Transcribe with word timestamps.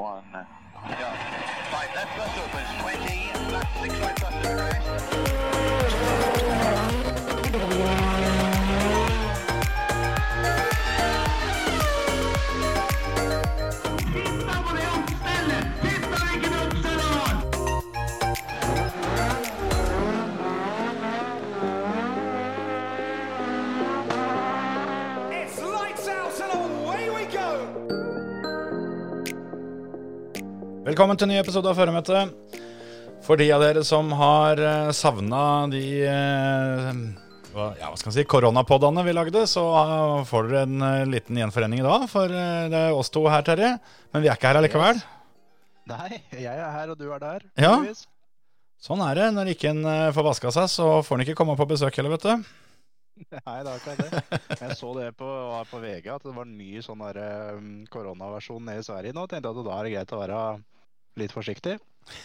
One. 0.00 0.22
Yeah. 0.32 0.46
Right, 1.70 1.94
left 1.94 2.16
bus 2.16 2.30
opens 2.38 2.72
20, 2.80 3.52
left 3.52 3.82
six 3.82 4.00
right 4.00 4.18
bus 4.18 5.39
Velkommen 30.90 31.14
til 31.14 31.28
en 31.28 31.30
ny 31.30 31.36
episode 31.38 31.70
av 31.70 31.76
Føremøtet. 31.78 32.56
For 33.22 33.38
de 33.38 33.44
av 33.54 33.62
dere 33.62 33.84
som 33.86 34.08
har 34.18 34.58
uh, 34.58 34.88
savna 34.90 35.42
de 35.70 35.82
eh, 36.02 36.88
hva, 37.52 37.68
ja, 37.78 37.92
hva 37.92 37.98
skal 38.00 38.08
man 38.10 38.14
si, 38.16 38.24
koronapoddene 38.26 39.04
vi 39.06 39.14
lagde, 39.14 39.44
så 39.46 39.62
eh, 39.84 40.24
får 40.26 40.48
dere 40.48 40.62
en 40.66 40.82
eh, 40.88 41.04
liten 41.12 41.38
gjenforening 41.38 41.84
i 41.84 41.84
dag. 41.86 42.08
For 42.10 42.34
eh, 42.34 42.66
det 42.72 42.80
er 42.88 42.96
oss 42.98 43.12
to 43.14 43.22
her, 43.30 43.44
Terje. 43.46 43.68
Men 44.10 44.24
vi 44.24 44.32
er 44.32 44.40
ikke 44.40 44.50
her 44.50 44.58
allikevel. 44.58 44.98
Nei, 45.92 46.08
jeg 46.34 46.56
er 46.56 46.74
her, 46.74 46.90
og 46.90 46.98
du 46.98 47.06
er 47.06 47.22
der. 47.22 47.46
Ja. 47.62 47.76
Sånn 48.82 49.04
er 49.06 49.20
det. 49.20 49.28
Når 49.36 49.52
ikke 49.54 49.70
en 49.70 49.86
eh, 49.92 50.08
får 50.16 50.26
vaska 50.26 50.52
seg, 50.58 50.66
så 50.74 50.88
får 51.06 51.20
en 51.20 51.24
ikke 51.28 51.38
komme 51.38 51.54
på 51.60 51.68
besøk 51.70 52.00
heller, 52.00 52.16
vet 52.16 52.26
du. 52.26 52.50
Nei, 53.46 53.56
det 53.62 53.70
er 53.70 53.72
akkurat 53.76 54.02
det. 54.02 54.42
Jeg 54.64 54.80
så 54.82 54.90
det 54.98 55.06
på, 55.22 55.30
på 55.70 55.84
VG 55.86 56.10
at 56.16 56.26
det 56.26 56.34
var 56.34 56.50
en 56.50 56.58
ny 56.58 56.82
sånn 56.82 57.06
koronaversjon 57.94 58.66
nede 58.72 58.82
i 58.82 58.90
Sverige 58.90 59.14
nå. 59.14 59.30
Tenkte 59.30 59.54
at 59.54 59.64
da 59.70 59.78
er 59.78 59.86
det 59.86 59.94
greit 59.94 60.18
å 60.18 60.22
være 60.24 60.42
litt 61.20 61.36
forsiktig. 61.36 61.78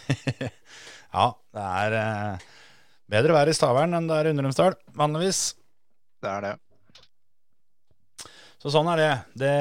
Ja, 1.15 1.29
det 1.55 1.63
er 1.63 1.93
eh, 1.95 2.45
bedre 3.07 3.35
vær 3.37 3.47
i 3.47 3.53
Stavern 3.55 3.95
enn 3.95 4.09
det 4.09 4.17
er 4.19 4.27
i 4.27 4.31
Undrumsdal, 4.33 4.73
vanligvis. 4.99 5.53
Det 6.19 6.27
er 6.27 6.43
det. 6.43 6.53
Så 8.59 8.73
sånn 8.73 8.89
er 8.91 8.99
det. 8.99 9.11
Det 9.45 9.53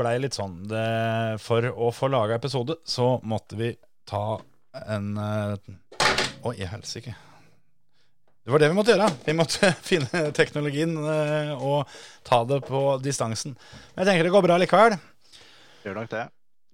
blei 0.00 0.16
litt 0.22 0.34
sånn. 0.34 0.56
Det, 0.66 0.86
for 1.44 1.68
å 1.70 1.92
få 1.94 2.08
laga 2.10 2.38
episode, 2.40 2.80
så 2.88 3.12
måtte 3.22 3.60
vi 3.60 3.74
ta 4.08 4.40
en 4.88 5.10
eh, 5.20 5.74
Oi, 6.48 6.56
helsike. 6.64 7.12
Det 8.40 8.48
var 8.54 8.62
det 8.62 8.70
vi 8.72 8.76
måtte 8.78 8.94
gjøre. 8.94 9.10
Vi 9.26 9.34
måtte 9.36 9.70
finne 9.90 10.30
teknologien 10.34 10.96
eh, 10.98 11.50
og 11.54 11.90
ta 12.26 12.40
det 12.48 12.62
på 12.66 12.80
distansen. 13.04 13.52
Men 13.92 14.02
jeg 14.02 14.10
tenker 14.10 14.26
det 14.26 14.32
går 14.34 14.46
bra 14.48 14.56
likevel. 14.58 14.96
Gjør 15.84 16.00
nok 16.00 16.10
det. 16.14 16.24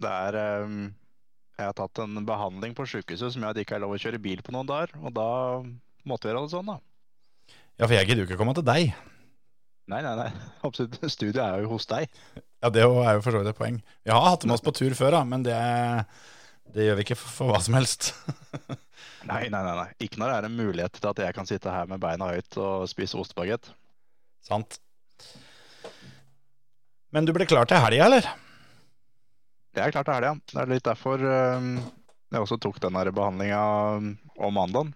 Det 0.06 0.12
er 0.30 0.38
um, 0.62 0.86
Jeg 1.56 1.70
har 1.70 1.76
tatt 1.76 2.02
en 2.04 2.20
behandling 2.28 2.74
på 2.76 2.84
sjukehuset 2.84 3.32
som 3.32 3.42
gjør 3.42 3.54
at 3.54 3.56
det 3.56 3.64
ikke 3.64 3.78
er 3.78 3.84
lov 3.86 3.94
å 3.96 4.00
kjøre 4.00 4.20
bil 4.20 4.42
på 4.44 4.52
noen 4.52 4.68
dager. 4.68 4.92
Og 5.00 5.14
da 5.16 5.28
måtte 6.04 6.28
vi 6.28 6.32
gjøre 6.34 6.44
det 6.44 6.52
sånn, 6.52 6.68
da. 6.68 6.78
Ja, 7.76 7.86
for 7.86 7.96
jeg 7.96 8.08
gidder 8.08 8.24
jo 8.24 8.28
ikke 8.28 8.40
komme 8.40 8.54
til 8.56 8.66
deg. 8.66 8.92
Nei, 9.88 10.00
nei, 10.04 10.14
nei. 10.18 10.30
Absolutt. 10.66 10.98
Studiet 11.12 11.40
er 11.40 11.64
jo 11.64 11.72
hos 11.72 11.88
deg. 11.88 12.10
Ja, 12.60 12.72
det 12.72 12.84
er 12.84 13.16
jo 13.16 13.22
for 13.24 13.32
så 13.32 13.40
vidt 13.40 13.52
et 13.54 13.60
poeng. 13.60 13.80
Vi 14.04 14.12
har 14.12 14.24
hatt 14.26 14.44
med 14.44 14.56
oss 14.56 14.64
på 14.64 14.74
tur 14.76 14.96
før, 14.98 15.16
da, 15.16 15.22
men 15.28 15.46
det, 15.46 15.56
det 16.76 16.88
gjør 16.88 17.00
vi 17.00 17.06
ikke 17.06 17.18
for, 17.20 17.32
for 17.38 17.54
hva 17.54 17.62
som 17.64 17.78
helst. 17.78 18.12
Nei, 19.26 19.48
nei, 19.50 19.58
nei. 19.58 19.74
nei. 19.74 19.88
Ikke 20.06 20.20
når 20.22 20.30
det 20.30 20.34
er 20.36 20.44
en 20.46 20.54
mulighet 20.54 20.98
til 21.00 21.08
at 21.10 21.20
jeg 21.24 21.34
kan 21.34 21.48
sitte 21.48 21.72
her 21.72 21.88
med 21.90 21.98
beina 21.98 22.28
høyt 22.30 22.56
og 22.62 22.84
spise 22.86 23.18
ostebagett. 23.18 23.72
Sant. 24.46 24.78
Men 27.10 27.26
du 27.26 27.32
ble 27.34 27.48
klar 27.50 27.66
til 27.66 27.82
helga, 27.82 28.06
eller? 28.06 28.28
Det 29.76 29.84
er 29.84 29.92
klart 29.92 30.08
det 30.08 30.14
er 30.14 30.24
det, 30.24 30.28
ja. 30.30 30.36
Det 30.52 30.60
er 30.62 30.70
litt 30.72 30.86
derfor 30.88 31.20
um, 31.20 31.74
jeg 32.32 32.40
også 32.42 32.56
tok 32.64 32.78
den 32.80 32.96
behandlinga 32.96 33.60
om 34.00 34.54
mandagen. 34.56 34.94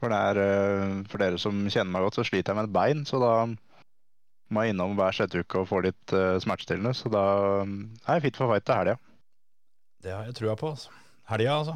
For, 0.00 0.08
det 0.08 0.18
er, 0.30 0.36
uh, 0.40 1.02
for 1.10 1.20
dere 1.20 1.40
som 1.42 1.66
kjenner 1.68 1.92
meg 1.92 2.06
godt, 2.06 2.16
så 2.16 2.24
sliter 2.24 2.54
jeg 2.54 2.58
med 2.58 2.70
et 2.70 2.76
bein, 2.78 3.04
så 3.08 3.20
da 3.20 3.32
må 4.48 4.64
jeg 4.64 4.72
innom 4.72 4.96
hver 4.96 5.12
sjette 5.12 5.42
uke 5.44 5.60
og 5.60 5.68
få 5.68 5.82
litt 5.84 6.16
uh, 6.16 6.40
smertestillende. 6.40 6.94
Så 6.96 7.12
da 7.12 7.24
um, 7.66 7.76
er 8.06 8.16
jeg 8.16 8.30
fit 8.30 8.40
for 8.40 8.48
fight 8.54 8.64
til 8.64 8.80
helga. 8.80 8.96
Det 10.00 10.14
har 10.14 10.24
jeg 10.24 10.38
trua 10.40 10.56
på. 10.56 10.72
altså. 10.72 10.88
Helga, 11.28 11.58
altså. 11.60 11.74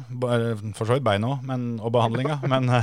For 0.73 0.89
så 0.89 0.97
vidt 0.97 1.05
beina 1.05 1.35
òg, 1.35 1.41
og 1.85 1.93
behandlinga, 1.93 2.41
men 2.49 2.63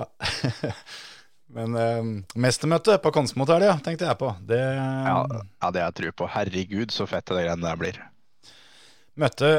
Ja. 0.00 0.06
Men 1.56 1.74
eh, 1.78 2.12
mestermøte 2.38 2.96
på 3.02 3.12
Konsmotelja 3.14 3.74
tenkte 3.84 4.06
jeg 4.06 4.18
på. 4.20 4.30
Det 4.46 4.60
Ja, 4.60 5.18
ja, 5.26 5.70
det 5.70 5.82
har 5.82 5.90
jeg 5.90 5.98
tro 5.98 6.14
på. 6.22 6.30
Herregud, 6.30 6.94
så 6.94 7.08
fett 7.10 7.26
det 7.26 7.44
greiene 7.44 7.66
der 7.66 7.80
blir. 7.80 8.00
møtte 9.20 9.50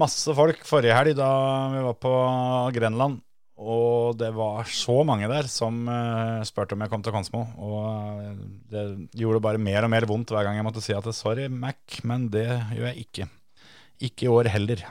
masse 0.00 0.32
folk 0.34 0.64
forrige 0.66 0.96
helg 0.96 1.14
da 1.18 1.30
vi 1.74 1.84
var 1.84 1.98
på 2.02 2.14
Grenland. 2.74 3.20
Og 3.56 4.18
det 4.20 4.34
var 4.36 4.68
så 4.68 4.98
mange 5.08 5.28
der 5.30 5.46
som 5.48 5.86
uh, 5.88 6.44
spurte 6.44 6.76
om 6.76 6.82
jeg 6.84 6.92
kom 6.92 7.04
til 7.04 7.14
Konsmo. 7.14 7.46
Og 7.56 7.86
eh, 8.20 8.42
det 8.68 8.82
gjorde 9.16 9.40
bare 9.46 9.60
mer 9.60 9.86
og 9.86 9.92
mer 9.94 10.04
vondt 10.08 10.34
hver 10.34 10.44
gang 10.44 10.58
jeg 10.58 10.66
måtte 10.66 10.84
si 10.84 10.92
at 10.92 11.08
sorry, 11.16 11.48
Mac, 11.48 12.02
men 12.04 12.28
det 12.32 12.50
gjør 12.76 12.90
jeg 12.90 13.06
ikke. 13.06 13.28
Ikke 14.10 14.26
i 14.26 14.32
år 14.32 14.52
heller. 14.52 14.84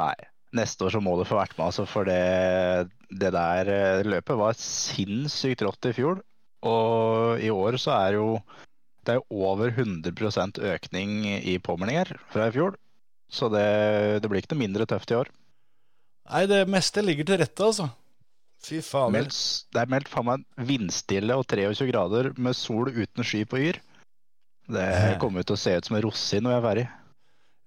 Nei. 0.00 0.12
Neste 0.56 0.86
år 0.86 0.96
så 0.96 1.02
må 1.04 1.14
du 1.18 1.26
få 1.28 1.38
vært 1.38 1.54
med, 1.56 1.68
altså, 1.68 1.84
for 1.86 2.08
det, 2.08 2.90
det 3.10 3.30
der 3.36 3.70
eh, 3.70 4.06
løpet 4.06 4.38
var 4.40 4.58
sinnssykt 4.58 5.62
rått 5.66 5.90
i 5.90 5.94
fjor. 5.94 6.24
Og 6.66 7.40
i 7.40 7.52
år 7.54 7.78
så 7.80 7.94
er 7.96 8.18
jo 8.18 8.32
det 9.06 9.14
er 9.14 9.20
jo 9.22 9.44
over 9.48 9.70
100% 9.72 10.58
økning 10.74 11.12
i 11.24 11.56
påmeldinger 11.62 12.12
fra 12.32 12.50
i 12.50 12.54
fjor. 12.54 12.76
Så 13.30 13.48
det, 13.52 14.20
det 14.20 14.28
blir 14.28 14.42
ikke 14.42 14.56
noe 14.56 14.64
mindre 14.66 14.86
tøft 14.90 15.12
i 15.14 15.16
år. 15.20 15.30
Nei, 16.30 16.44
det 16.50 16.64
meste 16.70 17.02
ligger 17.02 17.26
til 17.26 17.40
rette, 17.40 17.64
altså. 17.64 17.88
Fy 18.60 18.82
faen. 18.84 19.14
Meldt, 19.14 19.38
det 19.72 19.80
er 19.80 19.90
meldt 19.90 20.10
faen 20.12 20.28
meg 20.28 20.66
vindstille 20.68 21.38
og 21.38 21.46
23 21.48 21.88
grader 21.88 22.30
med 22.36 22.58
sol 22.58 22.90
uten 22.92 23.24
sky 23.24 23.46
på 23.48 23.62
Yr. 23.70 23.80
Det 24.70 24.90
kommer 25.22 25.46
til 25.46 25.56
å 25.56 25.60
se 25.60 25.72
ut 25.78 25.88
som 25.88 25.96
en 25.98 26.04
rosin 26.04 26.44
når 26.44 26.52
jeg 26.52 26.60
er 26.60 26.66
ferdig. 26.66 26.84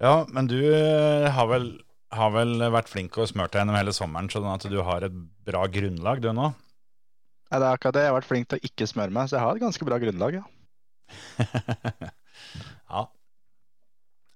Ja, 0.03 0.13
men 0.35 0.47
du 0.51 0.59
eh, 0.59 1.27
har 1.33 1.49
vel, 1.49 1.67
har 2.17 2.33
vel 2.35 2.61
vært 2.73 2.91
flink 2.91 3.17
og 3.17 3.29
smurt 3.29 3.53
deg 3.53 3.63
gjennom 3.63 3.77
hele 3.77 3.93
sommeren, 3.95 4.29
sånn 4.31 4.49
at 4.51 4.67
du 4.69 4.79
har 4.85 5.05
et 5.07 5.15
bra 5.47 5.65
grunnlag, 5.71 6.21
du 6.23 6.29
nå? 6.33 6.51
Nei, 7.53 7.59
det 7.59 7.67
er 7.67 7.77
akkurat 7.77 7.97
det. 7.97 8.03
Jeg 8.05 8.11
har 8.11 8.17
vært 8.17 8.29
flink 8.29 8.49
til 8.49 8.59
å 8.59 8.69
ikke 8.69 8.89
smøre 8.89 9.13
meg, 9.13 9.29
så 9.29 9.37
jeg 9.37 9.45
har 9.45 9.57
et 9.57 9.63
ganske 9.63 9.87
bra 9.87 9.99
grunnlag, 10.01 10.39
ja. 10.39 10.45
ja. 12.93 13.03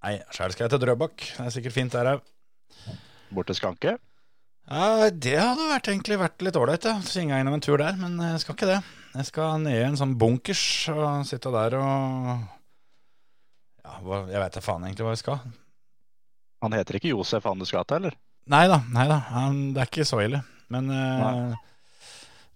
Nei, 0.06 0.14
sjæl 0.36 0.54
skal 0.54 0.68
jeg 0.68 0.74
til 0.76 0.84
Drøbak. 0.84 1.16
Det 1.26 1.48
er 1.48 1.56
sikkert 1.56 1.78
fint 1.78 1.98
der 1.98 2.12
òg. 2.12 2.28
Bort 3.34 3.50
til 3.50 3.58
Skanke. 3.58 3.96
Ja, 4.68 5.08
det 5.10 5.38
hadde 5.40 5.70
vært, 5.72 5.90
egentlig 5.90 6.20
vært 6.20 6.44
litt 6.46 6.60
ålreit, 6.60 6.86
ja. 6.86 7.00
Svinga 7.08 7.40
innom 7.42 7.58
en 7.58 7.64
tur 7.64 7.80
der, 7.82 7.98
men 7.98 8.20
jeg 8.22 8.44
skal 8.44 8.58
ikke 8.58 8.70
det. 8.70 8.82
Jeg 9.18 9.30
skal 9.32 9.64
ned 9.64 9.80
i 9.80 9.86
en 9.88 9.98
sånn 9.98 10.18
bunkers 10.20 10.64
og 10.94 11.26
sitte 11.26 11.50
der 11.56 11.80
og 11.80 12.34
Ja, 13.88 13.96
jeg 14.28 14.42
veit 14.44 14.58
da 14.58 14.62
faen 14.62 14.86
egentlig 14.86 15.08
hva 15.08 15.16
vi 15.16 15.22
skal. 15.24 15.42
Han 16.64 16.74
heter 16.74 16.98
ikke 16.98 17.14
Josef 17.14 17.46
han 17.48 17.60
du 17.62 17.68
skal 17.70 17.86
eller? 17.98 18.18
Nei 18.48 18.66
da, 18.72 18.82
nei 18.94 19.08
da. 19.10 19.22
Han- 19.34 19.74
Det 19.76 19.82
er 19.84 19.90
ikke 19.92 20.08
så 20.08 20.22
ille. 20.24 20.44
Men 20.72 20.90
uh, 20.92 21.56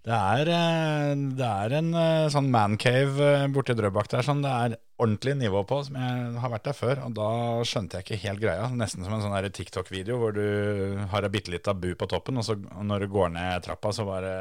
det, 0.03 0.11
er, 0.17 0.49
eh, 0.51 1.11
det 1.37 1.47
er 1.47 1.73
en 1.77 1.91
eh, 1.95 2.29
sånn 2.33 2.49
mancave 2.51 3.27
borti 3.53 3.75
Drøbak 3.77 4.09
der 4.11 4.25
som 4.25 4.41
det 4.43 4.51
er 4.51 4.75
ordentlig 5.01 5.35
nivå 5.37 5.61
på, 5.69 5.77
som 5.85 5.97
jeg 6.01 6.39
har 6.41 6.51
vært 6.53 6.65
der 6.69 6.77
før. 6.77 7.03
Og 7.05 7.13
da 7.17 7.27
skjønte 7.67 7.99
jeg 7.99 8.07
ikke 8.07 8.21
helt 8.25 8.41
greia. 8.41 8.69
Nesten 8.73 9.05
som 9.05 9.13
en 9.15 9.21
sånn 9.23 9.51
TikTok-video 9.53 10.17
hvor 10.21 10.33
du 10.35 11.05
har 11.11 11.27
ei 11.27 11.31
bitte 11.33 11.53
lita 11.53 11.75
bu 11.77 11.93
på 11.95 12.09
toppen, 12.09 12.41
og 12.41 12.47
så 12.47 12.57
når 12.57 13.05
du 13.05 13.13
går 13.13 13.29
ned 13.37 13.67
trappa, 13.67 13.93
så 13.93 14.07
bare 14.07 14.33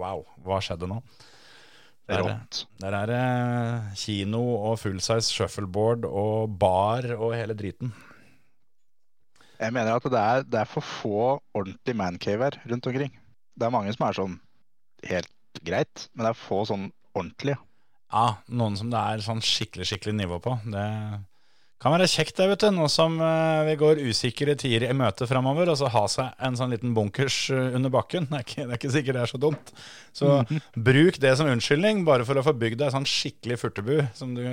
Wow, 0.00 0.24
hva 0.44 0.58
skjedde 0.64 0.90
nå? 0.90 1.00
Der, 2.04 2.26
der 2.82 2.94
er 2.98 3.08
det 3.08 3.22
kino 3.96 4.42
og 4.68 4.74
fullsize 4.82 5.30
shuffleboard 5.32 6.04
og 6.04 6.58
bar 6.60 7.06
og 7.16 7.32
hele 7.32 7.56
driten. 7.56 7.94
Jeg 9.60 9.74
mener 9.74 9.94
at 9.94 10.08
det 10.10 10.20
er, 10.20 10.46
det 10.48 10.62
er 10.62 10.70
for 10.70 10.84
få 10.86 11.20
ordentlige 11.54 11.98
mancaver 11.98 12.58
rundt 12.70 12.88
omkring. 12.90 13.12
Det 13.54 13.66
er 13.66 13.74
mange 13.74 13.92
som 13.94 14.08
er 14.08 14.18
sånn 14.18 14.34
helt 15.06 15.62
greit, 15.64 16.08
men 16.14 16.26
det 16.26 16.32
er 16.32 16.40
få 16.40 16.64
sånn 16.68 16.88
ordentlige. 17.14 17.60
Ja, 18.14 18.38
noen 18.50 18.76
som 18.78 18.90
det 18.92 18.98
er 19.00 19.22
sånn 19.24 19.42
skikkelig, 19.42 19.86
skikkelig 19.90 20.16
nivå 20.18 20.40
på. 20.42 20.56
Det 20.70 20.84
kan 21.82 21.92
være 21.92 22.06
kjekt 22.08 22.38
det, 22.38 22.46
vet 22.48 22.62
du. 22.64 22.68
Nå 22.72 22.86
som 22.92 23.16
eh, 23.20 23.62
vi 23.68 23.74
går 23.80 24.02
usikre 24.06 24.54
tider 24.60 24.86
i 24.88 24.96
møte 24.96 25.26
framover, 25.28 25.68
og 25.72 25.78
så 25.80 25.90
ha 25.92 26.04
seg 26.10 26.44
en 26.46 26.56
sånn 26.58 26.72
liten 26.72 26.94
bunkers 26.96 27.38
eh, 27.52 27.74
under 27.76 27.92
bakken. 27.92 28.28
Det 28.30 28.38
er 28.38 28.46
ikke, 28.46 28.62
det 28.62 28.70
er 28.70 28.80
ikke 28.80 28.94
sikkert 28.94 29.18
det 29.18 29.24
er 29.24 29.32
så 29.34 29.42
dumt. 29.42 29.74
Så 30.14 30.30
bruk 30.74 31.18
det 31.22 31.34
som 31.38 31.50
unnskyldning, 31.50 32.06
bare 32.06 32.26
for 32.26 32.38
å 32.40 32.46
få 32.46 32.54
bygd 32.56 32.80
deg 32.82 32.94
sånn 32.94 33.08
skikkelig 33.08 33.60
furtebu 33.60 33.98
som 34.16 34.32
du 34.38 34.44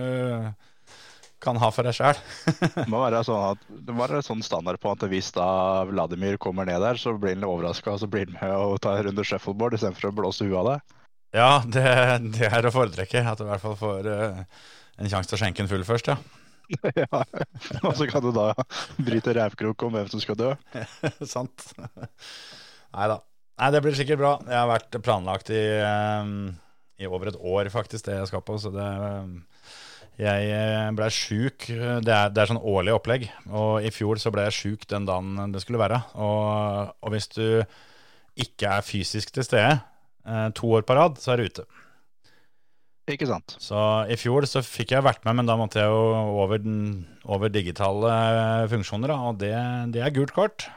kan 1.41 1.57
ha 1.61 1.69
for 1.73 1.87
deg 1.87 1.95
sjøl. 1.97 2.19
Det 2.61 2.87
må 2.91 3.01
være 3.01 3.23
sånn, 3.25 3.55
at, 3.55 3.69
det 3.69 3.95
må 3.95 4.05
være 4.05 4.23
sånn 4.25 4.43
standard 4.45 4.81
på 4.81 4.93
at 4.93 5.05
hvis 5.11 5.31
da 5.35 5.47
Vladimir 5.89 6.37
kommer 6.41 6.67
ned 6.69 6.83
der, 6.83 6.99
så 7.01 7.15
blir 7.17 7.35
han 7.35 7.47
overraska, 7.47 7.95
og 7.95 8.03
så 8.03 8.09
blir 8.11 8.29
han 8.29 8.37
med 8.39 8.57
og 8.57 8.81
tar 8.83 8.99
en 8.99 9.09
runde 9.09 9.25
shuffleboard 9.27 9.77
istedenfor 9.77 10.11
å 10.11 10.17
blåse 10.21 10.47
huet 10.47 10.59
av 10.61 10.69
deg. 10.71 10.99
Ja, 11.31 11.51
det, 11.63 11.87
det 12.35 12.51
er 12.51 12.67
å 12.67 12.73
foretrekke. 12.75 13.23
At 13.23 13.39
du 13.39 13.45
i 13.45 13.49
hvert 13.49 13.63
fall 13.63 13.77
får 13.79 14.11
uh, 14.11 14.43
en 14.99 15.11
sjanse 15.11 15.31
til 15.31 15.39
å 15.39 15.41
skjenke 15.45 15.63
en 15.63 15.71
full 15.71 15.85
først, 15.87 16.11
ja. 16.11 16.19
ja. 17.01 17.23
Og 17.81 17.95
så 17.99 18.07
kan 18.07 18.23
du 18.23 18.31
da 18.35 18.51
bryte 18.99 19.35
rævkrok 19.35 19.87
om 19.87 19.97
hvem 19.97 20.09
som 20.11 20.23
skal 20.23 20.39
dø. 20.39 20.53
Sant. 21.33 21.71
Nei 21.79 23.07
da. 23.11 23.21
Nei, 23.61 23.69
det 23.75 23.81
blir 23.83 23.95
sikkert 23.97 24.21
bra. 24.21 24.33
Jeg 24.47 24.57
har 24.57 24.69
vært 24.69 24.99
planlagt 25.05 25.51
i, 25.53 25.61
um, 26.23 26.51
i 26.97 27.09
over 27.09 27.31
et 27.31 27.37
år, 27.37 27.69
faktisk, 27.73 28.07
det 28.07 28.17
jeg 28.17 28.29
skal 28.31 28.43
på. 28.45 28.57
Så 28.61 28.71
det 28.73 28.85
eh, 28.85 29.50
Jeg 30.19 30.95
ble 30.97 31.07
sjuk. 31.13 31.69
Det 31.69 32.11
er, 32.13 32.33
det 32.33 32.41
er 32.43 32.49
sånn 32.51 32.59
årlig 32.59 32.93
opplegg. 32.93 33.29
Og 33.49 33.85
i 33.85 33.93
fjor 33.93 34.19
så 34.21 34.33
ble 34.33 34.43
jeg 34.49 34.57
sjuk 34.57 34.83
den 34.91 35.07
dagen 35.07 35.53
det 35.53 35.63
skulle 35.63 35.81
være. 35.81 36.01
Og, 36.19 36.91
og 37.01 37.13
hvis 37.15 37.31
du 37.31 37.45
ikke 38.41 38.75
er 38.77 38.85
fysisk 38.85 39.31
til 39.35 39.45
stede 39.45 39.77
eh, 40.27 40.49
to 40.57 40.69
år 40.77 40.85
på 40.87 40.97
rad, 40.97 41.17
så 41.21 41.33
er 41.33 41.41
du 41.41 41.49
ute. 41.49 41.65
Ikke 43.11 43.27
sant? 43.27 43.55
Så 43.59 43.77
i 44.11 44.17
fjor 44.19 44.45
så 44.47 44.61
fikk 44.63 44.93
jeg 44.95 45.03
vært 45.03 45.25
med, 45.25 45.39
men 45.39 45.49
da 45.49 45.57
måtte 45.59 45.81
jeg 45.81 45.89
jo 45.91 46.03
over, 46.43 46.61
den, 46.61 47.07
over 47.25 47.51
digitale 47.51 48.13
funksjoner, 48.71 49.11
da, 49.11 49.17
og 49.31 49.41
det, 49.41 49.55
det 49.95 50.05
er 50.05 50.13
gult 50.15 50.35
kort. 50.35 50.67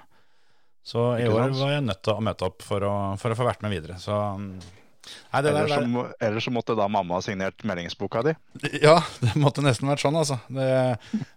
Så 0.84 1.14
i 1.20 1.28
år 1.28 1.52
var 1.56 1.76
jeg 1.76 1.84
nødt 1.86 2.02
til 2.04 2.16
å 2.16 2.24
møte 2.24 2.48
opp 2.48 2.64
for 2.64 2.84
å, 2.84 2.94
for 3.20 3.32
å 3.32 3.38
få 3.38 3.46
vært 3.46 3.62
med 3.64 3.72
videre. 3.72 3.96
Så 4.00 4.16
Nei, 5.04 5.40
det 5.44 5.52
der, 5.52 5.68
så, 5.68 5.80
der, 5.82 6.12
ellers 6.28 6.46
så 6.46 6.52
måtte 6.54 6.76
da 6.78 6.86
mamma 6.90 7.18
ha 7.18 7.24
signert 7.24 7.64
meldingsboka 7.66 8.22
di. 8.26 8.34
Ja, 8.84 8.96
det 9.20 9.34
måtte 9.40 9.64
nesten 9.64 9.90
vært 9.90 10.04
sånn, 10.04 10.16
altså. 10.20 10.38
Det, 10.48 10.68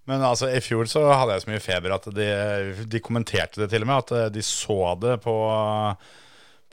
men 0.10 0.24
altså, 0.24 0.52
i 0.54 0.62
fjor 0.64 0.90
så 0.92 1.04
hadde 1.10 1.36
jeg 1.36 1.46
så 1.46 1.52
mye 1.52 1.64
feber 1.64 1.98
at 1.98 2.08
de, 2.16 2.30
de 2.88 3.04
kommenterte 3.04 3.64
det 3.64 3.72
til 3.74 3.86
og 3.86 3.92
med. 3.92 4.06
At 4.06 4.16
eh, 4.16 4.30
de 4.38 4.46
så 4.46 4.80
det 5.02 5.18
på, 5.25 5.36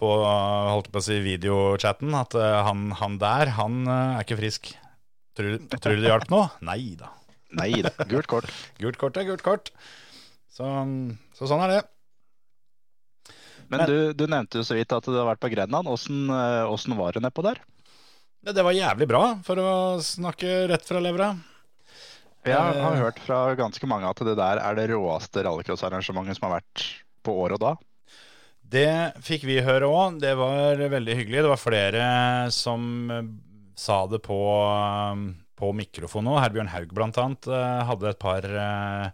på 0.00 0.12
holdt 0.20 0.92
på 0.92 1.02
å 1.02 1.06
si, 1.08 1.18
videochatten. 1.24 2.14
At 2.18 2.36
eh, 2.38 2.60
han, 2.68 2.86
han 3.00 3.18
der, 3.22 3.54
han 3.58 3.82
eh, 3.86 4.16
er 4.20 4.28
ikke 4.28 4.40
frisk. 4.42 4.72
Tror, 5.34 5.58
tror 5.74 5.98
du 5.98 6.04
det 6.04 6.12
hjalp 6.12 6.30
nå? 6.30 6.44
Nei 6.68 6.94
da. 7.00 7.10
Nei 7.58 7.72
da, 7.86 7.94
gult 8.10 8.30
kort. 8.30 8.50
Gult 8.82 9.00
kort 9.00 9.18
er 9.18 9.26
gult 9.26 9.42
kort. 9.46 9.72
Så, 10.54 10.68
så 11.34 11.50
sånn 11.50 11.64
er 11.66 11.72
det. 11.72 11.82
Men 13.78 13.90
du, 13.90 13.96
du 14.16 14.26
nevnte 14.30 14.60
jo 14.60 14.66
så 14.66 14.76
vidt 14.78 14.92
at 14.94 15.06
du 15.08 15.14
har 15.16 15.28
vært 15.32 15.42
på 15.42 15.50
Grenland. 15.52 15.88
Åssen 15.90 16.28
eh, 16.30 16.64
åssen 16.70 16.96
var 16.98 17.16
det 17.16 17.24
nedpå 17.24 17.44
der? 17.46 17.60
Det, 18.44 18.54
det 18.56 18.64
var 18.66 18.76
jævlig 18.76 19.08
bra, 19.08 19.22
for 19.46 19.60
å 19.60 19.70
snakke 20.04 20.66
rett 20.70 20.84
fra 20.86 21.00
levra. 21.02 21.32
Jeg 22.44 22.60
har 22.60 22.76
Eh. 22.76 23.00
hørt 23.00 23.18
fra 23.24 23.54
ganske 23.56 23.88
mange 23.88 24.08
at 24.10 24.20
det 24.20 24.36
der 24.36 24.60
er 24.60 24.76
det 24.76 24.90
råeste 24.92 25.44
rallycrossarrangementet 25.46 26.36
som 26.36 26.50
har 26.50 26.58
vært 26.60 26.84
på 27.24 27.32
år 27.46 27.56
og 27.56 27.62
da. 27.62 27.74
Det 28.74 29.14
fikk 29.24 29.46
vi 29.48 29.62
høre 29.64 29.88
òg. 29.88 30.20
Det 30.20 30.34
var 30.36 30.76
veldig 30.76 31.16
hyggelig. 31.16 31.42
Det 31.44 31.52
var 31.52 31.60
flere 31.60 32.04
som 32.52 32.84
sa 33.76 34.06
det 34.06 34.20
på, 34.24 34.38
eh, 34.68 35.22
på 35.56 35.72
mikrofon 35.72 36.28
òg. 36.28 36.42
Herbjørn 36.44 36.72
Haug 36.74 36.92
eh, 37.48 37.84
hadde 37.88 38.10
et 38.10 38.18
par 38.20 38.44
eh, 38.44 39.10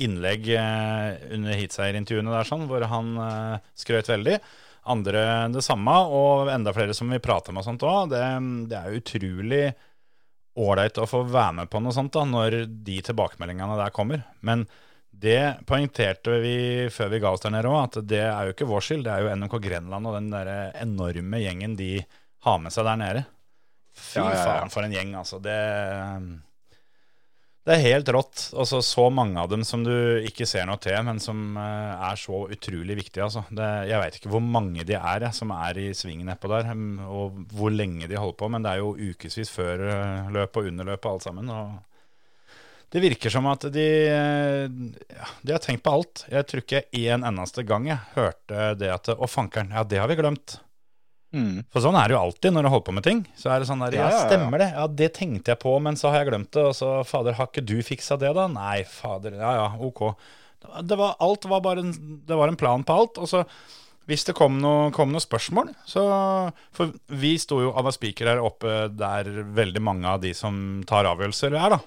innlegg 0.00 0.48
eh, 0.56 1.34
under 1.36 1.56
heatseierintervjuene 1.58 2.32
der 2.32 2.48
sånn, 2.48 2.66
hvor 2.70 2.84
han 2.88 3.16
eh, 3.20 3.72
skrøt 3.78 4.10
veldig. 4.12 4.38
Andre 4.92 5.24
det 5.54 5.62
samme, 5.62 5.94
og 6.10 6.50
enda 6.50 6.72
flere 6.74 6.94
som 6.96 7.12
vi 7.12 7.20
prater 7.22 7.54
med 7.54 7.62
og 7.62 7.68
sånt 7.68 7.84
òg. 7.86 8.14
Det, 8.14 8.22
det 8.70 8.78
er 8.78 8.96
utrolig 8.98 9.66
ålreit 10.58 10.98
å 11.00 11.08
få 11.08 11.22
være 11.28 11.60
med 11.62 11.70
på 11.72 11.80
noe 11.80 11.94
sånt 11.96 12.12
da, 12.16 12.24
når 12.28 12.64
de 12.66 12.96
tilbakemeldingene 13.06 13.78
der 13.78 13.94
kommer. 13.94 14.24
Men 14.44 14.66
det 15.12 15.64
poengterte 15.68 16.40
vi 16.42 16.56
før 16.92 17.12
vi 17.12 17.20
ga 17.22 17.30
oss 17.30 17.44
der 17.44 17.54
nede 17.54 17.70
òg, 17.70 17.84
at 17.84 18.00
det 18.08 18.24
er 18.24 18.48
jo 18.48 18.56
ikke 18.56 18.68
vår 18.68 18.88
skyld. 18.88 19.06
Det 19.06 19.12
er 19.12 19.22
jo 19.26 19.36
NMK 19.38 19.56
Grenland 19.62 20.08
og 20.10 20.18
den 20.18 20.32
der 20.32 20.50
enorme 20.82 21.40
gjengen 21.44 21.76
de 21.78 21.92
har 22.42 22.58
med 22.58 22.74
seg 22.74 22.88
der 22.88 22.98
nede. 23.00 23.24
Fy 23.92 24.18
Ja, 24.18 24.30
ja, 24.32 24.38
ja. 24.38 24.44
faen, 24.48 24.72
for 24.72 24.84
en 24.84 24.94
gjeng, 24.96 25.12
altså. 25.20 25.38
Det, 25.42 25.56
det 27.62 27.76
er 27.76 27.84
helt 27.84 28.08
rått. 28.10 28.48
Og 28.58 28.66
så 28.66 29.04
mange 29.14 29.38
av 29.38 29.50
dem 29.52 29.62
som 29.66 29.84
du 29.86 29.94
ikke 30.26 30.46
ser 30.50 30.66
noe 30.66 30.80
til, 30.82 30.96
men 31.06 31.20
som 31.22 31.56
eh, 31.60 32.08
er 32.10 32.18
så 32.18 32.44
utrolig 32.50 32.96
viktige. 32.98 33.28
Altså. 33.28 33.44
Det, 33.54 33.68
jeg 33.90 34.02
veit 34.02 34.18
ikke 34.18 34.32
hvor 34.32 34.42
mange 34.42 34.86
de 34.88 34.98
er 34.98 35.28
som 35.36 35.54
er 35.54 35.78
i 35.78 35.92
svingen 35.94 36.26
nedpå 36.30 36.50
der, 36.50 36.72
og 37.06 37.38
hvor 37.54 37.70
lenge 37.70 38.10
de 38.10 38.18
holder 38.18 38.38
på, 38.42 38.50
men 38.50 38.66
det 38.66 38.74
er 38.74 38.82
jo 38.82 38.96
ukevis 38.98 39.52
før 39.54 39.86
løpet 39.86 40.42
løp 40.42 40.58
og 40.58 40.68
under 40.72 40.90
løpet, 40.90 41.10
alt 41.12 41.22
sammen. 41.22 41.52
det 42.92 43.00
virker 43.00 43.30
som 43.30 43.46
at 43.46 43.68
de, 43.72 43.86
eh, 44.10 44.66
ja, 45.14 45.30
de 45.42 45.54
har 45.54 45.62
tenkt 45.62 45.84
på 45.86 45.94
alt. 45.94 46.26
Jeg 46.32 46.48
tror 46.48 46.64
ikke 46.64 46.84
en 46.90 47.30
eneste 47.30 47.62
gang 47.68 47.86
jeg 47.88 48.02
hørte 48.16 48.74
det 48.80 48.90
at 48.90 49.14
Å, 49.14 49.30
fankeren, 49.30 49.70
ja, 49.70 49.86
det 49.86 50.02
har 50.02 50.10
vi 50.10 50.18
glemt. 50.18 50.58
Mm. 51.32 51.62
For 51.72 51.80
sånn 51.84 51.96
er 51.96 52.10
det 52.10 52.16
jo 52.16 52.22
alltid 52.26 52.52
når 52.52 52.66
du 52.66 52.70
holder 52.74 52.86
på 52.86 52.94
med 52.98 53.06
ting. 53.06 53.20
Så 53.40 53.48
er 53.52 53.62
det 53.62 53.68
sånn 53.70 53.80
der, 53.80 53.96
ja, 53.96 54.08
Ja, 54.10 54.16
ja, 54.18 54.24
stemmer 54.28 54.60
det. 54.60 54.70
Ja, 54.76 54.86
det 55.00 55.10
tenkte 55.16 55.54
jeg 55.54 55.62
på, 55.62 55.72
men 55.80 55.96
så 55.96 56.12
har 56.12 56.22
jeg 56.22 56.32
glemt 56.32 56.52
det. 56.52 56.64
Og 56.68 56.76
så, 56.76 56.94
fader, 57.08 57.38
har 57.38 57.48
ikke 57.48 57.64
du 57.64 57.78
fiksa 57.86 58.18
det, 58.20 58.34
da? 58.36 58.48
Nei, 58.52 58.82
fader, 58.88 59.38
ja 59.40 59.54
ja, 59.62 59.68
ok. 59.80 60.10
Det 60.86 60.98
var, 60.98 61.16
alt 61.24 61.48
var 61.50 61.62
bare 61.64 61.82
en, 61.82 61.94
det 62.28 62.36
var 62.38 62.52
en 62.52 62.58
plan 62.60 62.84
på 62.86 62.98
alt. 63.00 63.22
Og 63.22 63.30
så, 63.30 63.42
hvis 64.10 64.26
det 64.28 64.36
kom 64.36 64.60
noen 64.60 64.92
kom 64.94 65.14
noe 65.14 65.22
spørsmål, 65.22 65.72
så 65.88 66.04
For 66.76 66.92
vi 67.22 67.32
sto 67.40 67.62
jo 67.64 67.72
av 67.72 67.88
en 67.88 67.96
spiker 67.96 68.28
her 68.34 68.44
oppe 68.44 68.86
der 68.92 69.30
veldig 69.56 69.82
mange 69.82 70.12
av 70.12 70.22
de 70.22 70.34
som 70.36 70.82
tar 70.86 71.08
avgjørelser, 71.10 71.56
er, 71.56 71.78
da. 71.78 71.80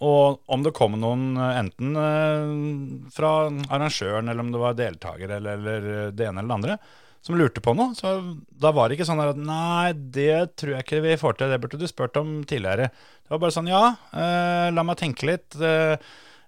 Og 0.00 0.40
om 0.48 0.62
det 0.64 0.72
kom 0.72 0.94
noen, 0.96 1.34
eh, 1.36 1.58
enten 1.60 1.92
eh, 2.00 3.12
fra 3.12 3.34
arrangøren, 3.68 4.30
eller 4.32 4.46
om 4.46 4.52
det 4.54 4.62
var 4.62 4.78
deltaker, 4.78 5.36
eller, 5.36 5.58
eller 5.60 6.12
det 6.16 6.24
ene 6.24 6.40
eller 6.40 6.48
det 6.48 6.56
andre, 6.56 6.78
som 7.24 7.36
lurte 7.36 7.60
på 7.64 7.74
noe, 7.76 7.92
så 7.98 8.14
da 8.62 8.72
var 8.72 8.88
det 8.88 8.96
ikke 8.96 9.08
sånn 9.10 9.20
at 9.22 9.36
nei, 9.36 9.92
det 9.92 10.56
tror 10.60 10.76
jeg 10.76 10.86
ikke 10.86 11.02
vi 11.04 11.18
får 11.20 11.36
til, 11.36 11.52
det 11.52 11.60
burde 11.60 11.80
du 11.80 11.86
spurt 11.90 12.16
om 12.20 12.40
tidligere. 12.48 12.88
Det 13.20 13.34
var 13.34 13.42
bare 13.42 13.54
sånn 13.54 13.68
ja, 13.70 13.82
eh, 14.16 14.68
la 14.72 14.84
meg 14.86 14.98
tenke 15.00 15.28
litt. 15.28 15.56
Eh, 15.60 16.00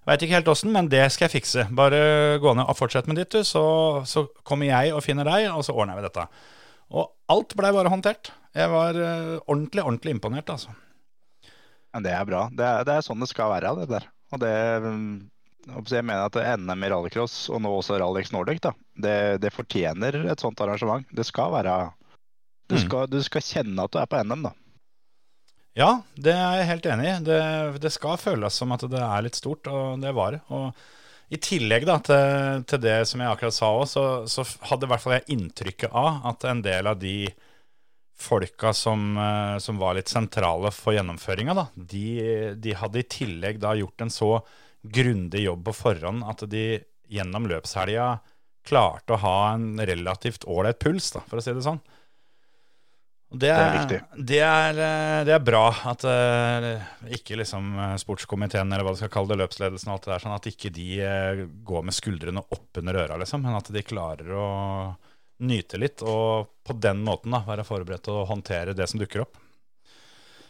Veit 0.03 0.19
ikke 0.25 0.35
helt 0.35 0.49
åssen, 0.51 0.73
men 0.75 0.89
det 0.91 1.05
skal 1.15 1.29
jeg 1.29 1.37
fikse. 1.37 1.63
Bare 1.71 2.35
gå 2.43 2.51
ned 2.57 2.67
og 2.67 2.75
fortsett 2.75 3.07
med 3.07 3.21
ditt, 3.21 3.31
du, 3.31 3.45
så, 3.47 3.63
så 4.03 4.25
kommer 4.43 4.67
jeg 4.67 4.91
og 4.91 5.03
finner 5.05 5.29
deg, 5.29 5.47
og 5.53 5.63
så 5.63 5.75
ordner 5.77 5.95
vi 5.95 6.03
dette. 6.03 6.25
Og 6.91 7.13
alt 7.31 7.55
blei 7.55 7.71
bare 7.71 7.91
håndtert. 7.93 8.33
Jeg 8.53 8.67
var 8.73 8.99
eh, 8.99 9.37
ordentlig, 9.47 9.85
ordentlig 9.85 10.17
imponert, 10.17 10.51
altså. 10.51 10.73
Men 11.95 12.03
det 12.03 12.11
er 12.17 12.27
bra. 12.27 12.43
Det 12.51 12.65
er, 12.67 12.83
det 12.89 12.97
er 12.97 13.05
sånn 13.05 13.23
det 13.23 13.29
skal 13.31 13.53
være, 13.53 13.71
det 13.79 13.87
der. 13.93 14.09
Og 14.33 14.41
det 14.43 14.53
mm, 14.83 15.07
jeg 15.65 16.05
mener 16.05 16.25
at 16.27 16.59
NM 16.59 16.83
i 16.83 16.89
rallycross, 16.91 17.49
og 17.53 17.61
nå 17.63 17.71
også 17.77 17.99
Rallyx 18.01 18.33
Nordic, 18.35 18.59
da, 18.63 18.73
det, 18.99 19.17
det 19.43 19.53
fortjener 19.55 20.17
et 20.31 20.43
sånt 20.43 20.59
arrangement. 20.63 21.05
Det 21.15 21.25
skal 21.27 21.53
være 21.55 21.77
du 22.71 22.75
Mm. 22.77 22.83
skal, 22.85 23.07
du 23.11 23.19
skal 23.23 23.43
kjenne 23.43 23.83
at 23.83 23.91
du 23.91 23.97
er 23.99 24.07
på 24.07 24.19
NM, 24.23 24.43
da. 24.47 24.53
Ja, 25.75 25.89
det 26.15 26.31
er 26.31 26.59
jeg 26.59 26.67
helt 26.69 26.85
enig 26.85 27.07
i. 27.09 27.15
Det, 27.27 27.39
det 27.81 27.91
skal 27.91 28.19
føles 28.21 28.53
som 28.55 28.71
at 28.75 28.85
det 28.89 29.01
er 29.01 29.25
litt 29.25 29.35
stort, 29.35 29.67
og 29.67 29.99
det 30.01 30.13
var 30.15 30.35
det. 30.35 30.41
Og 30.53 31.33
i 31.33 31.39
tillegg 31.41 31.85
da, 31.89 31.97
til, 32.05 32.63
til 32.69 32.81
det 32.83 32.95
som 33.09 33.23
jeg 33.23 33.31
akkurat 33.33 33.55
sa 33.57 33.71
òg, 33.73 33.87
så, 33.89 34.03
så 34.29 34.45
hadde 34.69 34.85
i 34.87 34.91
hvert 34.91 35.03
fall 35.03 35.15
jeg 35.17 35.27
inntrykket 35.35 35.91
av 35.91 36.23
at 36.29 36.45
en 36.49 36.61
del 36.65 36.87
av 36.91 36.99
de 37.01 37.15
folka 38.23 38.71
som, 38.77 39.17
eh, 39.17 39.57
som 39.59 39.79
var 39.81 39.97
litt 39.97 40.11
sentrale 40.13 40.71
for 40.71 40.93
gjennomføringa, 40.95 41.67
de, 41.75 42.05
de 42.61 42.75
hadde 42.77 43.01
i 43.01 43.07
tillegg 43.09 43.59
da 43.63 43.73
gjort 43.75 44.05
en 44.05 44.13
så 44.13 44.35
grundig 44.83 45.45
jobb 45.45 45.65
på 45.69 45.75
forhånd 45.77 46.23
at 46.27 46.45
de 46.51 46.83
gjennom 47.13 47.47
løpshelga 47.49 48.17
klarte 48.67 49.15
å 49.15 49.21
ha 49.23 49.37
en 49.53 49.75
relativt 49.83 50.47
ålreit 50.47 50.79
puls, 50.79 51.11
da, 51.15 51.23
for 51.27 51.39
å 51.39 51.43
si 51.43 51.53
det 51.55 51.65
sånn. 51.65 51.81
Det 53.33 53.49
er 53.49 53.79
er, 53.81 54.01
det 54.13 54.39
er, 54.45 54.77
eh, 54.77 55.19
det 55.25 55.33
er 55.33 55.41
bra 55.41 55.63
at 55.89 56.03
eh, 56.05 56.83
ikke 57.17 57.39
liksom 57.39 57.71
eh, 57.81 57.95
sportskomiteen 57.97 58.69
eller 58.69 58.85
hva 58.85 58.93
du 58.93 58.99
skal 58.99 59.09
kalle 59.15 59.33
det, 59.33 59.39
løpsledelsen 59.41 59.89
og 59.89 59.95
alt 59.95 60.05
det 60.05 60.11
der, 60.11 60.21
sånn 60.21 60.35
at 60.35 60.49
ikke 60.51 60.69
de 60.75 60.89
går 61.65 61.87
med 61.87 61.97
skuldrene 61.97 62.43
opp 62.45 62.81
under 62.83 62.99
øra, 63.01 63.17
liksom, 63.23 63.41
men 63.41 63.57
at 63.57 63.71
de 63.73 63.85
klarer 63.87 64.29
å 64.37 64.47
nyte 65.43 65.79
litt 65.81 66.03
og 66.05 66.53
på 66.63 66.77
den 66.77 67.01
måten 67.03 67.33
da, 67.33 67.41
være 67.47 67.65
forberedt 67.65 68.05
til 68.05 68.21
å 68.21 68.27
håndtere 68.29 68.77
det 68.77 68.85
som 68.91 69.01
dukker 69.01 69.25
opp. 69.25 69.41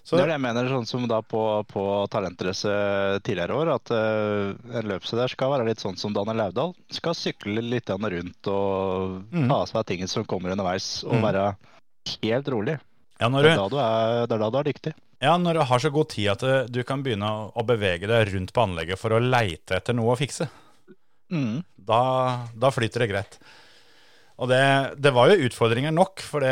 Så, 0.04 0.18
Det 0.18 0.26
er 0.26 0.34
det 0.34 0.36
jeg 0.36 0.44
mener, 0.44 0.68
sånn 0.68 0.88
som 0.88 1.06
da 1.08 1.22
på, 1.24 1.42
på 1.70 1.84
Talentrace 2.12 2.72
tidligere 3.24 3.56
år, 3.56 3.70
at 3.78 3.92
uh, 3.96 4.52
en 4.76 4.90
løpsleder 4.92 5.32
skal 5.32 5.54
være 5.54 5.68
litt 5.70 5.80
sånn 5.80 5.96
som 6.00 6.12
Daniel 6.16 6.42
Laudal. 6.42 6.74
Skal 6.92 7.16
sykle 7.16 7.64
litt 7.64 7.88
rundt 7.88 8.50
og 8.52 9.22
mm. 9.32 9.48
ta 9.48 9.62
av 9.62 9.70
seg 9.72 9.86
ting 9.88 10.04
som 10.12 10.28
kommer 10.28 10.52
underveis, 10.52 11.06
og 11.08 11.16
mm. 11.16 11.24
være 11.24 11.46
helt 12.26 12.52
rolig. 12.52 12.76
ja, 13.22 13.30
når 13.32 13.48
Det 13.48 13.54
er 13.54 13.72
du 13.72 13.80
er, 13.80 14.28
det 14.28 14.36
er, 14.36 14.44
da 14.44 14.50
du 14.52 14.60
er 14.60 14.70
dyktig. 14.74 14.94
ja, 15.24 15.38
når 15.40 15.54
du 15.54 15.64
har 15.72 15.80
så 15.80 15.94
god 15.96 16.10
tid 16.12 16.28
at 16.36 16.44
du 16.68 16.84
kan 16.84 17.04
begynne 17.06 17.32
å 17.56 17.64
bevege 17.64 18.10
deg 18.12 18.34
rundt 18.34 18.52
på 18.52 18.68
anlegget 18.68 19.00
for 19.00 19.16
å 19.16 19.24
leite 19.24 19.80
etter 19.80 19.96
noe 19.96 20.18
å 20.18 20.20
fikse, 20.20 20.50
Mm. 21.34 21.64
da, 21.76 22.46
da 22.54 22.70
flyter 22.70 23.02
det 23.02 23.08
greit. 23.10 23.40
Og 24.42 24.50
det, 24.50 24.64
det 24.98 25.14
var 25.14 25.30
jo 25.30 25.46
utfordringer 25.48 25.94
nok, 25.94 26.24
for 26.26 26.46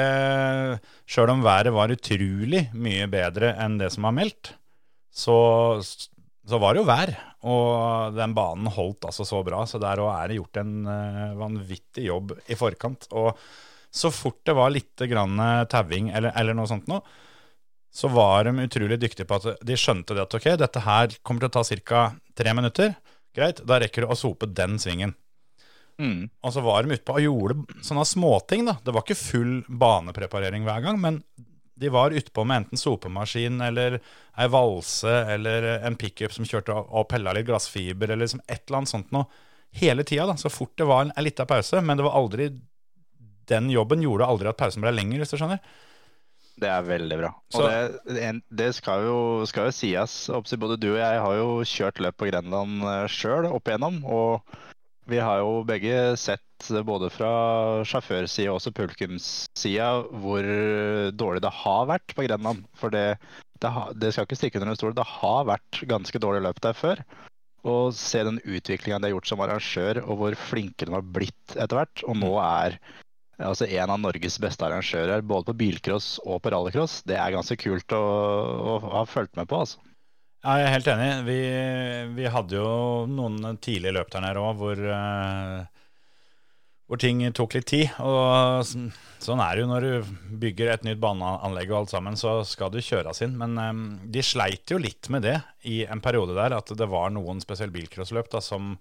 sjøl 1.10 1.34
om 1.34 1.46
været 1.46 1.74
var 1.74 1.94
utrolig 1.94 2.68
mye 2.78 3.08
bedre 3.12 3.56
enn 3.62 3.80
det 3.82 3.90
som 3.94 4.06
var 4.06 4.16
meldt, 4.16 4.54
så, 5.12 5.36
så 5.82 6.60
var 6.62 6.76
det 6.76 6.84
jo 6.84 6.90
vær. 6.90 7.14
Og 7.50 8.14
den 8.14 8.36
banen 8.38 8.70
holdt 8.70 9.10
altså 9.10 9.26
så 9.26 9.42
bra, 9.46 9.64
så 9.66 9.82
der 9.82 10.04
òg 10.04 10.12
er 10.14 10.30
det 10.30 10.38
gjort 10.38 10.62
en 10.62 10.76
eh, 10.94 11.34
vanvittig 11.40 12.06
jobb 12.06 12.36
i 12.46 12.58
forkant. 12.60 13.10
Og 13.18 13.34
så 13.92 14.12
fort 14.14 14.40
det 14.48 14.56
var 14.56 14.72
litt 14.72 15.02
grann 15.10 15.42
tauing 15.72 16.14
eller, 16.14 16.36
eller 16.38 16.56
noe 16.56 16.70
sånt 16.70 16.88
noe, 16.92 17.02
så 17.92 18.08
var 18.08 18.48
de 18.48 18.54
utrolig 18.64 19.00
dyktige 19.02 19.28
på 19.28 19.42
at 19.42 19.66
de 19.68 19.76
skjønte 19.76 20.16
det 20.16 20.24
at 20.24 20.36
ok, 20.38 20.48
dette 20.62 20.84
her 20.86 21.18
kommer 21.28 21.44
til 21.44 21.52
å 21.52 21.56
ta 21.58 21.82
ca. 21.90 22.04
tre 22.38 22.54
minutter. 22.56 22.94
Greit, 23.36 23.60
da 23.68 23.82
rekker 23.82 24.06
du 24.06 24.14
å 24.14 24.20
sope 24.20 24.48
den 24.48 24.78
svingen. 24.80 25.12
Mm. 26.00 26.30
Og 26.44 26.54
så 26.56 26.62
var 26.64 26.84
de 26.88 26.94
ute 26.96 27.06
på 27.06 27.16
og 27.18 27.26
gjorde 27.26 27.82
sånne 27.86 28.06
småting, 28.08 28.66
da. 28.66 28.78
Det 28.84 28.94
var 28.96 29.04
ikke 29.04 29.18
full 29.20 29.56
banepreparering 29.68 30.64
hver 30.68 30.82
gang, 30.86 31.00
men 31.02 31.22
de 31.82 31.90
var 31.90 32.14
utpå 32.14 32.44
med 32.46 32.62
enten 32.64 32.78
sopemaskin 32.78 33.62
eller 33.66 34.00
ei 34.38 34.48
valse 34.54 35.10
eller 35.34 35.66
en 35.88 35.96
pickup 35.98 36.32
som 36.36 36.46
kjørte 36.46 36.74
og 36.76 36.92
og 37.02 37.08
pella 37.10 37.34
litt 37.34 37.48
glassfiber, 37.48 38.12
eller 38.14 38.22
liksom 38.28 38.44
et 38.48 38.62
eller 38.68 38.78
annet 38.84 38.92
sånt 38.94 39.12
noe. 39.16 39.26
Hele 39.74 40.04
tida, 40.04 40.26
da. 40.28 40.36
Så 40.38 40.52
fort 40.52 40.76
det 40.78 40.86
var 40.86 41.06
en, 41.08 41.14
en 41.16 41.24
lita 41.26 41.46
pause. 41.48 41.80
Men 41.82 41.98
det 41.98 42.04
var 42.04 42.18
aldri 42.20 42.50
Den 43.52 43.70
jobben 43.72 44.02
gjorde 44.04 44.28
aldri 44.28 44.48
at 44.52 44.58
pausen 44.60 44.84
ble 44.84 44.92
lenger, 44.94 45.20
hvis 45.24 45.32
du 45.34 45.38
skjønner. 45.40 45.60
Det 46.62 46.70
er 46.70 46.84
veldig 46.86 47.18
bra. 47.18 47.30
Så- 47.50 47.64
Og 47.64 48.04
det, 48.06 48.42
det 48.52 48.68
skal, 48.76 49.02
jo, 49.08 49.46
skal 49.50 49.66
jo 49.70 49.72
sies. 49.74 50.30
Både 50.62 50.78
du 50.80 50.92
og 50.94 51.00
jeg 51.02 51.20
har 51.24 51.36
jo 51.40 51.48
kjørt 51.66 52.00
løp 52.04 52.18
på 52.22 52.30
Grenland 52.30 52.84
sjøl 53.10 53.48
opp 53.50 53.66
igjennom. 53.72 54.04
Og 54.06 54.44
vi 55.12 55.20
har 55.20 55.42
jo 55.42 55.62
begge 55.68 56.16
sett, 56.20 56.70
både 56.88 57.10
fra 57.14 57.32
sjåførsida 57.88 58.52
og 58.52 58.60
også 58.60 58.74
publikumssida, 58.78 59.90
hvor 60.24 60.46
dårlig 61.18 61.44
det 61.44 61.52
har 61.62 61.90
vært 61.90 62.16
på 62.16 62.26
Grenland. 62.28 62.64
For 62.78 62.94
det, 62.94 63.18
det, 63.64 63.72
det 64.00 64.14
skal 64.14 64.28
ikke 64.28 64.40
stikke 64.40 64.62
under 64.62 64.74
en 64.74 64.80
stol. 64.80 64.96
Det 64.98 65.08
har 65.18 65.50
vært 65.50 65.84
ganske 65.90 66.22
dårlig 66.22 66.46
løp 66.46 66.64
der 66.64 66.78
før. 66.78 67.04
Og 67.68 67.94
se 67.94 68.24
den 68.26 68.40
utviklinga 68.42 68.98
de 69.02 69.10
har 69.10 69.16
gjort 69.16 69.30
som 69.30 69.44
arrangør, 69.46 70.02
og 70.08 70.22
hvor 70.22 70.38
flinke 70.50 70.88
de 70.88 70.96
har 70.96 71.06
blitt 71.06 71.56
etter 71.58 71.78
hvert. 71.78 72.06
Og 72.08 72.18
nå 72.22 72.34
er 72.42 72.80
altså 73.42 73.68
en 73.68 73.94
av 73.94 74.02
Norges 74.02 74.40
beste 74.42 74.66
arrangører, 74.66 75.26
både 75.26 75.52
på 75.52 75.60
bilcross 75.66 76.16
og 76.26 76.42
på 76.42 76.54
rallycross. 76.54 77.02
Det 77.10 77.18
er 77.20 77.36
ganske 77.36 77.58
kult 77.62 77.98
å, 77.98 78.02
å 78.02 78.82
ha 79.02 79.06
fulgt 79.10 79.38
med 79.38 79.50
på, 79.50 79.62
altså. 79.66 79.82
Ja, 80.42 80.56
jeg 80.58 80.66
er 80.68 80.74
helt 80.74 80.88
enig. 80.90 81.10
Vi, 81.28 81.40
vi 82.18 82.30
hadde 82.34 82.58
jo 82.58 82.70
noen 83.10 83.60
tidlige 83.62 83.94
løp 83.94 84.10
der 84.14 84.24
nede 84.26 84.42
òg 84.42 84.56
hvor, 84.58 84.80
eh, 84.90 85.82
hvor 86.90 87.02
ting 87.02 87.22
tok 87.38 87.54
litt 87.60 87.68
tid. 87.70 87.92
Og 88.02 88.66
sånn, 88.66 89.44
er 89.46 89.54
det 89.54 89.62
jo 89.62 89.70
når 89.70 89.86
du 89.86 90.10
bygger 90.42 90.72
et 90.74 90.88
nytt 90.88 91.02
baneanlegg 91.04 91.70
og 91.70 91.84
alt 91.84 91.94
sammen, 91.94 92.18
så 92.18 92.40
skal 92.48 92.74
du 92.74 92.80
kjøres 92.82 93.22
inn. 93.22 93.38
Men 93.38 93.54
um, 93.62 93.84
de 94.12 94.24
sleit 94.26 94.74
jo 94.74 94.82
litt 94.82 95.12
med 95.14 95.28
det 95.30 95.38
i 95.70 95.84
en 95.86 96.02
periode 96.02 96.34
der, 96.40 96.58
at 96.58 96.74
det 96.74 96.90
var 96.90 97.14
noen 97.14 97.44
spesielt 97.46 97.76
bilcrossløp 97.76 98.32
da, 98.34 98.42
som 98.42 98.74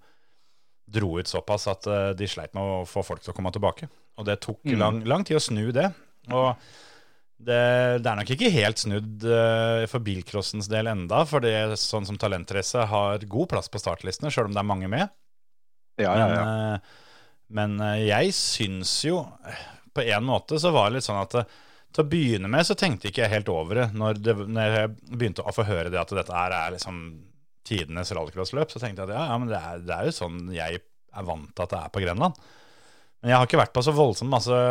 dro 0.91 1.13
ut 1.21 1.29
såpass 1.29 1.69
at 1.71 1.85
eh, 1.87 2.09
de 2.19 2.27
sleit 2.27 2.57
med 2.57 2.65
å 2.65 2.81
få 2.89 3.05
folk 3.05 3.21
til 3.23 3.31
å 3.31 3.37
komme 3.37 3.53
tilbake. 3.53 3.85
Og 4.19 4.25
det 4.27 4.41
tok 4.43 4.65
Mm. 4.65 4.79
lang, 4.81 4.97
lang 5.07 5.23
tid 5.29 5.37
å 5.37 5.45
snu 5.45 5.69
det. 5.71 5.91
Og 6.33 6.57
det, 7.45 7.63
det 8.03 8.09
er 8.11 8.19
nok 8.19 8.31
ikke 8.35 8.51
helt 8.53 8.81
snudd 8.81 9.25
uh, 9.25 9.83
for 9.89 10.03
bilcrossens 10.05 10.69
del 10.71 10.89
enda, 10.91 11.23
for 11.29 11.43
det 11.43 11.79
sånn 11.81 12.07
som 12.07 12.19
Talentrace 12.21 12.85
har 12.91 13.25
god 13.31 13.51
plass 13.53 13.71
på 13.71 13.81
startlistene, 13.81 14.31
sjøl 14.33 14.49
om 14.49 14.55
det 14.55 14.61
er 14.61 14.69
mange 14.69 14.91
med. 14.91 15.11
Ja, 16.01 16.13
ja, 16.15 16.27
Men, 16.27 16.37
ja. 16.37 16.45
eh, 16.75 17.09
men 17.51 17.75
uh, 17.83 17.97
jeg 17.99 18.31
syns 18.33 18.93
jo 19.03 19.19
På 19.91 20.01
en 20.01 20.23
måte 20.23 20.55
så 20.61 20.71
var 20.71 20.87
det 20.87 20.95
litt 20.95 21.05
sånn 21.05 21.19
at 21.19 21.35
til 21.91 22.05
å 22.05 22.07
begynne 22.07 22.47
med 22.47 22.63
så 22.63 22.77
tenkte 22.79 23.09
ikke 23.09 23.25
jeg 23.25 23.33
helt 23.33 23.49
over 23.51 23.81
det. 23.81 23.89
Når, 23.99 24.21
det, 24.23 24.35
når 24.47 24.75
jeg 24.77 24.91
begynte 25.09 25.43
å 25.43 25.51
få 25.51 25.65
høre 25.67 25.91
det 25.91 25.99
at 25.99 26.13
dette 26.15 26.31
er, 26.31 26.55
er 26.55 26.77
liksom 26.77 27.01
tidenes 27.67 28.13
rallycrossløp, 28.15 28.71
så 28.71 28.79
tenkte 28.79 29.03
jeg 29.03 29.11
at 29.11 29.17
ja, 29.17 29.25
ja 29.33 29.39
men 29.41 29.51
det 29.51 29.59
er, 29.59 29.81
det 29.83 29.97
er 29.97 30.07
jo 30.07 30.13
sånn 30.15 30.37
jeg 30.55 30.79
er 30.79 31.27
vant 31.27 31.51
til 31.51 31.65
at 31.65 31.73
det 31.73 31.81
er 31.81 31.91
på 31.91 32.03
Grenland. 32.05 32.39
Men 33.19 33.33
jeg 33.33 33.37
har 33.37 33.49
ikke 33.49 33.59
vært 33.59 33.75
på 33.75 33.83
så 33.83 33.93
voldsomt 33.95 34.31
masse, 34.31 34.61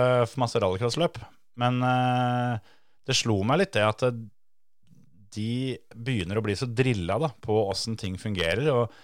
masse 0.41 0.65
rallycrossløp. 0.65 1.21
Men 1.61 1.81
eh, 1.87 2.75
det 3.07 3.17
slo 3.19 3.40
meg 3.47 3.62
litt 3.62 3.76
det 3.76 3.87
at 3.87 4.05
eh, 4.09 4.19
de 5.31 5.52
begynner 5.95 6.40
å 6.40 6.45
bli 6.45 6.57
så 6.59 6.67
drilla 6.67 7.21
da, 7.23 7.31
på 7.31 7.62
åssen 7.69 7.99
ting 8.00 8.19
fungerer. 8.19 8.67
og 8.75 9.00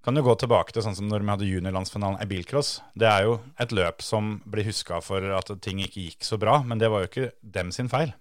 kan 0.00 0.16
jo 0.16 0.24
gå 0.24 0.34
tilbake 0.40 0.72
til 0.72 0.84
sånn 0.84 0.96
som 0.96 1.08
når 1.10 1.20
vi 1.20 1.32
hadde 1.34 1.48
juniorlandsfinalen 1.50 2.22
i 2.24 2.28
bilcross. 2.30 2.78
Det 2.96 3.08
er 3.08 3.26
jo 3.26 3.34
et 3.60 3.72
løp 3.76 4.00
som 4.04 4.38
blir 4.48 4.64
huska 4.64 5.02
for 5.04 5.24
at 5.36 5.52
ting 5.60 5.82
ikke 5.84 6.06
gikk 6.06 6.24
så 6.24 6.38
bra, 6.40 6.60
men 6.64 6.80
det 6.80 6.88
var 6.92 7.04
jo 7.04 7.10
ikke 7.10 7.32
dem 7.44 7.72
sin 7.74 7.90
feil. 7.92 8.14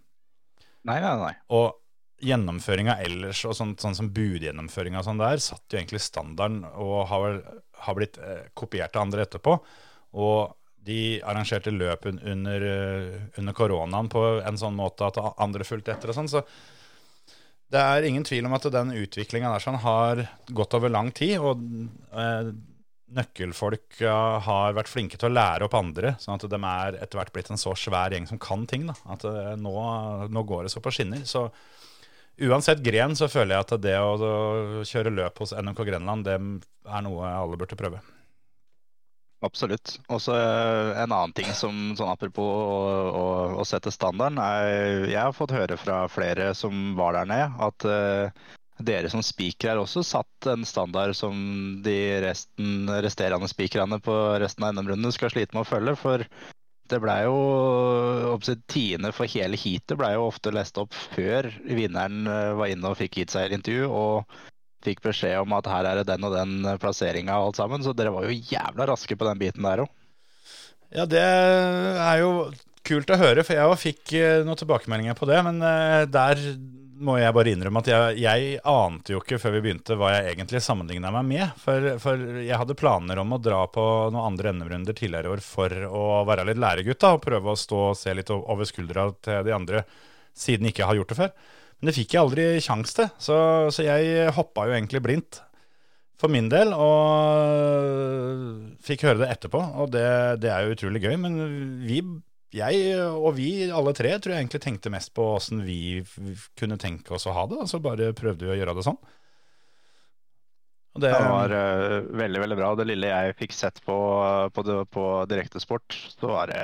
Nei, 0.88 1.00
nei, 1.00 1.14
nei. 1.22 1.34
Og 1.56 1.78
gjennomføringa 2.24 2.98
ellers, 3.06 3.46
og 3.48 3.56
sånn, 3.56 3.78
sånn 3.80 3.96
som 3.96 4.12
budgjennomføringa 4.16 5.04
sånn 5.08 5.22
der, 5.22 5.40
satt 5.44 5.72
jo 5.72 5.80
egentlig 5.80 6.02
standarden 6.04 6.66
og 6.68 7.06
har, 7.14 7.40
har 7.86 7.96
blitt 7.96 8.20
eh, 8.20 8.50
kopiert 8.60 8.98
av 8.98 9.08
andre 9.08 9.24
etterpå. 9.24 9.56
Og 10.20 10.52
de 10.86 11.20
arrangerte 11.28 11.74
løp 11.74 12.08
under, 12.10 12.66
eh, 12.66 13.22
under 13.38 13.54
koronaen 13.54 14.10
på 14.10 14.24
en 14.46 14.58
sånn 14.58 14.78
måte 14.78 15.08
at 15.10 15.20
andre 15.38 15.68
fulgte 15.68 15.94
etter 15.94 16.12
og 16.12 16.18
sånn. 16.18 16.32
Så 16.32 16.44
det 17.70 17.82
er 17.84 18.08
ingen 18.08 18.26
tvil 18.26 18.48
om 18.48 18.56
at 18.58 18.66
den 18.74 18.96
utviklinga 18.98 19.52
der 19.54 19.64
sånn 19.64 19.80
har 19.84 20.24
gått 20.50 20.74
over 20.78 20.90
lang 20.90 21.12
tid. 21.12 21.38
Og 21.44 21.62
eh, 22.16 22.52
nøkkelfolk 23.10 24.00
har 24.46 24.76
vært 24.78 24.92
flinke 24.92 25.18
til 25.18 25.32
å 25.32 25.34
lære 25.34 25.66
opp 25.66 25.76
andre, 25.78 26.14
sånn 26.22 26.38
at 26.38 26.46
de 26.50 26.60
er 26.60 27.00
etter 27.02 27.18
hvert 27.18 27.34
blitt 27.34 27.50
en 27.50 27.62
så 27.62 27.74
svær 27.78 28.14
gjeng 28.14 28.28
som 28.30 28.42
kan 28.42 28.66
ting. 28.70 28.88
da, 28.90 28.96
At 29.10 29.26
eh, 29.26 29.56
nå, 29.60 29.76
nå 30.30 30.46
går 30.46 30.66
det 30.66 30.74
så 30.74 30.82
på 30.84 30.94
skinner. 30.94 31.26
Så 31.30 31.48
uansett 32.40 32.84
gren 32.86 33.18
så 33.20 33.28
føler 33.32 33.58
jeg 33.58 33.66
at 33.68 33.82
det 33.84 33.98
å, 34.00 34.14
å 34.16 34.86
kjøre 34.88 35.14
løp 35.14 35.44
hos 35.44 35.54
NMK 35.58 35.84
Grenland, 35.90 36.30
det 36.30 36.38
er 36.40 37.06
noe 37.06 37.34
alle 37.34 37.60
burde 37.60 37.78
prøve. 37.80 38.02
Absolutt. 39.46 39.94
Og 40.12 40.20
så 40.20 40.36
eh, 40.36 40.98
en 41.00 41.14
annen 41.16 41.34
ting 41.36 41.50
som 41.56 41.94
sånn 41.96 42.12
apropos 42.12 42.44
å, 42.44 42.80
å, 43.16 43.26
å 43.62 43.66
sette 43.68 43.92
standarden, 43.94 44.40
er 44.44 45.06
Jeg 45.08 45.22
har 45.22 45.36
fått 45.36 45.56
høre 45.56 45.78
fra 45.80 46.04
flere 46.12 46.52
som 46.58 46.94
var 47.00 47.16
der 47.16 47.30
nede, 47.30 47.48
at 47.64 47.88
uh, 47.88 48.50
dere 48.84 49.12
som 49.12 49.24
spikere 49.24 49.80
også 49.80 50.04
satt 50.04 50.50
en 50.52 50.68
standard 50.68 51.16
som 51.16 51.40
de 51.86 51.96
resten, 52.24 52.92
resterende 53.04 53.48
spikerne 53.52 54.00
på 54.04 54.16
resten 54.44 54.68
av 54.68 54.76
NM-rundene 54.76 55.16
skal 55.16 55.32
slite 55.32 55.56
med 55.56 55.64
å 55.64 55.72
følge. 55.72 55.96
For 56.00 56.28
det 56.90 57.00
blei 57.04 57.22
jo 57.24 57.40
oppsett 58.34 58.68
tiende 58.72 59.14
for 59.16 59.30
hele 59.30 59.60
heatet 59.60 60.00
blei 60.00 60.16
jo 60.18 60.28
ofte 60.28 60.52
lest 60.52 60.80
opp 60.82 60.96
før 61.16 61.48
vinneren 61.64 62.28
eh, 62.28 62.54
var 62.60 62.72
inne 62.76 62.92
og 62.92 63.00
fikk 63.00 63.22
gitt 63.22 63.36
seg 63.36 63.48
et 63.48 63.60
intervju. 63.62 63.88
og 63.88 64.40
fikk 64.86 65.04
beskjed 65.04 65.42
om 65.42 65.54
at 65.58 65.68
her 65.70 65.88
er 65.90 66.00
det 66.00 66.08
den 66.10 66.26
og 66.28 66.36
den 66.36 66.66
plasseringa 66.82 67.38
og 67.40 67.52
alt 67.52 67.62
sammen. 67.62 67.86
Så 67.86 67.96
dere 67.98 68.14
var 68.16 68.28
jo 68.28 68.36
jævla 68.36 68.90
raske 68.90 69.18
på 69.20 69.28
den 69.28 69.42
biten 69.42 69.68
der 69.68 69.86
òg. 69.86 69.94
Ja, 70.90 71.06
det 71.06 71.22
er 71.22 72.24
jo 72.24 72.50
kult 72.88 73.12
å 73.14 73.20
høre, 73.20 73.44
for 73.46 73.58
jeg 73.58 73.82
fikk 73.84 74.14
eh, 74.18 74.42
noen 74.46 74.58
tilbakemeldinger 74.58 75.18
på 75.18 75.28
det. 75.30 75.40
Men 75.46 75.62
eh, 75.62 76.06
der 76.10 76.42
må 77.00 77.16
jeg 77.20 77.32
bare 77.36 77.52
innrømme 77.54 77.80
at 77.84 77.90
jeg, 77.90 78.16
jeg 78.20 78.58
ante 78.68 79.14
jo 79.14 79.22
ikke 79.22 79.38
før 79.40 79.54
vi 79.56 79.62
begynte 79.64 79.96
hva 80.00 80.12
jeg 80.16 80.34
egentlig 80.34 80.62
sammenligna 80.66 81.12
meg 81.16 81.30
med. 81.30 81.62
For, 81.62 81.94
for 82.02 82.26
jeg 82.42 82.60
hadde 82.60 82.78
planer 82.80 83.22
om 83.22 83.36
å 83.36 83.42
dra 83.44 83.62
på 83.72 83.86
noen 84.12 84.34
andre 84.34 84.54
NM-runder 84.56 84.98
tidligere 84.98 85.30
i 85.30 85.34
år 85.38 85.44
for 85.46 85.76
å 85.88 86.04
være 86.28 86.50
litt 86.50 86.60
læregutt 86.60 87.08
og 87.08 87.22
prøve 87.24 87.54
å 87.54 87.60
stå 87.60 87.86
og 87.92 87.98
se 88.00 88.16
litt 88.18 88.34
over 88.34 88.68
skuldra 88.68 89.10
til 89.24 89.48
de 89.48 89.56
andre, 89.56 89.86
siden 90.36 90.68
jeg 90.68 90.76
ikke 90.76 90.90
har 90.90 91.00
gjort 91.00 91.14
det 91.14 91.20
før. 91.22 91.34
Men 91.80 91.90
det 91.90 91.96
fikk 91.96 92.16
jeg 92.16 92.22
aldri 92.22 92.46
kjangs 92.64 92.96
til, 92.98 93.08
så, 93.24 93.38
så 93.72 93.86
jeg 93.86 94.34
hoppa 94.36 94.68
jo 94.68 94.76
egentlig 94.76 95.00
blindt 95.06 95.40
for 96.20 96.32
min 96.32 96.50
del, 96.52 96.74
og 96.76 97.06
fikk 98.84 99.06
høre 99.08 99.22
det 99.22 99.30
etterpå. 99.32 99.62
Og 99.80 99.94
det, 99.94 100.10
det 100.44 100.52
er 100.52 100.66
jo 100.66 100.76
utrolig 100.76 101.02
gøy. 101.06 101.16
Men 101.22 101.38
vi, 101.86 102.02
jeg 102.56 102.98
og 103.08 103.32
vi 103.38 103.70
alle 103.72 103.94
tre 103.96 104.12
tror 104.18 104.36
jeg 104.36 104.44
egentlig 104.44 104.64
tenkte 104.66 104.92
mest 104.92 105.14
på 105.16 105.30
åssen 105.38 105.64
vi 105.64 106.02
kunne 106.60 106.80
tenke 106.82 107.16
oss 107.16 107.30
å 107.30 107.36
ha 107.38 107.48
det. 107.48 107.62
Og 107.64 107.72
så 107.72 107.80
bare 107.84 108.12
prøvde 108.18 108.50
vi 108.50 108.52
å 108.52 108.60
gjøre 108.60 108.76
det 108.76 108.86
sånn. 108.90 109.00
Det, 111.00 111.08
Det 111.08 111.24
var 111.32 111.54
uh, 111.54 112.00
veldig 112.20 112.44
veldig 112.44 112.58
bra. 112.60 112.74
Det 112.76 112.90
lille 112.90 113.14
jeg 113.14 113.40
fikk 113.40 113.56
sett 113.56 113.80
på, 113.86 113.96
på, 114.52 114.66
på 114.92 115.06
Direktesport, 115.32 115.96
så 116.18 116.34
var 116.34 116.52
det 116.52 116.64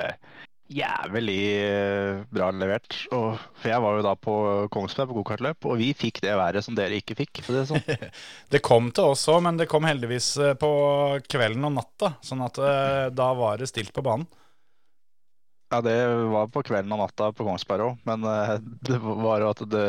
jævlig 0.72 1.42
eh, 1.62 2.22
bra 2.32 2.48
levert. 2.54 2.96
Og, 3.14 3.36
for 3.60 3.70
jeg 3.70 3.82
var 3.82 3.98
jo 3.98 4.06
da 4.06 4.14
på 4.18 4.36
Kongsberg 4.72 5.10
på 5.10 5.18
gokartløp, 5.20 5.68
og 5.68 5.78
vi 5.80 5.92
fikk 5.96 6.20
det 6.24 6.34
været 6.38 6.64
som 6.66 6.76
dere 6.78 6.98
ikke 7.00 7.16
fikk. 7.18 7.42
Det 7.46 7.66
sånn. 7.68 7.84
det 8.52 8.62
kom 8.66 8.90
til 8.94 9.12
oss 9.12 9.26
òg, 9.32 9.42
men 9.46 9.60
det 9.60 9.68
kom 9.70 9.86
heldigvis 9.86 10.32
eh, 10.42 10.56
på 10.58 10.70
kvelden 11.30 11.68
og 11.68 11.76
natta. 11.78 12.16
Sånn 12.24 12.42
at 12.46 12.58
eh, 12.62 13.04
da 13.14 13.30
var 13.38 13.62
det 13.62 13.70
stilt 13.70 13.94
på 13.96 14.04
banen. 14.06 14.26
Ja, 15.74 15.80
det 15.82 15.96
var 16.30 16.50
på 16.54 16.62
kvelden 16.62 16.94
og 16.94 17.00
natta 17.02 17.32
på 17.34 17.46
Kongsberg 17.46 17.88
òg, 17.88 18.02
men 18.06 18.26
det 18.86 19.00
var 19.02 19.42
jo 19.42 19.52
at 19.52 19.62
det, 19.70 19.86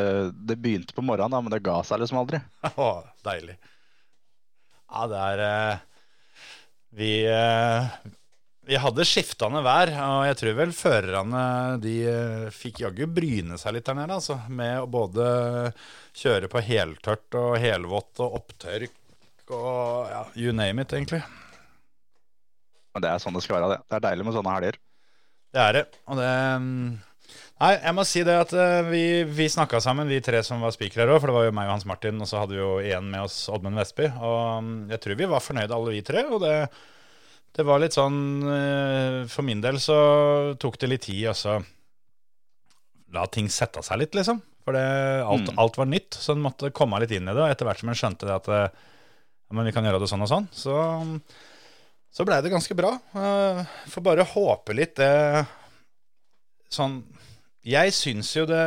det 0.50 0.58
begynte 0.58 0.96
på 0.96 1.04
morgenen, 1.06 1.36
da, 1.36 1.42
men 1.42 1.54
det 1.54 1.62
ga 1.66 1.80
seg 1.86 2.02
liksom 2.02 2.22
aldri. 2.22 2.42
Å, 2.74 2.90
deilig. 3.26 3.58
Ja, 4.88 5.04
det 5.10 5.20
er 5.20 5.82
Vi 6.96 7.12
Vi 8.68 8.76
hadde 8.76 9.04
skiftende 9.08 9.62
vær, 9.64 9.88
og 10.04 10.26
jeg 10.28 10.36
tror 10.42 10.56
vel 10.58 10.72
førerne 10.76 11.42
de 11.80 11.94
eh, 12.10 12.48
fikk 12.52 12.82
jaggu 12.82 13.06
bryne 13.08 13.56
seg 13.56 13.78
litt 13.78 13.86
der 13.88 13.96
nede, 13.96 14.18
altså. 14.18 14.36
Med 14.52 14.82
å 14.82 14.90
både 14.92 15.24
kjøre 16.18 16.50
på 16.52 16.60
heltørt 16.66 17.38
og 17.40 17.56
helvått 17.62 18.20
og 18.24 18.36
opptørk 18.42 19.54
og 19.56 20.10
ja, 20.12 20.20
you 20.36 20.52
name 20.52 20.84
it, 20.84 20.92
egentlig. 20.92 21.22
Men 22.92 23.06
det 23.06 23.14
er 23.14 23.22
sånn 23.22 23.38
det 23.38 23.44
skal 23.46 23.56
være. 23.56 23.70
Det, 23.72 23.78
det 23.88 23.96
er 23.96 24.04
deilig 24.04 24.28
med 24.28 24.36
sånne 24.36 24.58
helger. 24.58 24.78
Det 25.56 25.64
er 25.64 25.78
det. 25.78 25.84
Og 26.04 26.20
det 26.20 26.28
mm, 26.60 26.88
Nei, 27.58 27.72
jeg 27.74 27.94
må 27.96 28.04
si 28.06 28.20
det 28.28 28.36
at 28.38 28.52
eh, 28.54 28.76
vi, 28.86 29.02
vi 29.32 29.48
snakka 29.50 29.80
sammen, 29.82 30.12
vi 30.12 30.20
tre 30.24 30.44
som 30.46 30.60
var 30.62 30.76
spikere 30.76 31.06
her 31.06 31.14
òg. 31.14 31.22
For 31.22 31.32
det 31.32 31.38
var 31.38 31.48
jo 31.48 31.56
meg 31.56 31.72
og 31.72 31.78
Hans 31.78 31.88
Martin, 31.88 32.20
og 32.20 32.28
så 32.28 32.42
hadde 32.42 32.54
vi 32.54 32.60
jo 32.60 32.76
igjen 32.84 33.08
med 33.08 33.24
oss 33.24 33.40
Oddmund 33.48 33.80
Vestby. 33.80 34.12
Og 34.12 34.68
mm, 34.68 34.78
jeg 34.92 35.04
tror 35.06 35.20
vi 35.24 35.32
var 35.32 35.44
fornøyde 35.44 35.80
alle 35.80 35.96
vi 35.96 36.04
tre. 36.04 36.28
Og 36.28 36.44
det, 36.44 36.54
det 37.56 37.64
var 37.66 37.80
litt 37.82 37.96
sånn 37.96 38.18
eh, 38.46 39.24
For 39.30 39.42
min 39.46 39.60
del 39.64 39.78
så 39.82 39.96
tok 40.60 40.76
det 40.78 40.88
litt 40.92 41.02
tid, 41.08 41.24
altså. 41.32 41.56
la 43.14 43.24
ting 43.32 43.48
sette 43.48 43.80
seg 43.82 43.98
litt, 44.02 44.14
liksom. 44.14 44.42
For 44.64 44.76
det, 44.76 44.84
alt, 45.24 45.48
Mm. 45.48 45.58
alt 45.58 45.78
var 45.80 45.86
nytt, 45.88 46.12
så 46.14 46.34
en 46.34 46.42
måtte 46.44 46.68
komme 46.76 46.98
litt 47.00 47.10
inn 47.16 47.24
i 47.28 47.32
det. 47.32 47.40
Og 47.40 47.48
etter 47.50 47.64
hvert 47.64 47.80
som 47.80 47.88
en 47.88 47.96
skjønte 47.96 48.26
det 48.28 48.34
at 48.36 48.48
eh, 48.52 48.68
ja, 49.48 49.56
men 49.56 49.64
vi 49.64 49.72
kan 49.72 49.84
gjøre 49.88 50.00
det 50.02 50.08
sånn 50.10 50.22
og 50.26 50.28
sånn, 50.28 50.48
så, 50.52 50.74
så 52.12 52.26
blei 52.28 52.42
det 52.44 52.52
ganske 52.52 52.76
bra. 52.76 52.90
Eh, 53.16 53.62
Får 53.88 54.04
bare 54.04 54.26
håpe 54.28 54.76
litt 54.76 54.96
det 55.00 55.46
Sånn 56.68 56.98
Jeg 57.64 57.94
syns 57.96 58.28
jo 58.36 58.44
det 58.44 58.60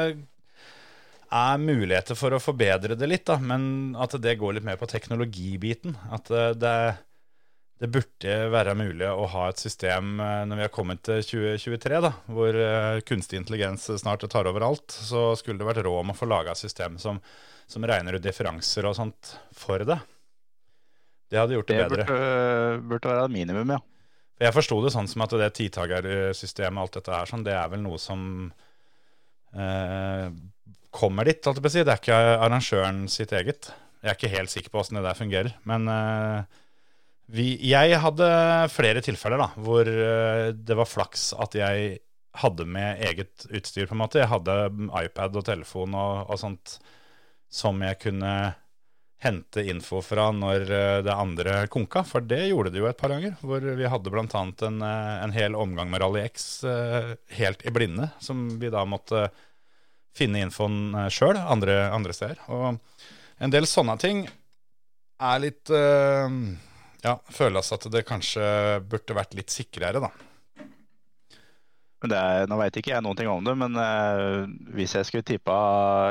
er 1.32 1.62
muligheter 1.62 2.18
for 2.18 2.34
å 2.34 2.42
forbedre 2.42 2.98
det 2.98 3.08
litt, 3.08 3.24
da, 3.30 3.38
men 3.38 3.94
at 3.96 4.18
det 4.20 4.34
går 4.42 4.58
litt 4.58 4.66
mer 4.68 4.76
på 4.82 4.90
teknologibiten. 4.90 5.94
At 6.12 6.26
det 6.34 6.48
det, 6.60 6.74
det 7.82 7.90
burde 7.90 8.34
være 8.54 8.76
mulig 8.78 9.08
å 9.10 9.26
ha 9.34 9.48
et 9.50 9.62
system 9.62 10.20
eh, 10.22 10.42
når 10.46 10.60
vi 10.60 10.66
har 10.68 10.74
kommet 10.74 11.02
til 11.08 11.24
2023, 11.26 12.02
da, 12.06 12.12
hvor 12.30 12.58
eh, 12.62 13.00
kunstig 13.08 13.40
intelligens 13.42 13.88
snart 14.04 14.26
tar 14.30 14.50
over 14.52 14.68
alt, 14.68 14.94
så 14.94 15.32
skulle 15.40 15.62
det 15.62 15.70
vært 15.72 15.82
råd 15.88 16.04
om 16.04 16.14
å 16.14 16.18
få 16.18 16.30
laga 16.30 16.54
et 16.54 16.62
system 16.62 17.00
som, 17.02 17.18
som 17.66 17.88
regner 17.90 18.20
ut 18.20 18.26
differanser 18.26 18.86
og 18.86 18.98
sånt 19.00 19.34
for 19.58 19.82
det. 19.88 19.98
Det 21.32 21.40
hadde 21.40 21.58
gjort 21.58 21.72
det, 21.72 21.80
Det 21.80 21.90
bedre. 21.90 22.06
burde, 22.06 22.80
burde 22.92 23.14
være 23.16 23.26
et 23.26 23.36
minimum, 23.40 23.74
ja. 23.74 23.82
Jeg 24.42 24.56
forsto 24.56 24.78
det 24.84 24.92
sånn 24.94 25.10
som 25.10 25.22
at 25.26 25.34
det 25.38 25.52
tidtagersystemet 25.58 26.78
og 26.78 26.86
alt 26.88 26.96
dette 26.98 27.14
her, 27.14 27.30
sånn, 27.30 27.44
det 27.46 27.54
er 27.54 27.70
vel 27.72 27.82
noe 27.84 27.98
som 28.02 28.24
eh, 29.58 30.28
kommer 30.94 31.30
dit, 31.30 31.42
holdt 31.46 31.60
jeg 31.62 31.66
på 31.66 31.70
å 31.70 31.74
si. 31.76 31.84
Det 31.86 31.94
er 31.94 32.02
ikke 32.02 32.22
arrangøren 32.48 33.04
sitt 33.12 33.34
eget. 33.38 33.70
Jeg 34.02 34.10
er 34.10 34.18
ikke 34.18 34.34
helt 34.34 34.54
sikker 34.54 34.74
på 34.74 34.82
åssen 34.82 34.98
det 34.98 35.06
der 35.06 35.18
fungerer. 35.18 35.54
Men 35.70 35.86
eh, 35.94 36.61
vi, 37.32 37.54
jeg 37.70 38.00
hadde 38.04 38.30
flere 38.74 39.04
tilfeller 39.04 39.40
da, 39.40 39.50
hvor 39.64 39.88
eh, 39.88 40.48
det 40.56 40.78
var 40.78 40.90
flaks 40.90 41.32
at 41.40 41.56
jeg 41.56 42.00
hadde 42.42 42.66
med 42.68 43.04
eget 43.08 43.46
utstyr, 43.52 43.88
på 43.88 43.96
en 43.96 44.02
måte. 44.04 44.22
Jeg 44.22 44.32
hadde 44.32 44.56
iPad 45.02 45.38
og 45.40 45.46
telefon 45.48 45.96
og, 45.96 46.32
og 46.32 46.40
sånt 46.40 46.78
som 47.52 47.80
jeg 47.84 48.00
kunne 48.00 48.34
hente 49.22 49.64
info 49.70 50.00
fra 50.04 50.30
når 50.34 50.66
eh, 50.66 50.98
det 51.06 51.14
andre 51.14 51.56
konka, 51.72 52.04
for 52.08 52.26
det 52.26 52.50
gjorde 52.50 52.74
det 52.74 52.82
jo 52.82 52.90
et 52.90 53.00
par 53.00 53.14
ganger. 53.14 53.38
Hvor 53.44 53.64
vi 53.64 53.92
hadde 53.94 54.14
bl.a. 54.14 54.26
En, 54.68 54.82
eh, 54.88 55.14
en 55.28 55.36
hel 55.36 55.56
omgang 55.60 55.92
med 55.92 56.04
Rally 56.04 56.26
X 56.32 56.50
helt 57.38 57.64
i 57.68 57.74
blinde, 57.74 58.10
som 58.20 58.50
vi 58.60 58.72
da 58.74 58.84
måtte 58.88 59.30
finne 60.18 60.42
infoen 60.44 61.08
sjøl 61.14 61.40
andre, 61.40 61.86
andre 61.96 62.16
steder. 62.16 62.44
Og 62.52 62.82
en 63.42 63.54
del 63.54 63.70
sånne 63.70 63.96
ting 64.02 64.26
er 65.22 65.42
litt 65.44 65.72
eh, 65.72 66.36
Ja, 67.02 67.16
føles 67.34 67.72
at 67.74 67.88
det 67.94 68.04
kanskje 68.06 68.44
burde 68.90 69.18
vært 69.18 69.34
litt 69.38 69.54
sikrere, 69.54 70.04
da. 70.04 70.12
Det 72.02 72.18
er, 72.18 72.48
nå 72.50 72.58
veit 72.58 72.78
ikke 72.80 72.96
jeg 72.96 73.06
noen 73.06 73.18
ting 73.18 73.30
om 73.30 73.46
det, 73.46 73.54
men 73.62 73.78
eh, 73.78 74.48
hvis 74.74 74.96
jeg 74.98 75.06
skulle 75.06 75.26
tippa 75.26 75.56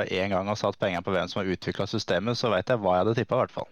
én 0.06 0.30
gang 0.30 0.46
og 0.50 0.58
satt 0.58 0.78
penger 0.78 1.02
på 1.02 1.14
hvem 1.14 1.30
som 1.30 1.40
har 1.40 1.50
utvikla 1.50 1.86
systemet, 1.90 2.38
så 2.38 2.50
veit 2.52 2.70
jeg 2.70 2.78
hva 2.78 2.94
jeg 2.94 3.04
hadde 3.04 3.14
tippa, 3.18 3.38
i 3.38 3.42
hvert 3.42 3.56
fall. 3.56 3.66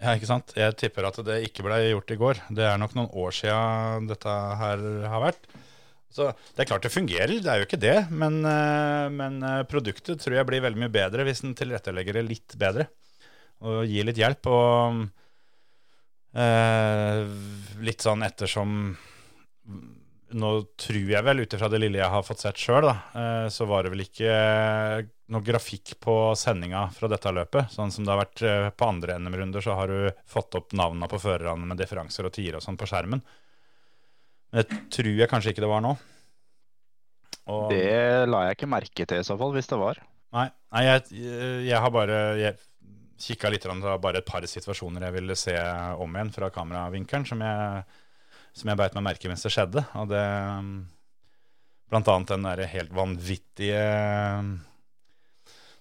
Ja, 0.00 0.14
ikke 0.14 0.30
sant? 0.30 0.54
Jeg 0.56 0.76
tipper 0.80 1.08
at 1.08 1.18
det 1.26 1.40
ikke 1.48 1.66
ble 1.66 1.80
gjort 1.90 2.14
i 2.14 2.20
går. 2.20 2.38
Det 2.56 2.64
er 2.64 2.78
nok 2.80 2.94
noen 2.96 3.10
år 3.20 3.34
sia 3.36 3.58
dette 4.08 4.36
her 4.62 4.86
har 5.10 5.24
vært. 5.26 5.50
Så 6.10 6.30
Det 6.54 6.64
er 6.64 6.70
klart 6.70 6.86
det 6.86 6.94
fungerer, 6.94 7.36
det 7.38 7.50
er 7.50 7.60
jo 7.60 7.66
ikke 7.66 7.82
det. 7.82 7.96
Men, 8.10 8.40
eh, 8.46 9.06
men 9.14 9.42
eh, 9.46 9.66
produktet 9.70 10.22
tror 10.22 10.38
jeg 10.38 10.48
blir 10.48 10.64
veldig 10.64 10.84
mye 10.86 10.94
bedre 10.94 11.26
hvis 11.26 11.44
en 11.46 11.54
tilrettelegger 11.58 12.18
det 12.18 12.26
litt 12.26 12.56
bedre. 12.58 12.88
Og 13.60 13.84
gir 13.90 14.06
litt 14.08 14.18
hjelp. 14.18 14.48
Og 14.50 15.04
litt 16.30 18.04
sånn 18.04 18.22
ettersom 18.22 18.74
Nå 20.30 20.50
tror 20.78 21.08
jeg 21.10 21.26
vel, 21.26 21.42
ut 21.42 21.54
ifra 21.56 21.68
det 21.72 21.80
lille 21.82 21.98
jeg 21.98 22.12
har 22.12 22.22
fått 22.22 22.44
sett 22.44 22.60
sjøl, 22.60 22.86
eh, 22.86 23.46
så 23.50 23.66
var 23.66 23.82
det 23.82 23.90
vel 23.90 24.04
ikke 24.04 24.34
noe 25.34 25.42
grafikk 25.42 25.96
på 26.02 26.14
sendinga 26.38 26.84
fra 26.94 27.10
dette 27.10 27.32
løpet. 27.34 27.72
Sånn 27.74 27.90
som 27.90 28.06
det 28.06 28.12
har 28.14 28.20
vært 28.20 28.42
eh, 28.46 28.68
på 28.70 28.86
andre 28.86 29.16
NM-runder, 29.18 29.64
så 29.64 29.74
har 29.78 29.90
du 29.90 30.22
fått 30.30 30.54
opp 30.58 30.70
navnene 30.78 31.10
på 31.10 31.18
førerne 31.22 31.72
med 31.72 31.82
differanser 31.82 32.28
og 32.28 32.34
tider 32.36 32.60
og 32.60 32.62
sånn 32.62 32.78
på 32.78 32.86
skjermen. 32.90 33.24
Men 34.50 34.62
det 34.62 34.80
tror 34.94 35.10
jeg 35.18 35.30
kanskje 35.30 35.54
ikke 35.54 35.66
det 35.66 35.72
var 35.72 35.82
nå. 35.82 35.96
Og, 37.50 37.66
Det 37.74 38.30
la 38.30 38.46
jeg 38.46 38.60
ikke 38.60 38.70
merke 38.70 39.10
til 39.10 39.22
i 39.22 39.26
så 39.26 39.34
fall, 39.40 39.54
hvis 39.56 39.70
det 39.70 39.82
var. 39.82 39.98
Nei, 40.36 40.46
nei 40.70 40.86
jeg, 40.86 41.26
jeg 41.66 41.82
har 41.82 41.90
bare 41.94 42.22
jeg 42.38 42.54
kikka 43.20 43.50
litt. 43.52 43.66
Det 43.66 43.84
var 43.84 44.00
bare 44.02 44.22
et 44.22 44.28
par 44.28 44.44
situasjoner 44.46 45.06
jeg 45.06 45.16
ville 45.18 45.36
se 45.38 45.56
om 46.00 46.16
igjen 46.16 46.32
fra 46.34 46.50
kameravinkelen, 46.54 47.26
som 47.28 47.44
jeg, 47.44 47.84
som 48.56 48.72
jeg 48.72 48.80
beit 48.80 48.96
meg 48.96 49.06
merke 49.10 49.30
mens 49.30 49.44
det 49.46 49.54
skjedde. 49.54 49.84
Og 50.00 50.10
det 50.12 50.24
Blant 51.90 52.06
annet 52.06 52.30
den 52.30 52.44
der 52.46 52.60
helt 52.70 52.92
vanvittige 52.94 53.78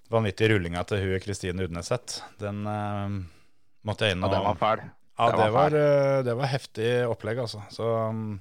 vanvittige 0.10 0.47
rullinga 0.56 0.82
til 0.89 1.04
hun 1.04 1.21
Kristine 1.21 1.67
Udneseth. 1.67 2.23
Den 2.41 2.63
uh, 2.65 3.19
måtte 3.86 4.08
jeg 4.08 4.17
inn 4.17 4.25
Og 4.25 4.32
ja, 4.32 4.39
den 4.39 4.47
var 4.47 4.58
fæl. 4.58 4.82
Ja, 5.19 5.28
det 5.36 5.49
var 5.54 5.75
det 6.25 6.36
var 6.39 6.49
heftig 6.49 6.89
opplegg, 7.12 7.43
altså. 7.43 7.62
Så, 7.69 7.86
um, 8.10 8.39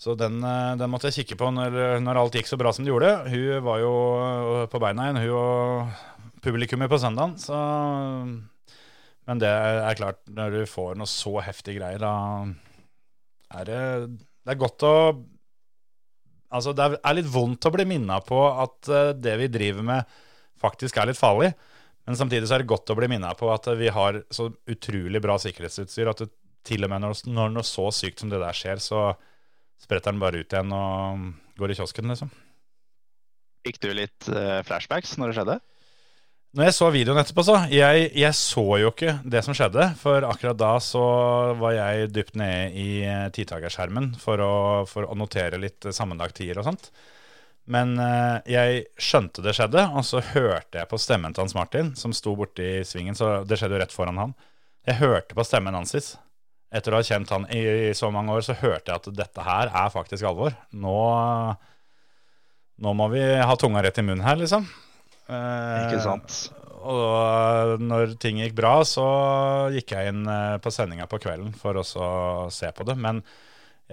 så 0.00 0.14
den, 0.14 0.38
eh, 0.44 0.76
den 0.80 0.88
måtte 0.92 1.08
jeg 1.08 1.24
kikke 1.24 1.36
på 1.40 1.50
når, 1.52 2.00
når 2.00 2.20
alt 2.20 2.36
gikk 2.38 2.48
så 2.48 2.56
bra 2.60 2.70
som 2.72 2.86
det 2.86 2.92
gjorde. 2.92 3.10
Hun 3.28 3.64
var 3.66 3.80
jo 3.82 3.90
eh, 4.20 4.66
på 4.72 4.80
beina 4.80 5.08
igjen, 5.08 5.18
hun 5.24 5.34
og 5.36 5.90
publikummet 6.44 6.90
på 6.90 6.98
søndagen. 7.00 7.36
Så, 7.40 7.56
men 9.28 9.42
det 9.42 9.50
er 9.50 9.98
klart, 9.98 10.22
når 10.30 10.56
du 10.56 10.60
får 10.70 10.98
noe 10.98 11.10
så 11.10 11.36
heftige 11.44 11.80
greier, 11.80 12.02
da 12.02 13.60
er 13.60 13.68
det, 13.68 13.82
det 14.44 14.54
er 14.54 14.64
godt 14.64 14.88
å 14.88 14.94
Altså, 16.50 16.72
det 16.74 16.82
er 16.98 17.14
litt 17.14 17.28
vondt 17.30 17.62
å 17.68 17.70
bli 17.70 17.84
minna 17.86 18.16
på 18.26 18.38
at 18.50 18.88
eh, 18.90 19.12
det 19.14 19.36
vi 19.38 19.46
driver 19.54 19.84
med, 19.86 20.16
faktisk 20.58 20.96
er 20.98 21.06
litt 21.06 21.18
farlig. 21.20 21.52
Men 22.08 22.18
samtidig 22.18 22.48
så 22.50 22.56
er 22.56 22.64
det 22.64 22.72
godt 22.72 22.90
å 22.90 22.96
bli 22.98 23.06
minna 23.12 23.30
på 23.38 23.46
at 23.54 23.68
vi 23.78 23.86
har 23.94 24.18
så 24.34 24.48
utrolig 24.66 25.20
bra 25.22 25.36
sikkerhetsutstyr 25.38 26.10
at 26.10 26.24
det, 26.24 26.26
til 26.66 26.82
og 26.82 26.90
med 26.90 27.04
når, 27.04 27.20
når 27.30 27.52
noe 27.54 27.62
så 27.64 27.86
sykt 27.94 28.24
som 28.24 28.32
det 28.32 28.40
der 28.42 28.56
skjer, 28.56 28.82
så 28.82 29.12
spretter 29.80 30.10
den 30.10 30.20
bare 30.20 30.42
ut 30.42 30.50
igjen 30.50 30.74
og 30.74 31.30
går 31.60 31.70
i 31.70 31.78
kiosken, 31.78 32.10
liksom. 32.10 32.34
Fikk 33.64 33.78
du 33.84 33.90
litt 33.94 34.28
eh, 34.32 34.60
flashbacks 34.66 35.14
når 35.20 35.30
det 35.30 35.38
skjedde? 35.38 35.56
Når 36.50 36.66
jeg 36.66 36.74
så 36.74 36.86
videoen 36.90 37.20
etterpå, 37.20 37.44
så 37.46 37.60
jeg, 37.70 38.08
jeg 38.18 38.34
så 38.34 38.64
jo 38.82 38.88
ikke 38.90 39.12
det 39.22 39.44
som 39.46 39.54
skjedde. 39.54 39.84
For 40.00 40.24
akkurat 40.26 40.58
da 40.58 40.72
så 40.82 41.02
var 41.60 41.76
jeg 41.76 42.08
dypt 42.10 42.34
nede 42.40 42.72
i 42.74 42.88
titagerskjermen 43.36 44.16
for 44.18 44.42
å, 44.42 44.54
for 44.90 45.06
å 45.06 45.14
notere 45.18 45.60
litt 45.62 45.86
sammenlagttider 45.94 46.58
og 46.58 46.66
sånt. 46.72 46.90
Men 47.70 47.94
eh, 48.02 48.40
jeg 48.50 48.82
skjønte 48.98 49.44
det 49.46 49.54
skjedde, 49.54 49.86
og 49.94 50.02
så 50.08 50.24
hørte 50.32 50.80
jeg 50.80 50.90
på 50.90 50.98
stemmen 50.98 51.36
til 51.36 51.44
Hans 51.44 51.54
Martin, 51.54 51.94
som 51.94 52.14
sto 52.16 52.34
borti 52.34 52.80
svingen, 52.88 53.14
så 53.14 53.44
det 53.46 53.60
skjedde 53.60 53.78
jo 53.78 53.82
rett 53.84 53.94
foran 53.94 54.18
han. 54.18 54.34
Jeg 54.90 54.98
hørte 55.04 55.38
på 55.38 55.46
stemmen 55.46 55.78
hans. 55.78 55.94
Etter 56.74 56.90
å 56.90 56.98
ha 56.98 57.06
kjent 57.06 57.30
han 57.30 57.46
i, 57.54 57.62
i 57.92 57.94
så 57.94 58.10
mange 58.10 58.34
år, 58.34 58.42
så 58.42 58.58
hørte 58.58 58.90
jeg 58.90 58.98
at 58.98 59.10
dette 59.22 59.46
her 59.46 59.70
er 59.70 59.94
faktisk 59.94 60.26
alvor. 60.26 60.58
Nå, 60.74 60.98
nå 62.82 62.98
må 62.98 63.10
vi 63.14 63.22
ha 63.38 63.60
tunga 63.60 63.86
rett 63.86 64.02
i 64.02 64.08
munnen 64.08 64.26
her, 64.26 64.40
liksom. 64.42 64.66
Eh, 65.30 65.76
Ikke 65.86 66.00
sant? 66.02 66.40
og 66.80 67.76
når 67.84 68.14
ting 68.22 68.38
gikk 68.40 68.54
bra, 68.56 68.78
så 68.88 69.04
gikk 69.74 69.92
jeg 69.92 70.14
inn 70.14 70.22
eh, 70.24 70.56
på 70.64 70.72
sendinga 70.72 71.04
på 71.10 71.18
kvelden 71.20 71.52
for 71.60 71.76
også 71.76 72.00
å 72.00 72.46
se 72.54 72.70
på 72.72 72.86
det. 72.88 72.96
Men 72.96 73.20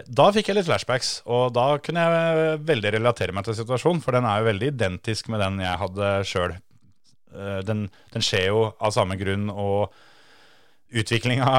da 0.08 0.30
fikk 0.32 0.50
jeg 0.50 0.60
litt 0.60 0.70
flashbacks, 0.70 1.10
og 1.28 1.52
da 1.58 1.66
kunne 1.84 2.06
jeg 2.06 2.62
veldig 2.70 2.94
relatere 2.96 3.36
meg 3.36 3.48
til 3.48 3.58
situasjonen. 3.58 4.00
For 4.06 4.16
den 4.16 4.28
er 4.30 4.40
jo 4.40 4.48
veldig 4.48 4.72
identisk 4.72 5.28
med 5.34 5.44
den 5.44 5.60
jeg 5.66 5.82
hadde 5.84 6.12
sjøl. 6.30 6.56
Den, 7.68 7.88
den 8.14 8.24
skjer 8.24 8.46
jo 8.54 8.62
av 8.80 8.94
samme 8.96 9.18
grunn, 9.20 9.50
og 9.52 9.92
utviklinga 10.96 11.50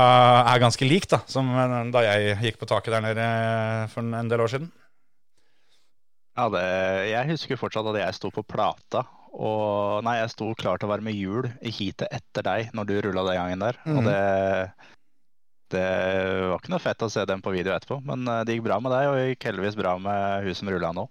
er 0.49 0.63
ganske 0.63 0.87
lik 0.89 1.11
da, 1.13 1.21
som 1.29 1.51
da 1.93 2.07
jeg 2.07 2.39
gikk 2.47 2.63
på 2.63 2.71
taket 2.71 2.95
der 2.95 3.05
nede 3.05 3.27
for 3.93 4.07
en 4.07 4.33
del 4.33 4.47
år 4.47 4.55
siden. 4.55 4.71
Ja, 6.39 6.47
det, 6.55 6.65
jeg 7.11 7.33
husker 7.35 7.59
fortsatt 7.59 7.91
at 7.91 7.99
jeg 8.01 8.17
sto 8.17 8.31
på 8.33 8.47
plata. 8.47 9.03
Og 9.33 10.03
nei, 10.07 10.17
jeg 10.23 10.31
sto 10.33 10.53
klar 10.59 10.79
til 10.81 10.89
å 10.89 10.93
være 10.95 11.05
med 11.07 11.15
hjul 11.19 11.49
i 11.61 11.71
heatet 11.75 12.09
etter 12.13 12.47
deg 12.47 12.71
når 12.75 12.89
du 12.89 12.95
rulla 13.09 13.25
den 13.29 13.39
gangen 13.41 13.65
der. 13.67 13.79
Og 13.87 14.01
Mhm. 14.03 14.09
det, 14.09 14.89
det 15.75 15.85
var 16.49 16.57
ikke 16.63 16.73
noe 16.73 16.81
fett 16.81 17.03
å 17.05 17.11
se 17.13 17.25
den 17.29 17.43
på 17.45 17.53
video 17.53 17.75
etterpå, 17.77 18.01
men 18.09 18.25
eh, 18.27 18.45
det 18.49 18.57
gikk 18.57 18.65
bra 18.71 18.79
med 18.81 18.95
deg, 18.95 19.09
og 19.11 19.17
det 19.19 19.27
gikk 19.35 19.49
heldigvis 19.51 19.77
bra 19.77 19.99
med 20.01 20.47
hun 20.47 20.55
som 20.57 20.71
rulla 20.73 20.93
nå. 20.97 21.05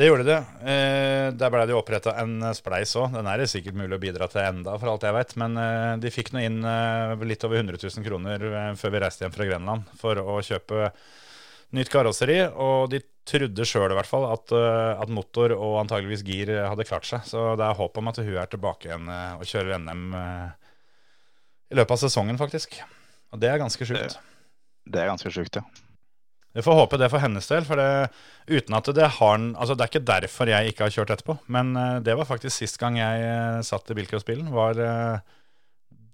Det 0.00 0.06
gjorde 0.08 0.24
det. 0.24 0.38
Eh, 0.64 1.26
der 1.36 1.50
ble 1.52 1.66
det 1.68 1.74
jo 1.74 1.80
oppretta 1.82 2.14
en 2.22 2.38
spleis 2.56 2.94
òg. 2.96 3.10
Den 3.12 3.26
er 3.28 3.42
det 3.42 3.50
sikkert 3.52 3.76
mulig 3.76 3.98
å 3.98 4.00
bidra 4.00 4.28
til 4.32 4.40
enda, 4.40 4.78
for 4.80 4.88
alt 4.94 5.04
jeg 5.04 5.12
vet. 5.12 5.34
Men 5.42 5.58
eh, 5.60 5.96
de 6.00 6.12
fikk 6.14 6.30
nå 6.32 6.40
inn 6.46 6.62
eh, 6.64 7.12
litt 7.28 7.44
over 7.44 7.60
100 7.60 7.76
000 7.82 8.06
kroner 8.06 8.46
eh, 8.48 8.70
før 8.80 8.94
vi 8.94 9.02
reiste 9.04 9.26
hjem 9.26 9.34
fra 9.34 9.44
Grenland 9.50 9.90
for 10.00 10.16
å 10.22 10.38
kjøpe 10.46 10.88
nytt 11.76 11.90
karosseri, 11.92 12.40
og 12.50 12.90
de 12.92 13.02
trodde 13.28 13.66
sjøl 13.68 13.92
i 13.92 13.98
hvert 13.98 14.08
fall 14.08 14.26
at, 14.30 14.54
eh, 14.56 15.02
at 15.02 15.12
motor 15.12 15.54
og 15.54 15.78
antageligvis 15.84 16.24
gir 16.26 16.50
hadde 16.64 16.86
klart 16.88 17.06
seg. 17.08 17.22
Så 17.28 17.52
det 17.60 17.66
er 17.66 17.78
håp 17.78 18.00
om 18.00 18.10
at 18.10 18.18
hun 18.22 18.32
er 18.42 18.50
tilbake 18.50 18.90
igjen 18.90 19.10
eh, 19.10 19.36
og 19.38 19.46
kjører 19.46 19.82
NM 19.82 20.16
eh, 20.18 20.72
i 21.70 21.78
løpet 21.78 21.94
av 21.94 22.02
sesongen, 22.02 22.40
faktisk. 22.40 22.80
Og 23.30 23.42
det 23.42 23.52
er 23.52 23.62
ganske 23.62 23.86
sjukt. 23.86 24.18
Det 24.90 25.00
er 25.00 25.12
ganske 25.12 25.30
sjukt, 25.30 25.60
ja. 25.60 25.86
Vi 26.52 26.62
får 26.66 26.74
håpe 26.74 26.98
det 26.98 27.06
for 27.12 27.22
hennes 27.22 27.46
del, 27.46 27.62
for 27.66 27.78
det, 27.78 28.08
uten 28.50 28.74
at 28.74 28.88
det 28.96 29.06
har 29.20 29.36
Altså, 29.38 29.76
det 29.76 29.84
er 29.84 29.90
ikke 29.92 30.08
derfor 30.08 30.50
jeg 30.50 30.72
ikke 30.72 30.88
har 30.88 30.94
kjørt 30.96 31.12
etterpå, 31.14 31.36
men 31.46 31.76
eh, 31.78 32.00
det 32.02 32.16
var 32.18 32.26
faktisk 32.26 32.56
sist 32.56 32.80
gang 32.82 32.98
jeg 32.98 33.22
eh, 33.22 33.60
satt 33.66 33.92
i 33.92 33.98
bilcrossbilen, 33.98 34.50
var 34.50 34.80
eh, 34.82 35.36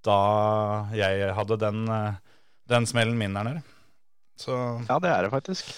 da 0.04 0.18
jeg 0.96 1.32
hadde 1.38 1.58
den, 1.62 1.86
eh, 1.88 2.20
den 2.68 2.88
smellen 2.88 3.16
min 3.18 3.36
der 3.36 3.48
nede. 3.48 3.64
Så 4.40 4.56
Ja, 4.88 4.98
det 5.02 5.10
er 5.12 5.26
det 5.26 5.30
faktisk. 5.32 5.70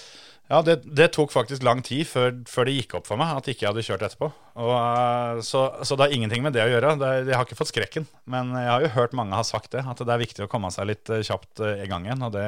ja, 0.49 0.61
det, 0.65 0.81
det 0.97 1.11
tok 1.15 1.31
faktisk 1.31 1.63
lang 1.63 1.83
tid 1.85 2.07
før, 2.09 2.33
før 2.49 2.67
det 2.67 2.75
gikk 2.79 2.97
opp 2.99 3.07
for 3.07 3.21
meg 3.21 3.37
at 3.37 3.47
ikke 3.51 3.65
jeg 3.65 3.71
hadde 3.71 3.85
kjørt 3.85 4.05
etterpå. 4.07 4.31
Og, 4.59 4.73
eh, 4.75 5.41
så, 5.45 5.61
så 5.85 5.95
det 5.95 6.07
har 6.07 6.15
ingenting 6.17 6.43
med 6.43 6.57
det 6.57 6.65
å 6.65 6.71
gjøre. 6.71 6.95
Det, 6.99 7.11
jeg 7.29 7.37
har 7.37 7.47
ikke 7.47 7.59
fått 7.59 7.71
skrekken. 7.71 8.09
Men 8.29 8.51
jeg 8.57 8.71
har 8.71 8.83
jo 8.83 8.93
hørt 8.97 9.15
mange 9.17 9.37
har 9.37 9.47
sagt 9.47 9.71
det, 9.77 9.85
at 9.87 10.03
det 10.03 10.15
er 10.15 10.23
viktig 10.25 10.43
å 10.45 10.51
komme 10.51 10.71
seg 10.75 10.89
litt 10.91 11.09
eh, 11.13 11.23
kjapt 11.25 11.63
eh, 11.63 11.85
i 11.85 11.89
gang 11.91 12.09
igjen. 12.09 12.25
Og 12.27 12.35
det 12.35 12.47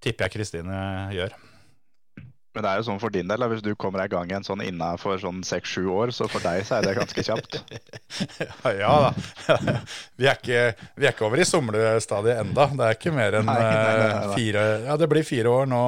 tipper 0.00 0.26
jeg 0.26 0.38
Kristine 0.38 0.80
gjør. 1.14 1.36
Men 2.50 2.64
det 2.66 2.70
er 2.72 2.80
jo 2.80 2.86
sånn 2.88 2.98
for 2.98 3.14
din 3.14 3.28
del, 3.30 3.44
hvis 3.52 3.60
du 3.62 3.68
kommer 3.78 4.02
deg 4.02 4.10
i 4.10 4.14
gang 4.16 4.30
igjen 4.32 4.46
sånn 4.46 4.62
innafor 4.66 5.20
sånn 5.22 5.44
seks-sju 5.46 5.84
år, 5.94 6.10
så 6.16 6.26
for 6.26 6.42
deg 6.42 6.64
så 6.66 6.80
er 6.80 6.88
det 6.88 6.96
ganske 6.98 7.22
kjapt. 7.22 7.60
Ja 8.80 8.94
da. 9.04 9.10
Vi 10.18 10.26
er 10.26 10.34
ikke, 10.34 10.64
vi 10.98 11.06
er 11.06 11.12
ikke 11.14 11.24
over 11.28 11.40
i 11.40 11.46
somlestadiet 11.46 12.40
enda. 12.42 12.66
Det 12.74 12.88
er 12.88 12.96
ikke 12.98 13.12
mer 13.14 13.36
enn 13.38 13.46
Nei, 13.48 13.54
nei, 13.60 13.70
nei, 13.70 14.08
nei. 14.08 14.24
eh, 14.26 14.34
fire 14.34 14.64
Ja, 14.88 14.96
det 15.00 15.08
blir 15.12 15.24
fire 15.26 15.52
år 15.60 15.70
nå 15.70 15.80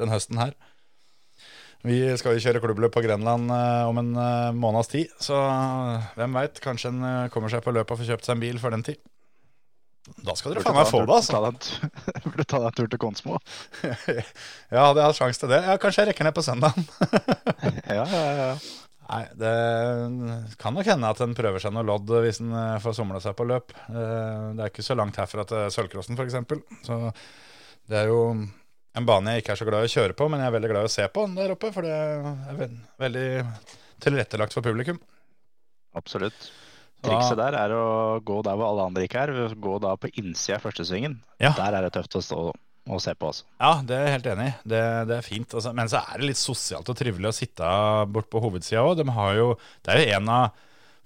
den 0.00 0.10
høsten 0.12 0.40
her. 0.42 0.52
Vi 1.86 1.96
skal 2.20 2.34
jo 2.36 2.42
kjøre 2.44 2.60
klubbløp 2.60 2.92
på 2.92 3.00
Grenland 3.06 3.48
eh, 3.54 3.86
om 3.88 4.02
en 4.02 4.10
eh, 4.20 4.50
måneds 4.52 4.90
tid, 4.92 5.14
så 5.22 5.38
hvem 6.18 6.34
veit? 6.36 6.58
Kanskje 6.60 6.90
en 6.92 7.06
eh, 7.08 7.28
kommer 7.32 7.48
seg 7.52 7.62
på 7.64 7.72
løpet 7.72 7.94
og 7.94 8.02
får 8.02 8.10
kjøpt 8.10 8.26
seg 8.28 8.36
en 8.36 8.42
bil 8.44 8.58
for 8.60 8.74
den 8.74 8.84
tid. 8.90 8.98
Da 10.24 10.34
skal 10.34 10.54
dere 10.54 10.64
faen 10.64 10.78
meg 10.78 10.88
få 10.88 11.02
det, 11.04 11.16
altså. 11.20 11.40
Burde 12.24 12.46
ta 12.48 12.58
deg 12.62 12.68
en 12.70 12.76
tur 12.78 12.88
til 12.92 13.00
Konsmo. 13.02 13.40
Ja, 14.72 14.86
hadde 14.88 15.00
jeg 15.02 15.06
hatt 15.06 15.18
sjanse 15.18 15.42
til 15.42 15.50
det. 15.52 15.58
Ja, 15.66 15.74
kanskje 15.82 16.02
jeg 16.04 16.10
rekker 16.12 16.26
ned 16.28 16.36
på 16.38 16.44
søndagen. 16.46 16.86
Ja, 17.98 18.04
ja, 18.06 18.22
ja. 18.40 18.54
Nei, 19.10 19.24
det 19.34 19.52
kan 20.60 20.76
nok 20.76 20.86
hende 20.86 21.08
at 21.10 21.20
en 21.24 21.32
prøver 21.34 21.58
seg 21.62 21.72
noe 21.74 21.82
lodd 21.82 22.12
hvis 22.22 22.38
en 22.44 22.52
eh, 22.54 22.76
får 22.82 22.94
somla 23.00 23.18
seg 23.22 23.34
på 23.38 23.46
løp. 23.50 23.74
Eh, 23.90 24.44
Det 24.54 24.62
er 24.62 24.70
ikke 24.70 24.84
så 24.86 24.94
langt 24.98 25.18
herfra 25.18 25.42
til 25.50 25.66
Sølvcrossen, 25.74 26.14
f.eks. 26.14 26.38
Så 26.86 26.98
det 27.90 27.98
er 28.04 28.10
jo 28.12 28.20
en 28.38 29.06
bane 29.06 29.34
jeg 29.34 29.42
ikke 29.42 29.56
er 29.56 29.60
så 29.60 29.66
glad 29.66 29.82
i 29.86 29.90
å 29.90 29.94
kjøre 29.96 30.14
på, 30.18 30.28
men 30.30 30.42
jeg 30.42 30.50
er 30.52 30.54
veldig 30.56 30.70
glad 30.72 30.86
i 30.86 30.90
å 30.90 30.94
se 30.94 31.08
på 31.10 31.26
den 31.26 31.34
der 31.38 31.52
oppe, 31.56 31.72
for 31.74 31.86
det 31.86 31.90
er 31.94 32.62
veldig 33.02 33.26
tilrettelagt 34.02 34.54
for 34.56 34.66
publikum. 34.66 35.02
Absolutt. 35.98 36.48
Trikset 37.04 37.38
der 37.40 37.56
er 37.56 37.72
å 37.74 37.84
gå 38.24 38.40
der 38.44 38.58
hvor 38.58 38.72
alle 38.72 38.88
andre 38.90 39.04
ikke 39.06 39.22
er. 39.22 39.54
Gå 39.56 39.76
da 39.82 39.94
på 40.00 40.10
innsida 40.20 40.58
av 40.58 40.66
førstesvingen. 40.66 41.20
Ja. 41.40 41.54
Der 41.56 41.78
er 41.78 41.86
det 41.86 41.94
tøft 41.96 42.18
å 42.18 42.24
stå 42.24 42.40
og 42.90 42.98
se 43.02 43.12
på, 43.14 43.28
Også. 43.30 43.44
Ja, 43.60 43.72
det 43.86 43.96
er 43.96 44.06
jeg 44.06 44.14
helt 44.16 44.28
enig 44.32 44.48
i. 44.48 44.54
Det, 44.72 44.82
det 45.10 45.16
er 45.18 45.26
fint. 45.26 45.54
Altså. 45.54 45.72
Men 45.76 45.90
så 45.92 46.00
er 46.00 46.20
det 46.20 46.30
litt 46.30 46.40
sosialt 46.40 46.88
og 46.90 46.98
trivelig 46.98 47.30
å 47.30 47.36
sitte 47.36 47.70
bort 48.10 48.30
på 48.32 48.42
hovedsida 48.42 48.82
òg. 48.82 48.98
De 48.98 49.06
det 49.06 49.94
er 49.94 50.00
jo 50.00 50.16
en 50.16 50.32
av 50.34 50.56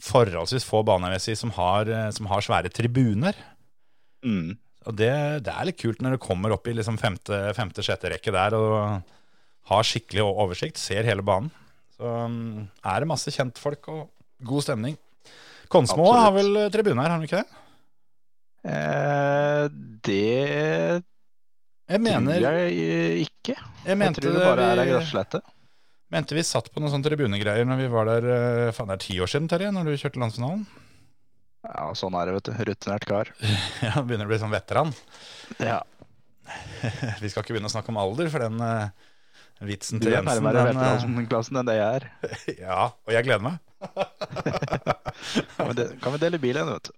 forholdsvis 0.05 0.67
få 0.67 0.83
baner 0.87 1.15
jeg 1.17 1.25
si, 1.25 1.35
som, 1.39 1.53
har, 1.57 1.89
eh, 1.89 2.11
som 2.15 2.29
har 2.31 2.45
svære 2.45 2.73
tribuner. 2.75 3.37
Mm. 4.25 4.57
Og 4.85 4.97
det, 4.99 5.13
det 5.47 5.53
er 5.53 5.69
litt 5.69 5.81
kult 5.81 6.03
når 6.05 6.17
du 6.17 6.25
kommer 6.25 6.55
opp 6.55 6.67
i 6.69 6.75
liksom 6.77 6.99
femte, 7.01 7.39
femte, 7.57 7.85
sjette 7.85 8.11
rekke 8.13 8.35
der 8.35 8.57
og 8.59 9.13
har 9.71 9.87
skikkelig 9.87 10.25
oversikt, 10.27 10.81
ser 10.81 11.07
hele 11.09 11.25
banen. 11.25 11.53
Så 11.95 12.05
um, 12.05 12.67
er 12.85 13.01
det 13.01 13.09
masse 13.09 13.33
kjentfolk 13.33 13.89
og 13.93 14.03
god 14.45 14.67
stemning. 14.67 14.99
Konsmo 15.75 16.05
Absolutt. 16.07 16.23
har 16.23 16.33
vel 16.39 16.57
eh, 16.63 16.71
tribune 16.75 17.03
her, 17.03 17.11
har 17.11 17.19
han 17.19 17.27
ikke 17.27 17.43
det? 17.43 17.61
Eh, 18.65 19.65
det 20.07 21.03
Jeg 21.91 22.01
mener, 22.01 22.39
tror 22.41 22.57
jeg 22.61 23.27
ikke. 23.27 23.57
jeg 23.85 23.99
Jeg 23.99 24.15
tror 24.17 24.33
det 24.39 24.45
bare 24.47 24.69
er 24.71 24.81
ei 24.81 24.87
vi, 24.87 24.93
grøsslette. 24.95 25.41
mente 26.15 26.37
vi 26.39 26.45
satt 26.47 26.71
på 26.73 26.81
noen 26.81 26.93
sånne 26.95 27.09
tribunegreier 27.11 27.67
når 27.69 27.83
vi 27.83 27.89
var 27.93 28.09
der 28.09 28.29
eh, 28.37 28.73
faen 28.77 28.89
det 28.93 28.97
er 29.01 29.05
ti 29.05 29.19
år 29.21 29.29
siden, 29.35 29.51
Terje, 29.51 29.73
når 29.75 29.91
du 29.91 29.97
kjørte 30.01 30.23
landsfinalen. 30.23 30.65
Ja, 31.65 31.89
sånn 31.97 32.15
er 32.21 32.29
det, 32.29 32.35
vet 32.39 32.49
du. 32.51 32.53
Rutinert 32.71 33.05
kar. 33.09 33.31
Ja, 33.87 34.01
begynner 34.05 34.29
å 34.29 34.33
bli 34.33 34.39
sånn 34.41 34.53
veteran. 34.53 34.93
Ja. 35.59 35.81
Vi 37.23 37.29
skal 37.33 37.43
ikke 37.45 37.55
begynne 37.57 37.71
å 37.71 37.73
snakke 37.75 37.89
om 37.93 38.01
alder, 38.01 38.29
for 38.33 38.45
den 38.45 38.61
eh, 38.61 38.89
vitsen 39.63 40.01
Du 40.01 40.07
til 40.09 40.13
Jensen 40.17 40.43
Du 40.43 40.49
er 40.49 40.57
nærmere 40.57 40.65
veteranklassen 40.73 41.57
enn 41.61 41.69
det 41.71 41.77
jeg 41.79 42.01
er. 42.01 42.09
Ja, 42.67 42.81
og 43.07 43.13
jeg 43.15 43.25
gleder 43.29 43.45
meg. 43.45 43.59
Kan 45.57 45.69
vi, 45.71 45.75
dele, 45.79 45.97
kan 46.03 46.13
vi 46.15 46.19
dele 46.23 46.39
bil 46.43 46.57
igjen, 46.57 46.71
vet 46.75 46.89
du. 46.91 46.95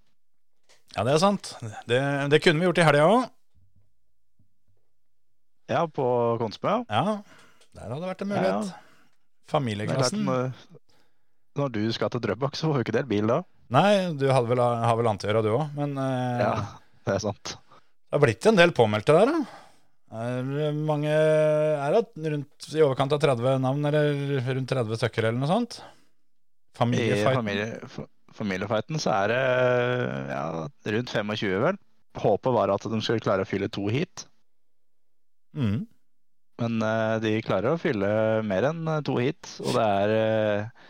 Ja, 0.97 1.03
det 1.05 1.13
er 1.13 1.21
sant. 1.21 1.51
Det, 1.91 1.99
det 2.33 2.39
kunne 2.45 2.63
vi 2.63 2.67
gjort 2.71 2.79
i 2.81 2.87
helga 2.87 3.05
òg. 3.11 3.27
Ja, 5.69 5.83
på 5.91 6.07
Konsmø. 6.41 6.79
ja. 6.89 7.03
Ja, 7.77 7.83
der 7.83 7.91
hadde 7.91 8.01
det 8.07 8.09
vært 8.13 8.23
en 8.25 8.31
mulighet. 8.31 8.69
Ja, 8.71 8.79
er 8.79 9.51
Familieklassen. 9.53 10.23
når, 10.25 10.47
når 11.61 11.75
du 11.75 11.83
skal 11.93 12.11
til 12.15 12.23
Drøbak, 12.25 12.57
så 12.57 12.71
får 12.71 12.79
vi 12.81 12.85
ikke 12.87 12.95
delt 12.97 13.11
bil 13.11 13.29
da. 13.31 13.41
Nei, 13.75 13.91
du 14.17 14.25
hadde 14.31 14.49
vel, 14.49 14.63
har 14.63 14.97
vel 14.97 15.11
annet 15.11 15.27
å 15.27 15.29
gjøre, 15.29 15.43
du 15.45 15.51
òg. 15.59 15.67
Men 15.77 15.93
eh, 16.01 16.41
Ja, 16.41 16.53
det 17.07 17.17
er 17.19 17.23
sant. 17.27 17.57
det 17.59 18.17
har 18.17 18.23
blitt 18.25 18.47
en 18.49 18.59
del 18.63 18.73
påmeldte 18.75 19.15
der, 19.19 19.35
da. 19.35 19.56
Er 20.15 20.77
mange 20.87 21.11
Er 21.11 21.97
det 21.97 22.31
rundt 22.31 22.69
i 22.71 22.83
overkant 22.85 23.15
av 23.17 23.23
30 23.25 23.59
navn, 23.65 23.89
eller 23.89 24.39
rundt 24.55 24.71
30 24.71 25.01
stykker, 25.01 25.27
eller 25.27 25.41
noe 25.41 25.51
sånt? 25.51 25.81
I 26.77 27.25
familie, 27.25 27.81
familiefighten 28.37 29.01
så 29.01 29.15
er 29.25 29.33
det 29.33 29.43
ja, 30.31 30.45
rundt 30.95 31.13
25, 31.17 31.61
vel. 31.65 31.79
Håpet 32.21 32.55
var 32.55 32.73
at 32.73 32.85
de 32.85 33.01
skulle 33.03 33.25
klare 33.25 33.47
å 33.47 33.49
fylle 33.49 33.73
to 33.73 33.89
hit, 33.93 34.27
Mm. 35.57 35.87
men 36.61 36.83
uh, 36.85 37.17
de 37.17 37.31
klarer 37.41 37.73
å 37.73 37.81
fylle 37.81 38.09
mer 38.45 38.67
enn 38.69 38.83
eh, 38.93 38.99
to 39.09 39.15
hit. 39.17 39.49
Og 39.65 39.73
det 39.73 39.85
er 39.87 40.11
uh, 40.13 40.83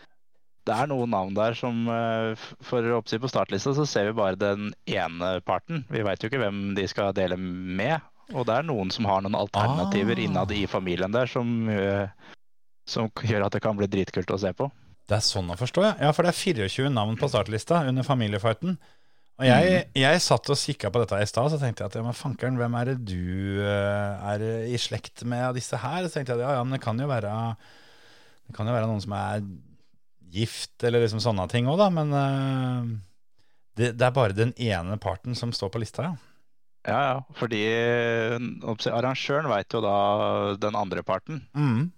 det 0.67 0.75
er 0.75 0.89
noen 0.91 1.13
navn 1.13 1.35
der 1.37 1.55
som 1.55 1.85
eh, 1.87 2.33
For 2.67 2.83
å 2.83 2.97
oppsi 2.99 3.19
på 3.23 3.29
startlista 3.31 3.71
så 3.77 3.85
ser 3.87 4.09
vi 4.09 4.17
bare 4.17 4.35
den 4.35 4.73
ene 4.83 5.29
parten. 5.47 5.85
Vi 5.87 6.03
veit 6.03 6.19
jo 6.19 6.27
ikke 6.27 6.41
hvem 6.41 6.73
de 6.75 6.83
skal 6.91 7.13
dele 7.15 7.37
med. 7.39 8.03
Og 8.35 8.43
det 8.47 8.57
er 8.57 8.65
noen 8.67 8.89
som 8.91 9.05
har 9.07 9.21
noen 9.23 9.37
alternativer 9.39 10.17
Ah. 10.17 10.23
innad 10.25 10.51
i 10.51 10.65
familien 10.67 11.13
der 11.13 11.29
som, 11.31 11.69
eh, 11.69 12.09
som 12.85 13.07
gjør 13.09 13.45
at 13.45 13.53
det 13.55 13.61
kan 13.63 13.77
bli 13.77 13.87
dritkult 13.87 14.27
å 14.33 14.39
se 14.39 14.51
på. 14.53 14.69
Det 15.07 15.15
er 15.15 15.23
sånn 15.23 15.47
å 15.53 15.55
forstå, 15.55 15.83
ja. 15.85 15.93
Ja, 16.07 16.11
for 16.11 16.23
det 16.27 16.33
er 16.33 16.67
24 16.67 16.89
navn 16.91 17.15
på 17.15 17.29
startlista 17.31 17.85
under 17.87 18.03
familiefighten. 18.03 18.77
Og 19.37 19.45
jeg, 19.45 19.85
jeg 19.93 20.21
satt 20.25 20.49
og 20.49 20.57
kikka 20.57 20.89
på 20.91 20.99
dette 21.03 21.19
i 21.21 21.25
stad, 21.29 21.51
så 21.53 21.59
tenkte 21.61 21.83
jeg 21.85 21.91
at 21.91 21.95
ja, 21.95 22.01
men 22.03 22.15
fankeren, 22.17 22.57
hvem 22.57 22.75
er 22.79 22.85
det 22.89 22.97
du 23.05 23.61
eh, 23.61 24.31
er 24.33 24.43
i 24.67 24.79
slekt 24.81 25.23
med 25.23 25.45
av 25.45 25.55
disse 25.55 25.77
her? 25.77 26.03
Så 26.07 26.17
tenkte 26.17 26.33
jeg 26.33 26.41
at 26.41 26.47
ja, 26.49 26.55
ja, 26.57 26.63
men 26.65 26.73
det 26.75 26.81
kan 26.83 26.97
jo 26.99 27.07
være 27.07 27.55
Det 28.47 28.55
kan 28.57 28.67
jo 28.67 28.73
være 28.73 28.87
noen 28.89 29.03
som 29.03 29.13
er 29.13 29.43
gift, 30.33 30.73
eller 30.83 31.05
liksom 31.05 31.21
sånne 31.23 31.45
ting 31.51 31.69
òg, 31.69 31.77
da. 31.79 31.87
Men 31.93 32.11
eh, 32.17 32.97
det, 33.77 33.91
det 33.99 34.07
er 34.09 34.15
bare 34.15 34.35
den 34.35 34.51
ene 34.57 34.97
parten 34.99 35.37
som 35.37 35.53
står 35.55 35.69
på 35.71 35.79
lista, 35.85 36.09
ja. 36.09 36.15
Ja, 36.87 36.99
ja. 37.03 37.15
Fordi 37.35 37.61
eh, 37.67 38.37
arrangøren 38.95 39.49
veit 39.51 39.73
jo 39.75 39.81
da 39.83 39.95
den 40.61 40.77
andre 40.79 41.03
parten. 41.03 41.41
Mm. 41.57 41.89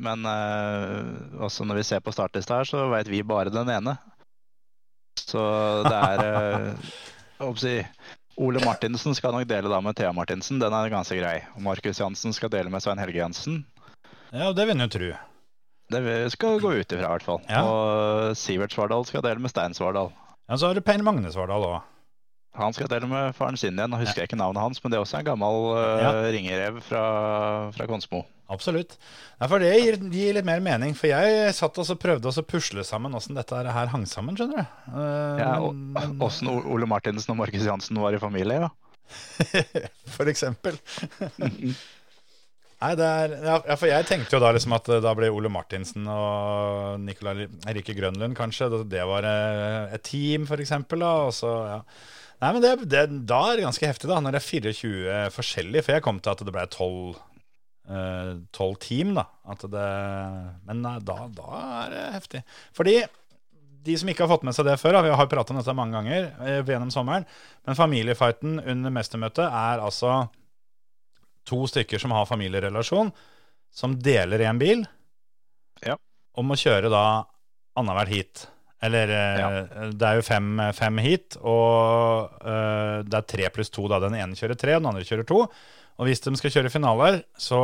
Men 0.00 0.26
eh, 0.26 1.40
også 1.44 1.66
når 1.68 1.82
vi 1.82 1.86
ser 1.90 2.02
på 2.02 2.14
startlista 2.14 2.62
her, 2.62 2.68
så 2.68 2.86
veit 2.90 3.10
vi 3.12 3.22
bare 3.26 3.52
den 3.52 3.70
ene. 3.70 3.98
Så 5.20 5.44
det 5.86 5.94
er 5.94 6.24
eh, 6.24 7.84
Ole 8.44 8.58
Martinsen 8.64 9.14
skal 9.14 9.30
nok 9.36 9.46
dele 9.46 9.70
da 9.70 9.78
med 9.84 9.94
Thea 9.94 10.10
Martinsen, 10.12 10.58
den 10.58 10.74
er 10.74 10.90
ganske 10.90 11.14
grei. 11.20 11.36
Og 11.54 11.62
Markus 11.62 12.00
Jansen 12.02 12.34
skal 12.34 12.50
dele 12.50 12.72
med 12.72 12.82
Svein 12.82 12.98
Helge 12.98 13.20
Jansen. 13.20 13.60
Ja, 14.34 14.50
det 14.50 14.64
vil 14.66 14.74
en 14.74 14.82
jo 14.82 14.90
tro. 14.90 15.12
Det 15.94 16.00
skal 16.32 16.58
gå 16.58 16.72
ut 16.80 16.92
ifra, 16.96 17.04
i 17.04 17.12
hvert 17.12 17.26
fall. 17.26 17.42
Ja. 17.46 17.62
Og 17.68 18.36
Sivert 18.40 18.74
Svardal 18.74 19.06
skal 19.06 19.22
dele 19.22 19.44
med 19.44 19.52
Stein 19.52 19.76
Svardal. 19.76 20.10
Ja, 20.48 20.56
Så 20.56 20.66
har 20.66 20.74
du 20.74 20.82
Per 20.82 21.04
Magne 21.06 21.30
Svardal 21.30 21.62
òg. 21.68 21.82
Han 22.54 22.74
skal 22.76 22.86
dele 22.90 23.08
med 23.10 23.34
faren 23.34 23.56
sin 23.58 23.74
igjen. 23.74 23.90
Nå 23.90 23.98
husker 23.98 24.22
jeg 24.22 24.30
ikke 24.30 24.38
navnet 24.38 24.62
hans, 24.62 24.78
men 24.82 24.92
det 24.92 24.98
er 24.98 25.02
også 25.02 25.18
en 25.20 25.26
gammel 25.26 25.56
uh, 25.74 26.02
Ja. 26.02 26.12
ringerev 26.30 26.78
fra, 26.86 27.02
fra 27.74 27.86
Konsmo. 27.90 28.22
Absolutt. 28.52 28.98
Ja, 29.40 29.48
for 29.48 29.58
det 29.62 29.72
gir, 29.80 29.96
gir 30.12 30.36
litt 30.36 30.46
mer 30.46 30.60
mening. 30.62 30.92
For 30.98 31.08
jeg 31.10 31.54
satt 31.56 31.80
og 31.80 31.88
så 31.88 31.96
prøvde 31.98 32.30
å 32.30 32.44
pusle 32.46 32.84
sammen 32.86 33.16
åssen 33.16 33.34
dette 33.38 33.56
her 33.56 33.90
hang 33.90 34.04
sammen, 34.06 34.36
skjønner 34.38 34.62
du. 34.62 34.76
Uh, 34.92 35.40
Ja, 35.40 35.52
og 35.64 36.22
Åssen 36.28 36.50
Ole 36.76 36.86
Martinsen 36.90 37.34
og 37.34 37.40
Markus 37.42 37.66
Jansen 37.66 37.98
var 38.04 38.14
i 38.14 38.22
familie, 38.22 38.66
ja. 38.66 38.70
For 40.14 40.30
eksempel. 40.30 40.78
Nei, 41.40 42.92
det 43.00 43.06
er, 43.08 43.34
ja, 43.46 43.56
for 43.80 43.88
jeg 43.88 44.06
tenkte 44.08 44.36
jo 44.36 44.42
da 44.42 44.50
liksom 44.52 44.74
at 44.76 44.88
eh, 44.92 45.00
da 45.04 45.12
ble 45.16 45.30
Ole 45.32 45.48
Martinsen 45.52 46.04
og 46.10 46.98
Nicolai 47.00 47.46
Rike 47.72 47.94
Grønlund 47.96 48.36
kanskje, 48.36 48.68
det, 48.72 48.80
det 48.92 49.04
var 49.08 49.24
et 49.24 50.04
team 50.04 50.44
for 50.48 50.60
eksempel 50.60 51.00
da, 51.04 51.12
og 51.28 51.32
så, 51.36 51.52
ja. 51.70 51.78
Nei, 52.44 52.50
men 52.52 52.60
det, 52.60 52.72
det, 52.92 53.04
da 53.24 53.40
er 53.48 53.56
det 53.56 53.64
ganske 53.64 53.88
heftig 53.88 54.10
da, 54.10 54.18
når 54.20 54.36
det 54.36 54.40
er 54.42 54.48
24 54.50 55.20
forskjellige, 55.32 55.84
for 55.86 55.96
jeg 55.96 56.04
kom 56.04 56.18
til 56.20 56.34
at 56.34 56.42
det 56.44 56.52
ble 56.52 56.64
12, 56.68 57.14
tolv 58.52 58.78
team, 58.84 59.14
da. 59.16 59.24
At 59.54 59.64
det, 59.72 59.88
men 60.68 60.82
nei, 60.84 60.96
da, 61.08 61.18
da 61.32 61.60
er 61.84 61.94
det 61.94 62.04
heftig. 62.18 62.42
Fordi 62.76 62.96
de 63.84 63.96
som 64.00 64.08
ikke 64.08 64.24
har 64.24 64.32
fått 64.32 64.46
med 64.48 64.56
seg 64.56 64.68
det 64.68 64.78
før, 64.80 64.96
da, 64.96 65.02
vi 65.04 65.12
har 65.12 65.28
pratet 65.28 65.52
om 65.52 65.60
dette 65.60 65.74
mange 65.76 65.96
ganger 65.96 66.30
eh, 66.40 66.60
gjennom 66.64 66.92
sommeren, 66.92 67.26
men 67.68 67.76
familiefighten 67.76 68.58
under 68.62 68.94
mestermøtet 68.94 69.44
er 69.44 69.82
altså 69.84 70.22
to 71.48 71.64
stykker 71.68 72.00
som 72.00 72.14
har 72.16 72.28
familierelasjon, 72.28 73.12
som 73.74 73.96
deler 74.00 74.46
en 74.48 74.60
bil, 74.60 74.84
Ja. 75.84 75.98
og 76.38 76.46
må 76.48 76.56
kjøre 76.56 76.88
da 76.92 77.04
annethvert 77.76 78.12
heat. 78.14 78.46
Eller 78.84 79.10
ja. 79.14 79.48
det 79.96 80.08
er 80.08 80.18
jo 80.18 80.24
fem, 80.26 80.48
fem 80.76 80.98
heat, 81.00 81.38
og 81.40 82.34
uh, 82.44 83.00
det 83.06 83.16
er 83.20 83.28
tre 83.30 83.50
pluss 83.54 83.72
to. 83.72 83.86
da. 83.88 84.00
Den 84.02 84.16
ene 84.18 84.36
kjører 84.36 84.58
tre, 84.60 84.76
den 84.76 84.88
andre 84.90 85.06
kjører 85.06 85.26
to. 85.28 85.38
Og 85.94 86.08
hvis 86.08 86.20
de 86.24 86.34
skal 86.36 86.52
kjøre 86.52 86.72
finaler, 86.74 87.20
så, 87.40 87.60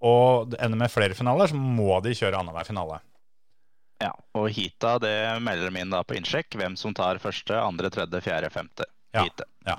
og 0.00 0.52
det 0.52 0.60
ender 0.62 0.80
med 0.84 0.92
flere 0.92 1.16
finaler, 1.18 1.50
så 1.50 1.58
må 1.58 1.98
de 2.04 2.14
kjøre 2.16 2.38
annenhver 2.40 2.68
finale. 2.68 3.00
Ja, 4.02 4.10
og 4.38 4.48
heata 4.50 4.96
det 5.02 5.14
melder 5.44 5.70
de 5.70 5.82
inn 5.82 5.92
da 5.94 6.00
på 6.06 6.16
innsjekk 6.18 6.56
hvem 6.58 6.74
som 6.78 6.94
tar 6.96 7.20
første, 7.22 7.54
andre, 7.54 7.90
tredje, 7.94 8.22
fjerde, 8.24 8.50
femte 8.50 8.86
Ja, 9.12 9.26
heatet. 9.26 9.46
ja. 9.68 9.76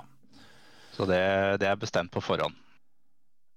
Så 0.94 1.08
det, 1.10 1.18
det 1.60 1.66
er 1.68 1.80
bestemt 1.80 2.12
på 2.14 2.22
forhånd. 2.22 2.54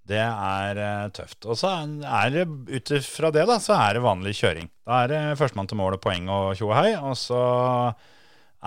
Det 0.07 0.21
er 0.23 0.79
eh, 0.79 1.07
tøft. 1.15 1.41
Og 1.49 1.57
så 1.59 1.73
er 1.75 2.31
det 2.31 2.45
ut 2.47 2.91
ifra 2.95 3.31
det, 3.35 3.43
da, 3.49 3.57
så 3.63 3.75
er 3.75 3.97
det 3.97 4.05
vanlig 4.05 4.37
kjøring. 4.39 4.69
Da 4.87 5.01
er 5.03 5.11
det 5.11 5.23
førstemann 5.39 5.67
til 5.67 5.79
mål 5.81 5.97
og 5.97 6.03
poeng 6.03 6.29
og 6.31 6.53
tjo 6.59 6.69
og 6.71 6.77
hei. 6.77 6.93
Og 6.95 7.17
så 7.19 7.41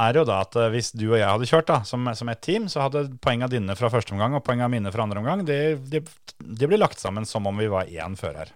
er 0.01 0.13
det 0.13 0.21
jo 0.21 0.27
da 0.29 0.43
at 0.45 0.59
eh, 0.61 0.71
hvis 0.75 0.93
du 0.93 1.07
og 1.09 1.19
jeg 1.19 1.29
hadde 1.29 1.49
kjørt 1.49 1.71
da, 1.71 1.81
som, 1.89 2.11
som 2.17 2.31
et 2.33 2.43
team, 2.45 2.69
så 2.71 2.85
hadde 2.85 3.07
poenga 3.25 3.49
dine 3.51 3.77
fra 3.79 3.91
første 3.93 4.15
omgang 4.17 4.37
og 4.37 4.45
poenga 4.47 4.69
mine 4.73 4.93
fra 4.93 5.07
andre 5.07 5.23
omgang, 5.23 5.47
de, 5.49 5.59
de, 5.91 6.05
de 6.41 6.69
blir 6.69 6.81
lagt 6.81 7.01
sammen 7.01 7.29
som 7.29 7.49
om 7.49 7.61
vi 7.61 7.71
var 7.73 7.89
én 7.89 8.19
fører. 8.21 8.53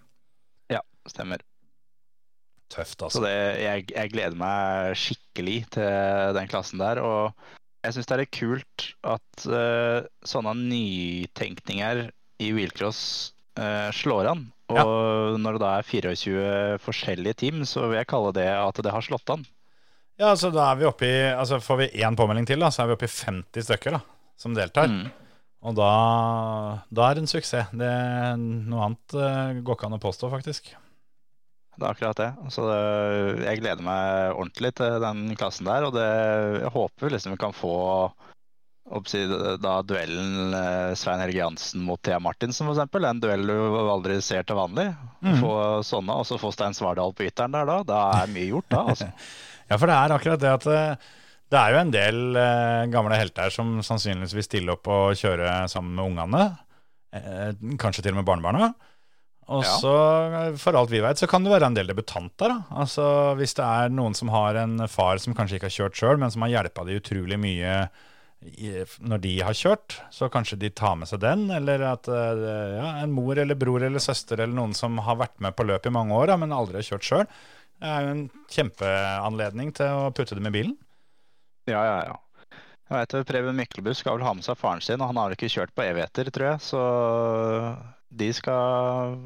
Ja, 0.72 0.84
stemmer. 1.08 1.42
Tøft, 2.72 2.98
Så 2.98 3.06
altså. 3.06 3.24
det, 3.24 3.34
jeg, 3.62 3.84
jeg 3.92 4.12
gleder 4.12 4.38
meg 4.40 4.96
skikkelig 4.98 5.58
til 5.76 6.36
den 6.36 6.48
klassen 6.50 6.80
der. 6.82 7.00
Og 7.04 7.32
jeg 7.84 7.96
syns 7.96 8.08
det 8.08 8.16
er 8.16 8.22
litt 8.24 8.34
kult 8.34 8.86
at 9.06 9.44
uh, 9.46 10.06
sånne 10.26 10.54
nytenkninger 10.58 12.06
i 12.44 12.52
wheelcross 12.56 13.00
uh, 13.58 13.90
slår 13.94 14.30
an. 14.34 14.46
Og 14.72 15.36
når 15.40 15.56
det 15.56 15.62
da 15.62 15.72
er 15.78 15.88
24 15.88 16.78
forskjellige 16.84 17.40
team, 17.42 17.64
så 17.68 17.88
vil 17.88 17.98
jeg 18.00 18.08
kalle 18.10 18.32
det 18.36 18.48
at 18.48 18.80
det 18.84 18.94
har 18.94 19.04
slått 19.04 19.32
an. 19.34 19.44
Ja, 20.20 20.30
så 20.38 20.50
da 20.54 20.70
er 20.70 20.78
vi 20.78 20.86
oppe 20.86 21.08
i 21.08 21.14
altså 21.26 21.58
Får 21.58 21.80
vi 21.80 21.88
én 22.06 22.14
påmelding 22.16 22.46
til, 22.46 22.62
da, 22.62 22.70
så 22.70 22.84
er 22.84 22.92
vi 22.92 22.96
oppe 22.96 23.08
i 23.08 23.12
50 23.12 23.66
stykker 23.66 23.96
da, 23.96 24.00
som 24.40 24.54
deltar. 24.56 24.88
Mm. 24.90 25.10
Og 25.64 25.76
da, 25.78 25.90
da 26.92 27.08
er 27.08 27.16
det 27.16 27.24
en 27.24 27.30
suksess. 27.30 27.72
Det, 27.72 27.92
noe 28.38 28.88
annet 28.88 29.16
uh, 29.16 29.60
går 29.64 29.78
ikke 29.78 29.88
an 29.88 29.98
å 29.98 30.02
påstå, 30.02 30.30
faktisk. 30.32 30.74
Det 31.74 31.82
er 31.82 31.90
akkurat 31.90 32.20
det. 32.20 32.28
Så 32.54 32.66
det, 32.68 32.82
jeg 33.42 33.62
gleder 33.62 33.86
meg 33.86 34.36
ordentlig 34.36 34.74
til 34.78 35.00
den 35.02 35.24
klassen 35.38 35.68
der. 35.68 35.88
Og 35.88 35.96
det, 35.96 36.06
jeg 36.60 36.74
håper 36.76 37.16
liksom 37.16 37.34
vi 37.34 37.40
kan 37.40 37.56
få 37.56 37.74
da 38.84 39.78
duellen 39.82 40.54
eh, 40.54 40.94
Svein 40.94 41.20
Helge 41.22 41.38
Jansen 41.38 41.80
mot 41.82 42.02
Thea 42.04 42.18
Martinsen, 42.20 42.68
eksempel. 42.68 43.06
En 43.08 43.20
duell 43.20 43.46
du 43.48 43.56
aldri 43.88 44.20
ser 44.22 44.44
til 44.44 44.58
vanlig. 44.58 44.90
Mm. 45.24 45.38
Få 45.40 45.56
sånne, 45.86 46.18
og 46.20 46.28
så 46.28 46.38
få 46.40 46.52
Stein 46.52 46.76
Svardal 46.76 47.14
på 47.16 47.24
ytteren 47.24 47.56
der 47.56 47.68
da. 47.70 47.80
Da 47.88 48.00
er 48.20 48.32
mye 48.32 48.50
gjort, 48.52 48.70
da. 48.70 48.86
altså. 48.94 49.10
Ja, 49.64 49.78
for 49.80 49.88
det 49.88 49.94
er 49.96 50.12
akkurat 50.12 50.40
det 50.42 50.50
at 50.52 50.64
eh, 50.68 51.12
det 51.48 51.56
er 51.56 51.72
jo 51.72 51.78
en 51.80 51.92
del 51.94 52.18
eh, 52.36 52.82
gamle 52.92 53.16
helter 53.16 53.52
som 53.52 53.78
sannsynligvis 53.80 54.34
vil 54.36 54.44
stille 54.44 54.74
opp 54.74 54.90
og 54.92 55.16
kjøre 55.16 55.62
sammen 55.72 55.94
med 55.96 56.10
ungene. 56.10 56.42
Eh, 57.16 57.54
kanskje 57.80 58.04
til 58.04 58.12
og 58.12 58.20
med 58.20 58.28
barnebarna. 58.28 58.74
Og 59.54 59.64
så, 59.64 59.92
ja. 60.32 60.42
for 60.60 60.76
alt 60.76 60.92
vi 60.92 61.02
vet, 61.04 61.20
så 61.20 61.28
kan 61.28 61.44
det 61.44 61.52
være 61.52 61.68
en 61.68 61.76
del 61.76 61.88
debutanter. 61.88 62.52
da. 62.52 62.80
Altså, 62.82 63.06
Hvis 63.40 63.56
det 63.56 63.64
er 63.64 63.92
noen 63.92 64.16
som 64.16 64.32
har 64.32 64.60
en 64.60 64.84
far 64.88 65.20
som 65.20 65.36
kanskje 65.36 65.56
ikke 65.56 65.68
har 65.68 65.78
kjørt 65.78 66.00
sjøl, 66.00 66.20
men 66.20 66.32
som 66.32 66.44
har 66.44 66.58
hjelpa 66.58 66.84
de 66.88 67.00
utrolig 67.00 67.40
mye 67.40 67.74
når 68.44 69.20
de 69.24 69.30
har 69.40 69.56
kjørt, 69.56 69.94
så 70.12 70.28
kanskje 70.32 70.58
de 70.60 70.68
tar 70.76 70.96
med 71.00 71.08
seg 71.08 71.20
den. 71.24 71.46
Eller 71.54 71.80
at 71.88 72.08
eh, 72.12 72.44
ja, 72.76 72.88
en 73.02 73.12
mor 73.16 73.38
eller 73.40 73.56
bror 73.58 73.82
eller 73.86 74.02
søster 74.04 74.40
eller 74.44 74.54
noen 74.54 74.74
som 74.76 74.98
har 75.06 75.16
vært 75.20 75.40
med 75.40 75.56
på 75.56 75.64
løp 75.66 75.86
i 75.88 75.92
mange 75.94 76.12
år, 76.16 76.34
men 76.42 76.52
aldri 76.52 76.80
har 76.82 76.88
kjørt 76.90 77.08
sjøl. 77.08 77.24
Er 77.84 78.04
jo 78.06 78.12
en 78.14 78.26
kjempeanledning 78.52 79.72
til 79.76 79.86
å 80.04 80.10
putte 80.14 80.36
dem 80.38 80.46
i 80.50 80.54
bilen. 80.54 80.76
Ja, 81.68 81.80
ja, 81.88 81.96
ja. 82.12 82.20
Jeg 82.92 83.00
vet 83.08 83.26
Preben 83.26 83.56
Myklebust 83.56 84.02
skal 84.04 84.18
vel 84.18 84.26
ha 84.28 84.34
med 84.36 84.44
seg 84.44 84.58
faren 84.60 84.82
sin, 84.84 85.00
og 85.00 85.08
han 85.08 85.16
har 85.16 85.30
vel 85.30 85.38
ikke 85.38 85.48
kjørt 85.54 85.72
på 85.74 85.86
evigheter, 85.86 86.28
tror 86.30 86.50
jeg. 86.52 86.60
Så 86.66 86.80
de 88.14 88.28
skal, 88.36 89.16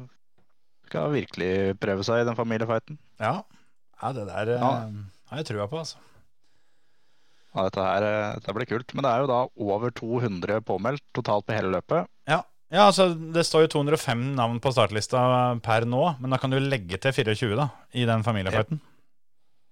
skal 0.87 1.11
virkelig 1.13 1.75
prøve 1.83 2.05
seg 2.07 2.23
i 2.23 2.27
den 2.29 2.37
familiefighten. 2.39 2.97
Ja, 3.19 3.41
ja 3.99 4.13
det 4.15 4.25
der 4.31 4.53
Ja. 4.55 4.71
eh, 4.87 5.01
har 5.29 5.41
jeg 5.43 5.49
trua 5.51 5.67
på, 5.67 5.83
altså. 5.83 5.99
Ja, 7.55 7.65
dette, 7.65 7.83
her, 7.83 8.05
eh, 8.05 8.37
dette 8.37 8.55
blir 8.55 8.69
kult. 8.69 8.93
Men 8.93 9.05
det 9.05 9.11
er 9.11 9.23
jo 9.23 9.29
da 9.31 9.39
over 9.75 9.93
200 9.95 10.61
påmeldt 10.67 11.03
totalt 11.17 11.47
på 11.47 11.55
hele 11.57 11.71
løpet. 11.73 12.09
Ja. 12.29 12.43
ja, 12.69 12.85
altså 12.85 13.09
det 13.17 13.45
står 13.47 13.65
jo 13.65 13.73
205 13.79 14.25
navn 14.37 14.59
på 14.61 14.73
startlista 14.75 15.21
per 15.65 15.87
nå, 15.89 16.03
men 16.21 16.35
da 16.35 16.41
kan 16.41 16.53
du 16.53 16.59
legge 16.61 17.01
til 17.01 17.15
24 17.15 17.57
da, 17.57 17.69
i 17.97 18.05
den 18.09 18.25
familiefighten. 18.25 18.81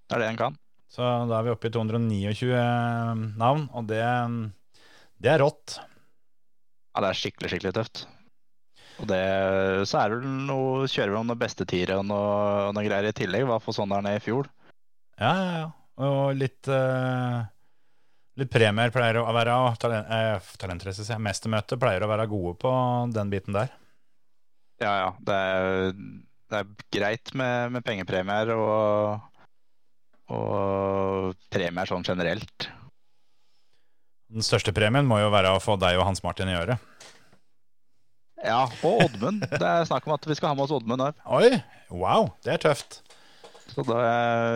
Det 0.08 0.16
er 0.16 0.24
det 0.24 0.32
en 0.32 0.40
kan. 0.40 0.58
Så 0.88 1.04
da 1.28 1.38
er 1.38 1.46
vi 1.46 1.52
oppe 1.52 1.68
i 1.68 1.72
229 1.74 3.34
navn, 3.38 3.66
og 3.76 3.90
det, 3.90 4.04
det 5.20 5.34
er 5.34 5.42
rått. 5.44 5.76
Ja, 6.94 7.02
det 7.04 7.10
er 7.10 7.18
skikkelig, 7.20 7.50
skikkelig 7.52 7.74
tøft. 7.76 8.06
Og 8.98 9.06
det, 9.06 9.20
så 9.86 10.00
er 10.00 10.10
det 10.10 10.16
vel 10.18 10.38
noe, 10.48 10.88
kjører 10.90 11.12
vi 11.12 11.18
om 11.20 11.28
noen 11.28 11.38
bestetire 11.38 12.00
og 12.00 12.08
noe, 12.08 12.72
noe 12.74 12.86
greier 12.86 13.12
i 13.12 13.14
tillegg. 13.14 13.44
Hva 13.46 13.60
for 13.62 13.76
sånn 13.76 13.92
der 13.92 14.02
nede 14.02 14.18
i 14.18 14.24
fjor. 14.24 14.48
Ja, 15.20 15.30
ja, 15.30 15.52
ja. 15.60 15.68
Og 16.08 16.34
litt, 16.38 16.66
eh, 16.70 17.36
litt 18.38 18.52
premier 18.52 18.92
pleier 18.94 19.20
å 19.20 19.26
være, 19.34 19.56
talent, 19.82 20.08
eh, 20.14 20.48
talentrace, 20.60 21.02
sier 21.02 21.16
jeg, 21.16 21.24
mestermøte 21.26 21.78
pleier 21.80 22.04
å 22.04 22.10
være 22.10 22.28
gode 22.30 22.54
på 22.62 22.72
den 23.14 23.32
biten 23.32 23.56
der. 23.56 23.72
Ja, 24.78 24.92
ja. 25.02 25.08
Det 25.26 25.34
er, 25.34 25.92
det 26.48 26.60
er 26.60 26.68
greit 26.94 27.32
med, 27.38 27.74
med 27.74 27.86
pengepremier 27.86 28.52
og, 28.54 29.24
og 30.34 31.34
premier 31.50 31.90
sånn 31.90 32.06
generelt. 32.06 32.68
Den 34.28 34.44
største 34.44 34.74
premien 34.76 35.08
må 35.08 35.18
jo 35.22 35.32
være 35.32 35.54
å 35.56 35.62
få 35.62 35.78
deg 35.80 35.98
og 35.98 36.06
Hans 36.06 36.22
Martin 36.22 36.50
i 36.52 36.56
øret. 36.58 36.84
Ja, 38.44 38.68
og 38.86 39.02
Oddmund. 39.02 39.42
Det 39.50 39.66
er 39.66 39.86
snakk 39.88 40.06
om 40.06 40.14
at 40.14 40.26
vi 40.28 40.36
skal 40.38 40.52
ha 40.52 40.58
med 40.58 40.68
oss 40.68 40.74
Oddmund 40.76 41.02
òg. 41.08 41.16
Oi, 41.34 41.56
wow, 41.90 42.28
det 42.46 42.54
er 42.54 42.62
tøft. 42.68 43.00
Så 43.72 43.82
da, 43.88 43.98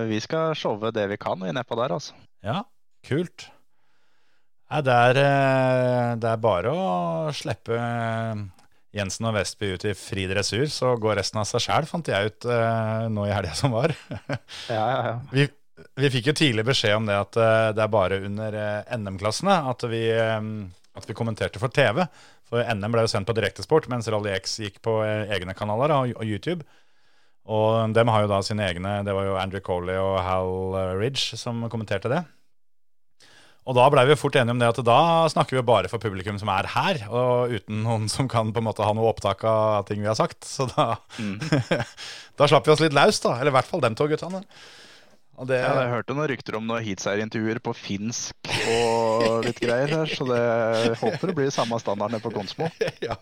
vi 0.08 0.20
skal 0.22 0.54
showe 0.56 0.92
det 0.94 1.08
vi 1.10 1.18
kan 1.20 1.40
vi 1.42 1.50
nedpå 1.56 1.76
der, 1.80 1.96
altså. 1.96 2.14
Ja, 2.46 2.62
kult. 3.08 3.48
Det 4.80 4.92
er, 4.92 5.18
eh, 5.20 6.10
det 6.16 6.28
er 6.30 6.40
bare 6.40 6.70
å 6.72 7.32
slippe 7.36 7.76
eh, 7.76 8.38
Jensen 8.96 9.28
og 9.28 9.34
Vestby 9.36 9.74
ut 9.74 9.84
i 9.90 9.92
fri 9.96 10.24
dressur, 10.30 10.64
så 10.72 10.94
går 11.00 11.18
resten 11.20 11.42
av 11.42 11.48
seg 11.48 11.64
sjæl, 11.66 11.88
fant 11.90 12.08
jeg 12.08 12.32
ut 12.32 12.46
eh, 12.48 13.08
nå 13.12 13.26
i 13.28 13.34
helga 13.34 13.52
som 13.58 13.74
var. 13.76 13.92
Ja, 14.72 14.80
ja, 14.80 15.00
ja. 15.10 15.14
Vi, 15.32 15.46
vi 16.00 16.12
fikk 16.14 16.32
jo 16.32 16.36
tidlig 16.40 16.64
beskjed 16.70 16.96
om 16.96 17.08
det 17.10 17.18
at 17.20 17.36
det 17.76 17.84
er 17.84 17.92
bare 17.92 18.22
under 18.24 18.56
NM-klassene 18.96 19.58
at, 19.68 19.84
vi, 19.92 20.06
at 20.12 21.08
vi 21.08 21.16
kommenterte 21.18 21.60
for 21.60 21.72
TV. 21.74 22.06
For 22.48 22.64
NM 22.64 22.94
ble 22.94 23.04
jo 23.04 23.12
sendt 23.12 23.28
på 23.28 23.36
direktesport, 23.36 23.88
mens 23.92 24.08
Rally 24.12 24.32
X 24.38 24.60
gikk 24.62 24.80
på 24.84 25.00
egne 25.04 25.56
kanaler 25.58 25.92
og, 25.96 26.14
og 26.16 26.24
YouTube. 26.28 26.64
Og 27.52 27.92
dem 27.92 28.12
har 28.12 28.22
jo 28.22 28.28
da 28.30 28.36
sine 28.46 28.62
egne 28.70 29.00
Det 29.02 29.10
var 29.16 29.24
jo 29.26 29.34
Andrew 29.34 29.64
Coley 29.66 29.96
og 29.98 30.20
Hal 30.22 30.76
Ridge 31.00 31.36
som 31.40 31.64
kommenterte 31.72 32.12
det. 32.12 32.22
Og 33.62 33.76
da 33.78 33.84
blei 33.94 34.02
vi 34.08 34.16
fort 34.18 34.34
enige 34.34 34.56
om 34.56 34.58
det 34.58 34.68
at 34.72 34.80
da 34.82 34.98
snakker 35.30 35.60
vi 35.60 35.62
bare 35.68 35.90
for 35.90 36.02
publikum 36.02 36.34
som 36.40 36.50
er 36.50 36.66
her, 36.72 37.04
og 37.14 37.52
uten 37.54 37.84
noen 37.84 38.08
som 38.10 38.26
kan 38.30 38.50
på 38.50 38.58
en 38.58 38.66
måte 38.66 38.82
ha 38.82 38.90
noe 38.96 39.06
opptak 39.12 39.44
av 39.46 39.84
ting 39.86 40.02
vi 40.02 40.10
har 40.10 40.18
sagt. 40.18 40.42
Så 40.48 40.66
da, 40.72 40.96
Mm. 41.22 41.38
da 42.38 42.48
slapp 42.50 42.66
vi 42.66 42.72
oss 42.74 42.82
litt 42.82 42.96
løs, 42.96 43.20
da. 43.22 43.36
Eller 43.38 43.52
i 43.52 43.58
hvert 43.60 43.68
fall 43.70 43.84
dem 43.84 43.94
to 43.98 44.08
guttene. 44.10 44.42
Og 45.40 45.46
det, 45.48 45.60
Ja, 45.62 45.70
jeg 45.80 45.92
hørte 45.94 46.14
noen 46.14 46.28
rykter 46.28 46.58
om 46.58 46.66
noen 46.68 46.82
heatseierintervjuer 46.84 47.58
på 47.64 47.72
finsk 47.74 48.50
og 48.68 49.46
litt 49.46 49.62
greier 49.62 49.94
her, 49.94 50.10
så 50.10 50.26
det 50.28 50.40
jeg 50.42 50.98
håper 51.00 51.30
det 51.30 51.36
blir 51.38 51.54
samme 51.54 51.78
standard 51.80 52.18
på 52.22 52.34
Konsmo. 52.34 52.68
ja, 53.06 53.16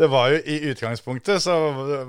det 0.00 0.08
var 0.10 0.32
jo 0.34 0.40
I 0.42 0.56
utgangspunktet 0.72 1.44
så 1.44 1.54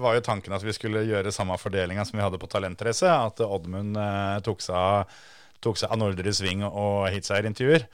var 0.02 0.18
jo 0.18 0.26
tanken 0.26 0.56
at 0.58 0.66
vi 0.66 0.74
skulle 0.76 1.06
gjøre 1.06 1.32
samme 1.36 1.60
fordelinga 1.62 2.04
som 2.08 2.18
vi 2.18 2.26
hadde 2.26 2.42
på 2.42 2.50
Talentrace. 2.50 3.08
At 3.12 3.44
Oddmund 3.46 4.00
eh, 4.00 4.42
tok 4.48 4.64
seg 4.66 4.76
av 4.80 5.22
tok 5.64 5.80
seg 5.80 5.94
av 5.94 6.02
Nordre 6.02 6.34
Sving 6.36 6.66
og 6.68 7.08
hitseierintervjuer. 7.14 7.88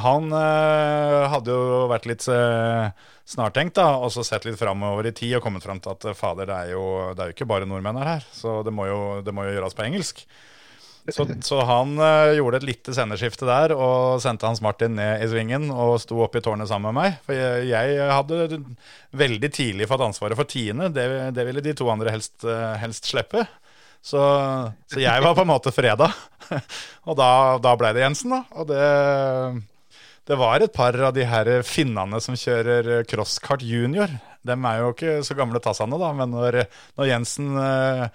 Han 0.00 0.32
eh, 0.32 1.22
hadde 1.28 1.52
jo 1.52 1.82
vært 1.90 2.06
litt 2.08 2.24
eh, 2.32 3.08
snartenkt 3.28 3.76
da, 3.76 3.90
og 4.00 4.08
så 4.14 4.24
sett 4.24 4.46
litt 4.48 4.56
framover 4.60 5.10
i 5.10 5.12
tid 5.12 5.36
og 5.36 5.44
kommet 5.44 5.64
fram 5.66 5.82
til 5.84 5.92
at 5.92 6.06
eh, 6.08 6.16
fader, 6.16 6.48
det 6.48 6.56
er, 6.56 6.70
jo, 6.72 6.86
det 7.12 7.20
er 7.20 7.28
jo 7.28 7.36
ikke 7.36 7.48
bare 7.50 7.68
nordmenn 7.68 8.00
her, 8.00 8.24
så 8.32 8.62
det 8.64 8.72
må 8.72 8.88
jo, 8.88 9.02
det 9.24 9.34
må 9.36 9.44
jo 9.44 9.52
gjøres 9.58 9.76
på 9.76 9.84
engelsk. 9.84 10.24
Så, 11.12 11.26
så 11.44 11.58
han 11.66 11.96
eh, 11.98 12.38
gjorde 12.38 12.62
et 12.62 12.68
lite 12.70 12.94
sendeskifte 12.96 13.44
der 13.44 13.74
og 13.74 14.22
sendte 14.22 14.46
Hans 14.48 14.62
Martin 14.64 14.94
ned 14.96 15.24
i 15.24 15.28
svingen 15.28 15.66
og 15.74 15.98
sto 16.00 16.22
opp 16.24 16.38
i 16.38 16.42
tårnet 16.44 16.70
sammen 16.70 16.94
med 16.94 17.00
meg. 17.02 17.20
For 17.26 17.36
jeg, 17.36 17.96
jeg 17.98 18.08
hadde 18.08 18.62
veldig 19.20 19.50
tidlig 19.52 19.90
fått 19.90 20.06
ansvaret 20.06 20.38
for 20.38 20.48
tiende. 20.48 20.88
Det, 20.94 21.04
det 21.36 21.46
ville 21.48 21.64
de 21.66 21.74
to 21.76 21.90
andre 21.92 22.14
helst, 22.14 22.46
helst 22.80 23.10
slippe. 23.10 23.44
Så, 24.02 24.20
så 24.90 24.98
jeg 24.98 25.22
var 25.22 25.36
på 25.38 25.44
en 25.44 25.52
måte 25.52 25.70
freda. 25.74 26.08
Og 27.08 27.16
da, 27.18 27.30
da 27.62 27.74
ble 27.78 27.92
det 27.94 28.02
Jensen, 28.02 28.34
da. 28.34 28.42
Og 28.58 28.68
det, 28.68 28.82
det 30.28 30.38
var 30.40 30.62
et 30.62 30.74
par 30.74 30.98
av 30.98 31.14
de 31.14 31.26
her 31.28 31.50
finnene 31.66 32.18
som 32.22 32.38
kjører 32.38 33.06
crosskart 33.08 33.62
junior. 33.66 34.10
Dem 34.46 34.66
er 34.66 34.82
jo 34.82 34.92
ikke 34.92 35.16
så 35.26 35.36
gamle 35.38 35.62
tassene, 35.62 35.98
da, 36.02 36.10
men 36.18 36.34
når, 36.34 36.64
når 36.98 37.10
Jensen 37.12 37.54
eh, 37.62 38.06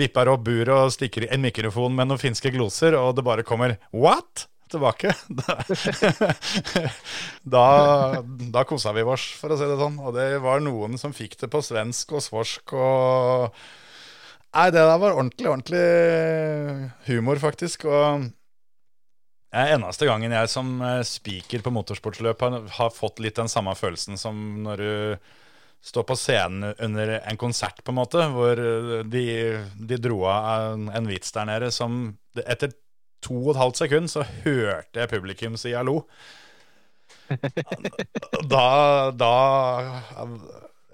vipper 0.00 0.32
opp 0.32 0.44
buret 0.46 0.72
og 0.72 0.94
stikker 0.94 1.26
i 1.26 1.32
en 1.36 1.44
mikrofon 1.44 1.92
med 1.96 2.08
noen 2.08 2.22
finske 2.22 2.52
gloser, 2.54 2.96
og 2.96 3.16
det 3.16 3.26
bare 3.26 3.46
kommer 3.46 3.76
'what?' 3.92 4.48
tilbake, 4.66 5.12
da, 7.54 7.66
da 8.50 8.64
kosa 8.66 8.90
vi 8.96 9.04
oss, 9.06 9.28
for 9.38 9.54
å 9.54 9.58
si 9.60 9.68
det 9.68 9.76
sånn. 9.78 10.00
Og 10.02 10.16
det 10.16 10.40
var 10.42 10.64
noen 10.64 10.98
som 10.98 11.14
fikk 11.14 11.36
det 11.38 11.52
på 11.52 11.60
svensk 11.62 12.16
og 12.18 12.24
svorsk 12.24 12.74
og 12.74 13.60
Nei, 14.54 14.68
det 14.72 14.80
der 14.80 15.00
var 15.02 15.16
ordentlig, 15.16 15.48
ordentlig 15.50 15.86
humor, 17.08 17.40
faktisk. 17.42 17.84
Og 17.90 18.28
det 19.50 19.62
er 19.62 19.74
eneste 19.74 20.08
gangen 20.08 20.32
jeg 20.32 20.52
som 20.52 20.78
speaker 21.06 21.64
på 21.64 21.72
motorsportsløp 21.74 22.44
har, 22.44 22.56
har 22.78 22.94
fått 22.94 23.20
litt 23.24 23.36
den 23.38 23.50
samme 23.52 23.74
følelsen 23.78 24.20
som 24.20 24.38
når 24.64 24.82
du 24.82 24.92
står 25.86 26.06
på 26.08 26.16
scenen 26.18 26.72
under 26.82 27.18
en 27.18 27.38
konsert, 27.38 27.82
på 27.84 27.92
en 27.92 27.98
måte, 28.00 28.24
hvor 28.34 28.58
de, 29.06 29.26
de 29.76 29.98
dro 30.02 30.24
av 30.30 30.72
en, 30.72 30.88
en 30.90 31.08
vits 31.08 31.30
der 31.36 31.46
nede 31.48 31.70
som 31.74 32.16
Etter 32.36 32.72
to 33.24 33.36
og 33.38 33.52
et 33.54 33.60
halvt 33.60 33.80
sekund 33.80 34.10
så 34.12 34.24
hørte 34.44 35.00
jeg 35.00 35.12
publikum 35.12 35.56
si 35.60 35.74
hallo. 35.76 36.02
Da, 38.52 38.66
da 39.16 39.32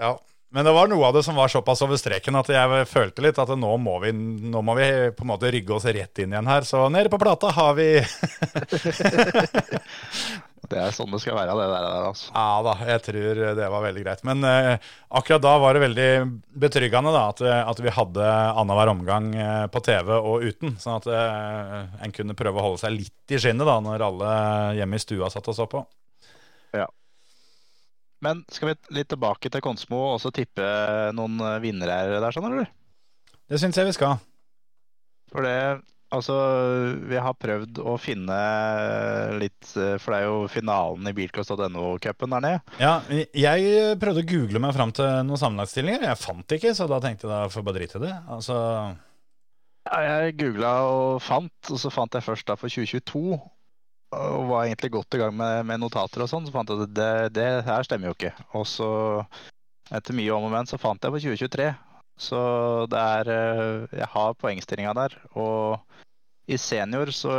Ja. 0.01 0.13
Men 0.53 0.67
det 0.69 0.73
var 0.77 0.89
noe 0.91 1.07
av 1.09 1.15
det 1.17 1.23
som 1.25 1.37
var 1.39 1.49
såpass 1.49 1.81
over 1.85 1.97
streken 1.97 2.37
at 2.37 2.51
jeg 2.53 2.87
følte 2.91 3.25
litt 3.25 3.39
at 3.41 3.49
nå 3.57 3.73
må 3.81 3.97
vi, 4.05 4.13
nå 4.13 4.61
må 4.61 4.77
vi 4.77 4.89
på 5.17 5.25
en 5.25 5.31
måte 5.33 5.51
rygge 5.53 5.73
oss 5.79 5.89
rett 5.89 6.21
inn 6.21 6.35
igjen 6.35 6.51
her. 6.51 6.67
Så 6.69 6.85
nede 6.93 7.13
på 7.13 7.21
plata 7.23 7.53
har 7.57 7.73
vi 7.79 7.89
Det 10.73 10.79
er 10.79 10.93
sånn 10.95 11.11
det 11.13 11.19
skal 11.21 11.35
være, 11.37 11.55
det 11.59 11.65
der. 11.69 11.87
altså. 12.09 12.31
Ja 12.33 12.63
da, 12.65 12.73
jeg 12.89 13.03
tror 13.05 13.41
det 13.59 13.67
var 13.75 13.83
veldig 13.85 14.05
greit. 14.05 14.23
Men 14.29 14.45
eh, 14.47 14.87
akkurat 15.21 15.43
da 15.45 15.57
var 15.61 15.77
det 15.77 15.83
veldig 15.83 16.07
betryggende 16.65 17.13
da, 17.13 17.25
at, 17.33 17.43
at 17.43 17.83
vi 17.83 17.93
hadde 17.93 18.29
annenhver 18.31 18.93
omgang 18.95 19.33
eh, 19.35 19.67
på 19.73 19.83
TV 19.85 20.15
og 20.17 20.47
uten. 20.47 20.77
Sånn 20.81 20.97
at 21.01 21.11
eh, 21.13 21.77
en 22.07 22.15
kunne 22.15 22.37
prøve 22.39 22.61
å 22.61 22.67
holde 22.71 22.81
seg 22.85 22.95
litt 22.95 23.35
i 23.35 23.41
skinnet 23.43 23.69
da, 23.69 23.77
når 23.85 24.07
alle 24.07 24.33
hjemme 24.79 24.97
i 25.01 25.05
stua 25.05 25.29
satt 25.35 25.51
og 25.53 25.59
så 25.59 25.69
på. 25.69 25.85
Ja. 26.77 26.87
Men 28.23 28.45
skal 28.53 28.73
vi 28.73 28.99
litt 29.01 29.11
tilbake 29.11 29.51
til 29.51 29.65
Konsmo 29.65 29.99
og 29.99 30.19
også 30.19 30.33
tippe 30.35 30.67
noen 31.17 31.41
eh, 31.43 31.61
vinnere 31.65 32.21
der, 32.23 32.35
sånn, 32.35 32.51
eller? 32.53 32.71
Det 33.51 33.59
syns 33.61 33.79
jeg 33.81 33.91
vi 33.91 33.97
skal. 33.97 34.21
For 35.33 35.47
det 35.47 35.57
Altså, 36.13 36.35
vi 37.09 37.17
har 37.17 37.33
prøvd 37.41 37.79
å 37.89 37.95
finne 38.01 38.37
litt 39.41 39.71
eh, 39.81 39.95
For 39.97 40.13
det 40.13 40.19
er 40.19 40.27
jo 40.27 40.43
finalen 40.53 41.09
i 41.09 41.15
bilcross.no-cupen 41.17 42.35
der 42.37 42.45
nede. 42.45 42.75
Ja, 42.83 42.99
jeg 43.33 43.97
prøvde 44.03 44.21
å 44.21 44.29
google 44.29 44.61
meg 44.61 44.75
fram 44.77 44.93
til 44.93 45.09
noen 45.25 45.41
sammenlagtstillinger. 45.41 46.05
Jeg 46.11 46.21
fant 46.21 46.57
ikke, 46.59 46.75
så 46.77 46.89
da 46.91 47.01
tenkte 47.01 47.27
jeg 47.27 47.33
da 47.33 47.49
får 47.53 47.65
bare 47.65 47.81
drite 47.81 47.97
i 47.97 48.05
det. 48.05 48.13
Altså 48.37 48.59
Ja, 49.89 50.03
jeg 50.05 50.37
googla 50.43 50.75
og 50.91 51.25
fant, 51.25 51.73
og 51.73 51.81
så 51.81 51.91
fant 51.95 52.13
jeg 52.19 52.29
først 52.29 52.51
da 52.51 52.59
for 52.61 52.69
2022. 52.69 53.41
Og 54.23 54.49
var 54.51 54.67
egentlig 54.67 54.93
godt 54.95 55.17
i 55.17 55.21
gang 55.23 55.35
med, 55.37 55.63
med 55.69 55.81
notater 55.83 56.25
og 56.25 56.31
sånn, 56.31 56.47
så 56.47 56.55
fant 56.55 56.71
jeg 56.71 56.85
at 56.87 56.95
det, 56.97 57.13
det 57.39 57.49
her 57.67 57.87
stemmer 57.87 58.11
jo 58.11 58.17
ikke. 58.17 58.33
Og 58.59 58.67
så, 58.69 58.91
etter 59.91 60.17
mye 60.17 60.35
om 60.37 60.47
og 60.49 60.55
men, 60.55 60.69
så 60.71 60.81
fant 60.81 61.03
jeg 61.03 61.15
på 61.15 61.23
2023. 61.25 61.71
Så 62.23 62.41
det 62.93 63.01
er 63.01 63.31
eh, 63.33 63.99
Jeg 63.99 64.09
har 64.15 64.37
poengstillinga 64.39 64.95
der. 64.99 65.17
Og 65.39 65.81
i 66.51 66.59
senior 66.61 67.13
så 67.15 67.33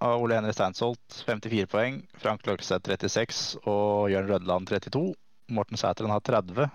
har 0.00 0.22
Ole 0.22 0.38
Henri 0.38 0.52
Steinsholt 0.56 1.22
54 1.26 1.68
poeng, 1.70 2.00
Frank 2.22 2.46
Løkseth 2.48 2.88
36 2.88 3.60
og 3.68 4.10
Jørn 4.12 4.30
Rødland 4.30 4.70
32. 4.70 5.10
Morten 5.52 5.80
Sæteren 5.80 6.14
har 6.14 6.22
30. 6.24 6.70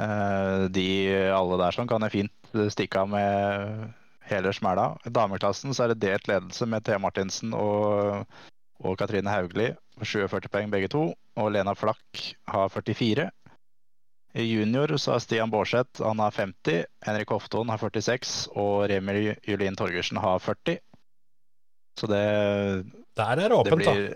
Eh, 0.00 0.68
De 0.72 0.88
alle 1.36 1.58
der 1.60 1.76
sånn 1.76 1.90
kan 1.90 2.06
jeg 2.06 2.16
fint 2.16 2.62
stikke 2.72 3.04
av 3.04 3.12
med 3.12 3.92
hele 4.32 4.52
smæla. 4.54 4.88
I 5.06 5.12
dameklassen 5.14 5.74
så 5.74 5.84
er 5.84 5.92
det 5.92 6.02
delt 6.04 6.28
ledelse 6.30 6.66
med 6.68 6.84
Thea 6.86 6.98
Martinsen 7.02 7.54
og, 7.56 8.24
og 8.82 8.98
Katrine 9.00 9.30
Hauglie. 9.32 9.76
47 10.02 10.48
poeng 10.52 10.72
begge 10.72 10.90
to. 10.92 11.10
Og 11.38 11.52
Lena 11.54 11.74
Flakk 11.78 12.24
har 12.50 12.72
44. 12.72 13.30
I 14.32 14.44
junior 14.48 14.96
så 14.96 15.12
har 15.12 15.20
Stian 15.20 15.50
Baarseth 15.52 16.00
han 16.00 16.20
har 16.22 16.32
50, 16.32 16.84
Henrik 17.04 17.32
Hofton 17.34 17.68
har 17.68 17.80
46 17.80 18.48
og 18.56 18.86
Remi 18.88 19.34
Julin 19.44 19.76
Torgersen 19.76 20.20
har 20.24 20.40
40. 20.40 20.78
Så 22.00 22.08
det, 22.08 22.22
Der 23.16 23.26
er 23.28 23.36
det 23.36 23.50
det, 23.50 23.58
åpent, 23.58 23.84
da. 23.84 23.92
blir, 23.92 24.14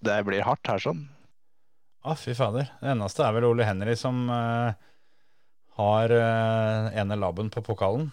det 0.00 0.20
blir 0.24 0.46
hardt 0.46 0.70
her 0.70 0.80
sånn. 0.80 1.02
Å, 2.00 2.14
fy 2.16 2.32
fader. 2.32 2.70
Det 2.80 2.94
eneste 2.94 3.26
er 3.26 3.34
vel 3.36 3.50
Ole 3.50 3.66
Henry 3.68 3.92
som 4.00 4.22
uh, 4.32 4.72
har 5.76 6.14
uh, 6.16 6.88
ene 6.96 7.20
labben 7.20 7.52
på 7.52 7.60
pokalen. 7.66 8.08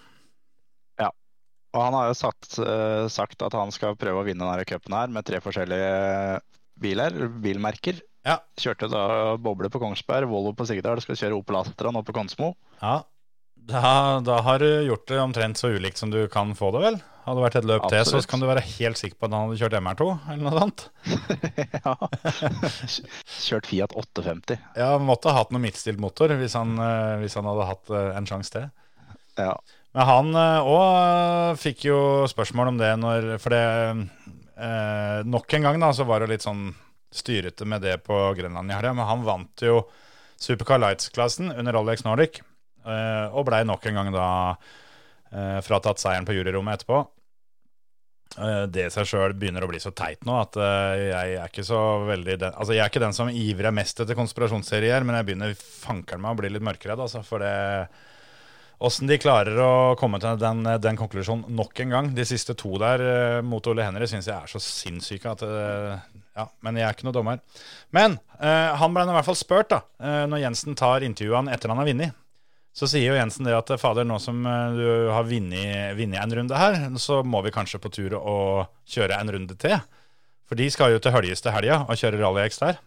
Og 1.78 1.82
han 1.84 1.94
har 1.94 2.10
jo 2.10 2.18
sagt, 2.18 2.58
eh, 2.64 3.06
sagt 3.14 3.44
at 3.46 3.56
han 3.58 3.74
skal 3.76 3.98
prøve 4.00 4.24
å 4.24 4.26
vinne 4.26 4.42
denne 4.42 4.66
cupen 4.66 4.96
her 4.98 5.12
med 5.14 5.28
tre 5.28 5.42
forskjellige 5.44 6.40
biler, 6.82 7.28
bilmerker. 7.44 8.02
Ja. 8.28 8.40
Kjørte 8.60 8.90
da 8.92 9.04
Boble 9.40 9.70
på 9.72 9.80
Kongsberg, 9.82 10.28
Volvo 10.32 10.56
på 10.58 10.66
Sigdal, 10.68 11.00
skal 11.06 11.20
kjøre 11.20 11.38
Opel 11.38 11.62
Astra 11.62 11.94
nå 11.94 12.02
på 12.08 12.16
Konsmo. 12.18 12.56
Ja, 12.82 13.04
da, 13.68 14.20
da 14.24 14.40
har 14.46 14.60
du 14.64 14.68
gjort 14.88 15.08
det 15.10 15.20
omtrent 15.20 15.60
så 15.60 15.68
ulikt 15.76 16.00
som 16.00 16.12
du 16.12 16.22
kan 16.32 16.54
få 16.56 16.72
det, 16.76 16.82
vel? 16.86 17.00
Hadde 17.26 17.36
det 17.36 17.44
vært 17.44 17.58
et 17.60 17.66
løp 17.68 17.88
til, 17.92 18.04
så 18.08 18.22
kan 18.24 18.40
du 18.40 18.48
være 18.48 18.64
helt 18.64 19.00
sikker 19.00 19.20
på 19.20 19.28
at 19.28 19.34
han 19.36 19.50
hadde 19.50 19.58
kjørt 19.60 19.76
MR2, 19.82 20.06
eller 20.32 20.46
noe 20.46 20.62
sånt. 20.62 20.86
ja. 21.76 21.96
Kjørt 23.44 23.68
Fiat 23.68 23.96
850. 24.00 24.62
Ja, 24.80 24.94
måtte 25.04 25.34
ha 25.34 25.42
hatt 25.42 25.52
noe 25.52 25.64
midtstilt 25.66 26.00
motor 26.00 26.32
hvis 26.40 26.56
han, 26.56 26.78
eh, 26.80 27.18
hvis 27.20 27.36
han 27.36 27.50
hadde 27.52 27.68
hatt 27.68 27.92
eh, 27.92 28.14
en 28.16 28.30
sjanse 28.30 28.56
til. 28.56 28.70
Ja. 29.36 29.52
Men 29.98 30.06
han 30.06 30.36
òg 30.38 31.58
fikk 31.58 31.88
jo 31.88 32.00
spørsmål 32.30 32.70
om 32.70 32.76
det 32.78 32.92
når 33.02 33.32
For 33.42 33.56
det 33.56 33.62
eh, 34.62 35.24
Nok 35.26 35.56
en 35.58 35.66
gang 35.66 35.80
da, 35.82 35.90
så 35.96 36.06
var 36.06 36.22
det 36.22 36.36
litt 36.36 36.46
sånn 36.46 36.70
styrete 37.18 37.66
med 37.66 37.82
det 37.82 37.96
på 38.06 38.14
Grenland 38.38 38.70
i 38.70 38.76
helga, 38.76 38.92
men 38.94 39.08
han 39.08 39.24
vant 39.26 39.64
jo 39.64 39.80
Supercar 40.38 40.78
Lights-klassen 40.84 41.50
under 41.50 41.74
Rolex 41.74 42.04
Nordic, 42.06 42.42
eh, 42.86 43.26
og 43.32 43.48
blei 43.48 43.64
nok 43.66 43.88
en 43.90 43.98
gang 43.98 44.10
da 44.14 44.28
eh, 45.32 45.60
fratatt 45.66 46.04
seieren 46.04 46.28
på 46.28 46.36
juryrommet 46.36 46.78
etterpå. 46.78 47.00
Eh, 48.38 48.66
det 48.70 48.90
i 48.90 48.94
seg 48.94 49.08
sjøl 49.10 49.34
begynner 49.40 49.66
å 49.66 49.72
bli 49.72 49.80
så 49.82 49.94
teit 49.98 50.28
nå 50.28 50.36
at 50.44 50.60
eh, 50.62 51.08
jeg 51.08 51.40
er 51.40 51.50
ikke 51.50 51.66
så 51.66 51.80
veldig 52.06 52.38
den, 52.44 52.54
Altså, 52.54 52.76
jeg 52.76 52.84
er 52.84 52.92
ikke 52.92 53.06
den 53.08 53.18
som 53.18 53.32
ivrer 53.32 53.74
mest 53.74 54.04
etter 54.04 54.20
konspirasjonsserier, 54.20 55.08
men 55.08 55.18
jeg 55.18 55.30
begynner 55.32 55.58
fankeren 55.58 56.22
meg 56.28 56.36
å 56.36 56.42
bli 56.44 56.54
litt 56.54 56.68
mørkredd, 56.68 57.02
altså, 57.08 57.24
for 57.26 57.42
det 57.42 57.56
Åssen 58.78 59.10
de 59.10 59.18
klarer 59.18 59.58
å 59.58 59.96
komme 59.98 60.20
til 60.22 60.38
den, 60.38 60.62
den 60.78 60.98
konklusjonen 61.00 61.50
nok 61.58 61.80
en 61.82 61.94
gang, 61.96 62.10
de 62.14 62.26
siste 62.30 62.54
to 62.58 62.76
der 62.78 63.02
eh, 63.02 63.40
mot 63.42 63.66
Ole 63.72 63.88
Henry, 63.88 64.06
syns 64.10 64.28
jeg 64.30 64.38
er 64.38 64.52
så 64.52 64.62
sinnssyke 64.62 65.32
at 65.34 65.42
eh, 65.48 65.96
Ja, 66.38 66.46
men 66.62 66.78
jeg 66.78 66.86
er 66.86 66.94
ikke 66.94 67.08
noe 67.08 67.16
dommer. 67.16 67.42
Men 67.96 68.20
eh, 68.38 68.76
han 68.78 68.94
ble 68.94 69.08
i 69.08 69.16
hvert 69.16 69.26
fall 69.26 69.40
spurt, 69.40 69.72
da, 69.74 69.82
eh, 69.98 70.24
når 70.30 70.44
Jensen 70.44 70.78
tar 70.78 71.06
intervjuet 71.08 71.40
han 71.40 71.50
etter 71.50 71.74
han 71.74 71.82
har 71.82 71.90
vunnet. 71.90 72.20
Så 72.78 72.86
sier 72.92 73.10
jo 73.10 73.18
Jensen 73.18 73.50
det 73.50 73.58
at 73.58 73.72
fader, 73.82 74.06
nå 74.06 74.20
som 74.22 74.44
du 74.46 75.10
har 75.10 75.26
vunnet 75.26 75.98
en 76.22 76.36
runde 76.38 76.60
her, 76.62 76.76
så 77.02 77.24
må 77.26 77.42
vi 77.42 77.56
kanskje 77.56 77.82
på 77.82 77.90
tur 77.90 78.14
å 78.20 78.36
kjøre 78.86 79.18
en 79.18 79.34
runde 79.34 79.58
til. 79.58 79.74
For 80.46 80.60
de 80.60 80.70
skal 80.70 80.94
jo 80.94 81.02
til 81.02 81.16
Høljes 81.16 81.42
til 81.42 81.56
helga 81.56 81.82
og 81.88 81.98
kjøre 81.98 82.22
Rally 82.22 82.46
X 82.46 82.62
der. 82.62 82.78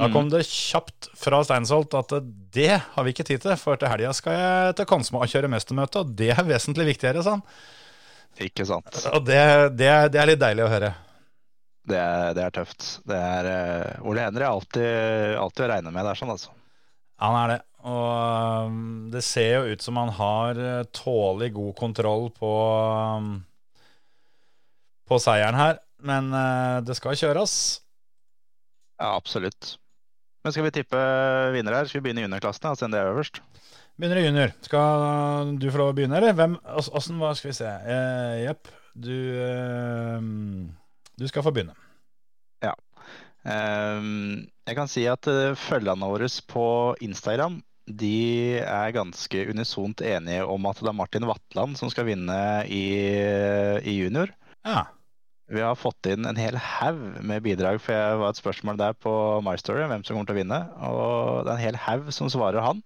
Da 0.00 0.08
kom 0.10 0.26
det 0.32 0.40
kjapt 0.48 1.06
fra 1.14 1.38
Steinsholt 1.46 1.94
at 1.94 2.12
det 2.54 2.72
har 2.82 3.04
vi 3.06 3.12
ikke 3.14 3.26
tid 3.28 3.44
til, 3.44 3.54
for 3.60 3.78
til 3.78 3.90
helga 3.92 4.10
skal 4.16 4.34
jeg 4.34 4.74
til 4.80 4.88
Konsmo 4.90 5.20
og 5.22 5.30
kjøre 5.30 5.50
mestermøte, 5.52 6.02
og 6.02 6.16
det 6.18 6.32
er 6.34 6.42
vesentlig 6.48 6.88
viktigere, 6.90 7.22
sånn. 7.22 7.44
Ikke 8.42 8.66
sant. 8.66 8.90
Og 9.14 9.22
det, 9.28 9.38
det, 9.78 9.86
er- 9.86 10.10
det 10.10 10.18
er 10.20 10.30
litt 10.32 10.42
deilig 10.42 10.64
å 10.66 10.72
høre. 10.72 10.90
Det 11.86 11.98
er, 12.00 12.32
det 12.34 12.42
er 12.46 12.54
tøft. 12.56 12.88
Det 13.06 13.16
er 13.20 13.46
uh, 14.00 14.08
Ole 14.08 14.24
Henry 14.24 14.42
er 14.42 14.48
alltid, 14.50 15.36
alltid 15.38 15.66
å 15.66 15.70
regne 15.74 15.92
med 15.94 16.06
der, 16.08 16.18
sånn 16.18 16.32
altså. 16.34 16.50
Han 17.22 17.36
er 17.44 17.52
det. 17.54 17.60
Og 17.84 18.70
um, 18.72 18.78
det 19.12 19.20
ser 19.22 19.50
jo 19.60 19.74
ut 19.76 19.84
som 19.84 20.00
han 20.00 20.10
har 20.16 20.58
uh, 20.58 20.86
tålelig 20.96 21.52
god 21.58 21.74
kontroll 21.78 22.30
på 22.34 22.52
um, 23.20 23.34
på 25.08 25.18
seieren 25.20 25.58
her. 25.60 25.78
Men 26.04 26.32
uh, 26.34 26.80
det 26.84 26.96
skal 26.98 27.16
kjøres. 27.20 27.54
Ja, 28.98 29.14
absolutt. 29.20 29.74
Men 30.44 30.52
skal 30.52 30.66
vi 30.66 30.74
tippe 30.76 31.00
vinner 31.54 31.72
her? 31.78 31.88
Skal 31.88 32.00
vi 32.02 32.04
begynne 32.08 32.20
i 32.20 32.26
juniorklassen, 32.26 32.68
Altså 32.70 32.88
det 32.92 33.00
er 33.00 33.12
øverst? 33.14 33.40
Begynner 33.96 34.18
i 34.20 34.26
junior. 34.26 34.52
Skal 34.66 35.54
du 35.62 35.70
få 35.70 35.80
lov 35.80 35.92
å 35.92 35.96
begynne, 35.96 36.18
eller? 36.18 36.34
Hvem, 36.36 36.58
ås- 36.76 36.90
åssen, 36.92 37.16
hva 37.22 37.30
skal 37.38 37.52
vi 37.52 37.56
se? 37.56 37.70
Eh, 37.70 38.42
Jepp, 38.44 38.68
du 38.94 39.14
eh, 39.40 40.20
Du 41.16 41.26
skal 41.30 41.46
få 41.46 41.54
begynne. 41.54 41.76
Ehm, 43.44 44.46
jeg 44.64 44.76
kan 44.78 44.88
si 44.88 45.02
at 45.10 45.26
eh, 45.28 45.52
følgerne 45.58 46.08
våre 46.08 46.30
på 46.48 46.62
Instagram 47.04 47.58
de 47.84 48.56
er 48.64 48.94
ganske 48.96 49.42
unisont 49.52 50.00
enige 50.00 50.46
om 50.48 50.64
at 50.70 50.78
det 50.80 50.88
er 50.88 50.96
Martin 50.96 51.26
Vatland 51.28 51.76
som 51.76 51.90
skal 51.92 52.06
vinne 52.08 52.38
i, 52.72 52.86
i 53.84 53.96
junior. 53.98 54.32
Ja. 54.64 54.86
Vi 55.52 55.60
har 55.60 55.76
fått 55.76 56.08
inn 56.08 56.24
en 56.24 56.38
hel 56.40 56.56
haug 56.56 57.00
med 57.20 57.44
bidrag, 57.44 57.76
for 57.82 57.92
jeg 57.92 58.20
var 58.20 58.32
et 58.32 58.40
spørsmål 58.40 58.78
der 58.80 58.94
på 58.96 59.12
My 59.44 59.58
Story 59.60 59.82
om 59.84 59.92
hvem 59.92 60.04
som 60.06 60.16
kommer 60.16 60.30
til 60.30 60.36
å 60.36 60.40
vinne. 60.40 60.60
Og 60.88 61.44
det 61.44 61.52
er 61.52 61.58
en 61.58 61.64
hel 61.66 61.80
haug 61.84 62.08
som 62.16 62.30
svarer 62.32 62.64
han. 62.64 62.80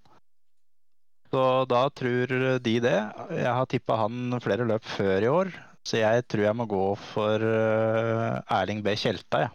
Så 1.31 1.45
da 1.71 1.85
tror 1.93 2.33
de 2.65 2.75
det. 2.83 2.99
Jeg 3.37 3.55
har 3.61 3.71
tippa 3.71 4.01
han 4.01 4.41
flere 4.43 4.67
løp 4.67 4.87
før 4.97 5.23
i 5.23 5.31
år, 5.31 5.53
så 5.87 6.01
jeg 6.01 6.25
tror 6.27 6.47
jeg 6.49 6.59
må 6.59 6.67
gå 6.69 6.85
for 7.13 7.45
eh, 7.47 8.55
Erling 8.59 8.83
B. 8.83 8.97
Tjelta, 8.99 9.45
jeg. 9.47 9.55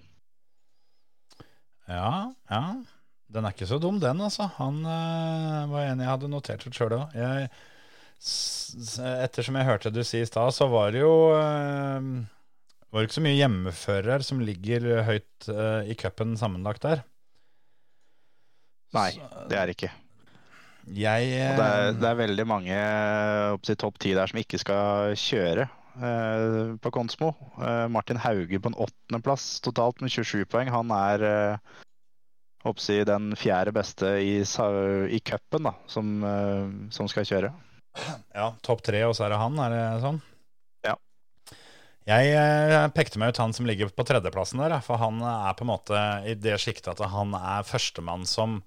Ja, 1.91 2.31
ja. 2.49 2.65
Den 3.33 3.47
er 3.47 3.55
ikke 3.55 3.67
så 3.67 3.79
dum, 3.81 3.97
den, 3.99 4.21
altså. 4.21 4.45
Han 4.59 4.79
øh, 4.85 5.71
var 5.73 5.89
enig, 5.89 6.05
jeg 6.05 6.11
hadde 6.13 6.29
notert 6.31 6.63
det 6.63 6.75
sjøl 6.77 6.95
òg. 7.01 7.17
Ettersom 9.25 9.57
jeg 9.59 9.67
hørte 9.67 9.91
du 9.91 10.03
si 10.07 10.21
i 10.21 10.29
stad, 10.29 10.53
så 10.55 10.69
var 10.71 10.93
det 10.93 11.01
jo 11.01 11.15
eh, 12.93 12.95
Var 12.95 13.01
det 13.01 13.09
ikke 13.09 13.17
så 13.17 13.25
mye 13.25 13.39
hjemmefører 13.39 14.23
som 14.25 14.41
ligger 14.45 14.85
høyt 15.07 15.49
uh, 15.49 15.81
i 15.89 15.95
cupen 15.97 16.37
sammenlagt 16.37 16.85
der. 16.85 17.01
Nei, 18.93 19.11
Så- 19.17 19.45
det 19.49 19.57
er 19.57 19.65
det 19.65 19.77
ikke. 19.77 19.91
Jeg 20.93 21.29
uh, 21.31 21.55
det, 21.57 21.63
er, 21.65 21.87
eh, 21.87 21.95
det 21.97 22.09
er 22.09 22.19
veldig 22.19 22.45
mange 22.45 22.75
eh, 22.75 23.53
opp 23.55 23.63
til 23.63 23.79
topp 23.79 23.97
ti 24.03 24.13
der 24.13 24.27
som 24.29 24.37
ikke 24.41 24.59
skal 24.61 25.15
kjøre 25.15 25.65
uh, 25.97 26.75
på 26.77 26.91
Konsmo. 26.93 27.31
Martin 27.89 28.19
Hauge 28.21 28.59
på 28.59 28.69
en 28.69 28.77
åttendeplass 28.77 29.61
totalt 29.63 30.01
med 30.03 30.11
27 30.13 30.45
poeng. 30.45 30.69
Han 30.69 30.91
er 30.93 31.57
oppsi 32.63 33.01
den 33.03 33.33
fjerde 33.35 33.73
beste 33.75 34.07
i, 34.23 34.37
i 34.43 35.19
cupen 35.19 35.67
som, 35.87 36.13
som 36.95 37.09
skal 37.11 37.25
kjøre. 37.27 37.49
Ja, 38.33 38.53
topp 38.63 38.85
tre, 38.87 39.01
og 39.03 39.17
så 39.17 39.25
er 39.25 39.33
det 39.33 39.41
han, 39.41 39.59
er 39.59 39.73
det 39.73 39.81
sånn? 40.05 40.21
Ja. 42.03 42.19
Jeg 42.19 42.35
eh, 42.35 42.89
pekte 42.95 43.19
meg 43.21 43.31
ut 43.31 43.39
han 43.39 43.53
som 43.55 43.67
ligger 43.67 43.91
på 43.93 44.05
tredjeplassen 44.07 44.59
der, 44.59 44.75
for 44.83 44.99
han 44.99 45.21
er 45.23 45.55
på 45.55 45.63
en 45.63 45.71
måte 45.71 46.03
i 46.27 46.35
det 46.35 46.57
sjiktet 46.59 46.91
at 46.95 47.03
han 47.13 47.35
er 47.39 47.67
førstemann 47.67 48.27
som 48.29 48.61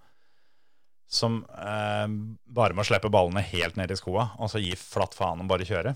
som 1.07 1.45
eh, 1.55 2.07
bare 2.51 2.75
må 2.75 2.83
slippe 2.83 3.11
ballene 3.15 3.45
helt 3.47 3.77
ned 3.79 3.93
i 3.95 3.99
skoa, 3.99 4.33
og 4.43 4.51
så 4.51 4.59
gi 4.59 4.73
flatt 4.75 5.15
faen 5.15 5.45
og 5.45 5.51
bare 5.53 5.67
kjøre. 5.69 5.93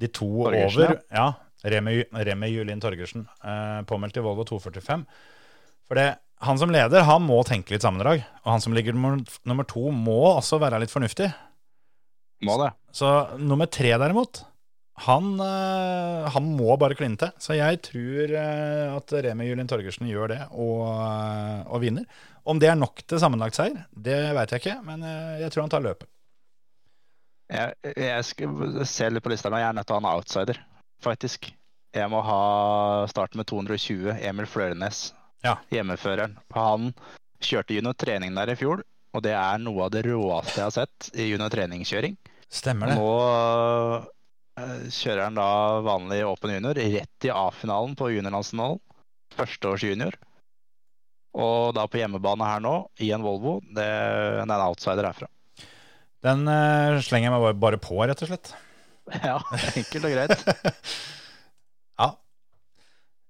De 0.00 0.08
to 0.08 0.30
Torgersen, 0.46 0.80
over 0.80 1.00
Ja. 1.12 1.26
Remi, 1.60 1.98
Remi 2.24 2.48
Julin 2.48 2.80
Torgersen, 2.80 3.26
eh, 3.44 3.82
påmeldt 3.84 4.16
i 4.16 4.22
Volvo 4.24 4.46
245. 4.48 5.04
For 5.90 6.00
det, 6.00 6.06
han 6.46 6.56
som 6.56 6.72
leder, 6.72 7.04
han 7.04 7.26
må 7.26 7.42
tenke 7.44 7.74
litt 7.74 7.84
sammendrag. 7.84 8.22
Og 8.46 8.52
han 8.54 8.64
som 8.64 8.72
ligger 8.72 8.96
nummer, 8.96 9.20
nummer 9.44 9.68
to, 9.68 9.90
må 9.92 10.16
også 10.38 10.56
være 10.62 10.80
litt 10.80 10.94
fornuftig. 10.94 11.28
Må 12.48 12.56
det. 12.62 12.70
Så 12.96 13.10
nummer 13.36 13.68
tre 13.68 13.92
derimot, 14.00 14.40
han, 15.00 15.40
eh, 15.40 16.28
han 16.34 16.48
må 16.56 16.74
bare 16.80 16.96
kline 16.98 17.16
til. 17.20 17.32
Så 17.40 17.56
jeg 17.56 17.80
tror 17.86 18.34
eh, 18.36 18.88
at 18.92 19.14
Remi 19.24 19.48
Julin 19.48 19.68
Torgersen 19.70 20.08
gjør 20.10 20.34
det 20.34 20.40
og, 20.50 20.82
eh, 20.92 21.60
og 21.66 21.80
vinner. 21.84 22.08
Om 22.44 22.60
det 22.60 22.70
er 22.70 22.78
nok 22.78 23.00
til 23.08 23.20
sammenlagt 23.22 23.56
seier, 23.56 23.84
det 23.92 24.18
vet 24.36 24.52
jeg 24.52 24.62
ikke, 24.62 24.76
men 24.84 25.04
jeg 25.38 25.52
tror 25.52 25.66
han 25.66 25.72
tar 25.72 25.84
løpet. 25.84 26.08
Jeg, 27.50 27.74
jeg 27.98 28.86
ser 28.88 29.12
litt 29.12 29.24
på 29.24 29.32
lista 29.32 29.50
nå. 29.50 29.58
Jeg 29.60 29.68
er 29.68 29.76
nødt 29.76 29.88
til 29.88 29.96
å 29.96 29.98
ha 29.98 30.02
en 30.02 30.10
outsider, 30.14 30.60
faktisk. 31.04 31.50
Jeg 31.96 32.10
må 32.12 32.22
ha 32.24 32.42
starten 33.10 33.42
med 33.42 33.48
220, 33.50 34.14
Emil 34.24 34.48
Flørenes. 34.48 35.10
Ja. 35.44 35.58
Hjemmeføreren. 35.72 36.38
Han 36.56 36.94
kjørte 37.44 37.76
juniortrening 37.76 38.36
der 38.36 38.54
i 38.54 38.56
fjor, 38.58 38.84
og 39.12 39.24
det 39.26 39.36
er 39.36 39.60
noe 39.60 39.88
av 39.88 39.92
det 39.94 40.06
råeste 40.08 40.60
jeg 40.60 40.66
har 40.66 40.76
sett 40.76 41.12
i 41.12 41.28
junior 41.32 41.52
treningskjøring. 41.52 42.16
Stemmer 42.50 42.92
det. 42.92 42.96
Nå 42.98 44.10
kjører 44.92 45.26
han 45.26 45.38
da 45.38 45.50
vanlig 45.84 46.22
åpen 46.26 46.54
junior 46.54 46.78
rett 46.78 47.26
i 47.26 47.32
A-finalen 47.34 47.96
på 47.98 48.10
juniorlandsfinalen. 48.14 48.80
Førsteårs 49.36 49.84
junior. 49.86 50.16
Og 51.38 51.74
da 51.76 51.84
på 51.86 52.00
hjemmebane 52.00 52.46
her 52.46 52.62
nå, 52.64 52.74
i 52.98 53.12
en 53.14 53.22
Volvo. 53.22 53.58
Det, 53.62 53.84
det 53.84 53.86
er 53.86 54.42
en 54.46 54.56
outsider 54.64 55.06
herfra. 55.06 55.28
Den 56.26 56.42
uh, 56.50 56.98
slenger 57.04 57.30
jeg 57.30 57.36
meg 57.36 57.60
bare, 57.62 57.78
på, 57.80 58.00
rett 58.02 58.26
og 58.26 58.32
slett. 58.32 58.52
Ja, 59.26 59.40
enkelt 59.74 60.04
og 60.06 60.12
greit. 60.14 60.44
Ja. 62.00 62.12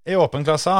I 0.07 0.17
åpenklassa, 0.21 0.75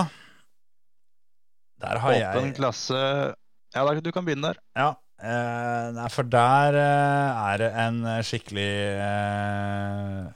der 1.81 2.01
har 2.03 2.13
Åpen 2.13 2.51
jeg 2.51 2.57
klasse 2.59 2.99
Ja, 3.01 3.83
da, 3.83 3.95
du 3.99 4.11
kan 4.13 4.27
begynne 4.27 4.53
der. 4.53 4.61
Ja, 4.77 4.91
Uh, 5.21 5.93
nei, 5.93 6.07
for 6.09 6.25
der 6.25 6.77
uh, 6.81 7.41
er 7.51 7.59
det 7.61 7.67
en 7.77 7.97
skikkelig 8.25 8.71
eh, 9.05 10.31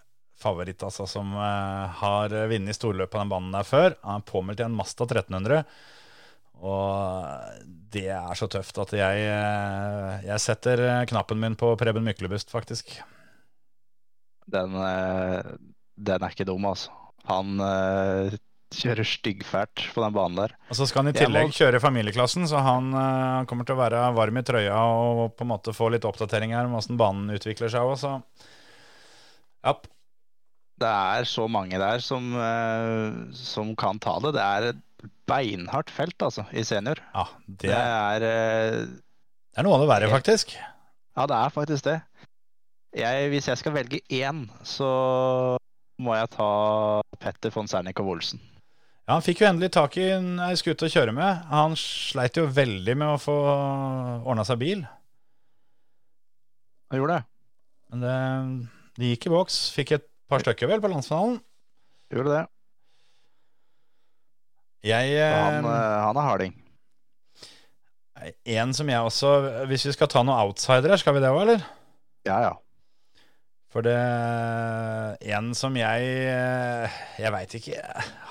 favoritt, 0.45 0.85
altså, 0.87 1.09
som 1.11 1.33
eh, 1.35 1.99
har 2.05 2.37
vunnet 2.53 2.77
storløp 2.77 3.13
på 3.13 3.23
den 3.23 3.33
banen 3.33 3.57
der 3.57 3.67
før. 3.69 3.99
Han 4.05 4.23
er 4.23 4.31
påmeldt 4.31 4.63
i 4.63 4.69
en 4.69 4.77
Masta 4.77 5.09
1300. 5.09 5.65
Og 6.65 7.65
det 7.95 8.07
er 8.15 8.39
så 8.39 8.49
tøft 8.51 8.79
at 8.85 8.95
jeg, 8.97 9.27
eh, 9.29 10.25
jeg 10.29 10.43
setter 10.43 10.83
eh, 10.87 11.05
knappen 11.11 11.41
min 11.41 11.59
på 11.59 11.73
Preben 11.81 12.07
Myklebust, 12.07 12.53
faktisk. 12.55 12.97
Den, 14.51 14.77
eh, 14.79 15.55
den 15.97 16.25
er 16.25 16.35
ikke 16.35 16.47
dum, 16.49 16.67
altså. 16.69 16.93
Han 17.25 17.57
uh, 17.57 18.35
kjører 18.75 19.07
styggfælt 19.09 19.87
på 19.95 20.03
den 20.05 20.13
banen 20.13 20.37
der. 20.43 20.53
Og 20.69 20.77
så 20.77 20.85
skal 20.89 21.05
han 21.05 21.15
i 21.15 21.17
tillegg 21.17 21.49
må- 21.49 21.57
kjøre 21.57 21.81
familieklassen, 21.81 22.45
så 22.51 22.61
han 22.61 22.91
uh, 22.93 23.47
kommer 23.49 23.65
til 23.65 23.79
å 23.79 23.81
være 23.81 24.03
varm 24.17 24.41
i 24.41 24.45
trøya 24.45 24.77
og 24.77 25.33
på 25.39 25.47
en 25.47 25.53
måte 25.55 25.73
få 25.73 25.89
litt 25.95 26.05
oppdatering 26.05 26.53
her 26.53 26.69
om 26.69 26.77
åssen 26.77 27.01
banen 27.01 27.33
utvikler 27.33 27.73
seg 27.73 27.89
òg, 27.89 27.97
så 28.03 28.19
ja. 29.65 29.73
Det 30.81 30.91
er 30.91 31.27
så 31.31 31.47
mange 31.51 31.79
der 31.79 32.03
som, 32.03 32.33
eh, 32.35 33.19
som 33.39 33.75
kan 33.79 34.01
ta 34.03 34.17
det. 34.25 34.35
Det 34.35 34.43
er 34.45 34.69
et 34.73 35.11
beinhardt 35.29 35.93
felt, 35.95 36.17
altså, 36.23 36.45
i 36.53 36.65
senior. 36.67 36.99
ja 37.15 37.27
det, 37.47 37.69
Det 37.69 37.77
er 37.79 38.27
eh, 38.29 38.81
det 39.55 39.63
er 39.63 39.67
noe 39.69 39.77
av 39.79 39.85
det 39.85 39.91
verre, 39.93 40.11
faktisk. 40.11 40.57
Ja, 41.15 41.29
det 41.31 41.37
er 41.39 41.53
faktisk 41.55 41.85
det. 41.87 42.01
Jeg, 42.99 43.29
hvis 43.31 43.47
jeg 43.47 43.59
skal 43.61 43.75
velge 43.77 44.01
én, 44.11 44.49
så 44.67 44.89
må 46.03 46.17
jeg 46.19 46.31
ta 46.35 46.49
Petter 47.23 47.55
von 47.55 47.71
Sernikov 47.71 48.09
Olsen. 48.11 48.43
Ja, 49.07 49.15
Han 49.15 49.23
fikk 49.23 49.43
jo 49.45 49.47
endelig 49.47 49.71
tak 49.77 49.95
i 50.01 50.09
ei 50.11 50.55
skute 50.59 50.89
å 50.89 50.91
kjøre 50.91 51.15
med. 51.15 51.45
Han 51.53 51.77
sleit 51.79 52.35
jo 52.41 52.49
veldig 52.51 52.97
med 52.99 53.15
å 53.15 53.21
få 53.23 53.37
ordna 54.25 54.43
seg 54.49 54.59
bil. 54.59 54.83
Han 56.91 56.99
gjorde 56.99 57.21
det. 57.21 57.25
Men 57.93 58.03
det, 58.03 58.19
det 58.99 59.13
gikk 59.13 59.29
i 59.29 59.35
boks. 59.37 59.61
Fikk 59.77 59.95
et 60.01 60.09
par 60.31 60.45
stykker 60.45 60.71
vel 60.71 60.83
på 60.83 60.91
landsfinalen. 60.93 61.39
Gjorde 62.15 62.35
det. 62.35 62.43
Jeg 64.85 65.17
han, 65.17 65.65
eh, 65.65 65.71
eh, 65.71 66.03
han 66.05 66.21
er 66.21 66.29
harding. 66.29 66.61
En 68.49 68.71
som 68.73 68.89
jeg 68.89 69.05
også 69.05 69.31
Hvis 69.69 69.85
vi 69.89 69.93
skal 69.93 70.09
ta 70.09 70.23
noen 70.25 70.47
outsidere, 70.47 70.97
skal 71.01 71.17
vi 71.17 71.25
det 71.25 71.33
òg, 71.33 71.43
eller? 71.43 71.65
Ja, 72.25 72.39
ja. 72.41 72.53
For 73.75 73.85
det 73.85 73.97
En 75.35 75.51
som 75.59 75.75
jeg 75.77 76.31
Jeg 77.19 77.33
veit 77.35 77.57
ikke. 77.59 77.83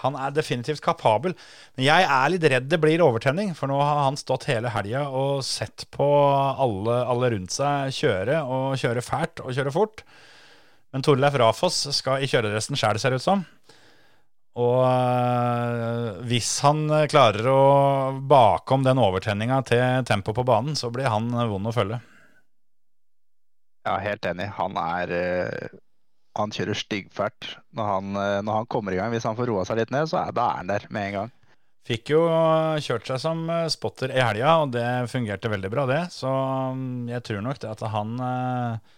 Han 0.01 0.15
er 0.15 0.33
definitivt 0.33 0.81
kapabel. 0.81 1.35
Men 1.75 1.85
jeg 1.85 2.07
er 2.07 2.31
litt 2.31 2.47
redd 2.55 2.69
det 2.71 2.79
blir 2.81 3.03
overtenning, 3.05 3.53
for 3.57 3.69
nå 3.69 3.77
har 3.81 4.05
han 4.05 4.17
stått 4.17 4.47
hele 4.49 4.71
helga 4.73 5.05
og 5.09 5.43
sett 5.45 5.85
på 5.93 6.07
alle, 6.33 7.01
alle 7.05 7.33
rundt 7.35 7.53
seg 7.53 7.93
kjøre, 7.93 8.41
og 8.43 8.79
kjøre 8.81 9.03
fælt 9.05 9.43
og 9.43 9.53
kjøre 9.55 9.73
fort. 9.75 10.05
Men 10.93 11.05
Torleif 11.05 11.35
Rafoss 11.41 11.87
skal 11.97 12.23
i 12.23 12.29
kjøredressen 12.29 12.77
sjæl, 12.77 12.99
ser 13.01 13.13
det 13.13 13.21
ut 13.21 13.25
som. 13.25 13.43
Og 14.61 14.83
øh, 14.85 16.21
hvis 16.29 16.59
han 16.61 16.85
klarer 17.09 17.47
å 17.49 17.61
bake 18.21 18.75
om 18.75 18.85
den 18.85 19.01
overtenninga 19.01 19.63
til 19.65 20.05
tempo 20.05 20.35
på 20.37 20.45
banen, 20.45 20.77
så 20.77 20.93
blir 20.93 21.09
han 21.09 21.31
vond 21.49 21.71
å 21.71 21.73
følge. 21.73 21.97
Ja, 23.83 23.97
helt 23.99 24.25
enig. 24.25 24.47
Han 24.57 24.77
er 24.79 25.11
eh, 25.11 25.79
Han 26.39 26.53
kjører 26.55 26.77
styggfælt 26.77 27.49
når, 27.77 27.87
han, 27.89 28.15
eh, 28.17 28.39
når 28.45 28.61
han 28.61 28.69
kommer 28.71 28.95
i 28.95 28.99
gang. 28.99 29.11
Hvis 29.13 29.27
han 29.27 29.37
får 29.37 29.49
roa 29.51 29.65
seg 29.67 29.81
litt 29.81 29.91
ned, 29.93 30.07
så 30.09 30.21
er, 30.23 30.35
da 30.35 30.47
er 30.49 30.61
han 30.61 30.71
der 30.71 30.87
med 30.89 31.09
en 31.09 31.17
gang. 31.17 31.33
Fikk 31.83 32.13
jo 32.13 32.21
kjørt 32.79 33.09
seg 33.11 33.19
som 33.19 33.43
eh, 33.51 33.67
spotter 33.71 34.13
i 34.15 34.21
helga, 34.23 34.55
og 34.63 34.71
det 34.73 34.87
fungerte 35.11 35.51
veldig 35.51 35.71
bra, 35.73 35.85
det. 35.89 36.01
Så 36.15 36.31
mm, 36.31 37.11
jeg 37.11 37.25
tror 37.27 37.43
nok 37.43 37.59
det 37.59 37.71
at 37.73 37.83
han 37.91 38.15
eh, 38.29 38.93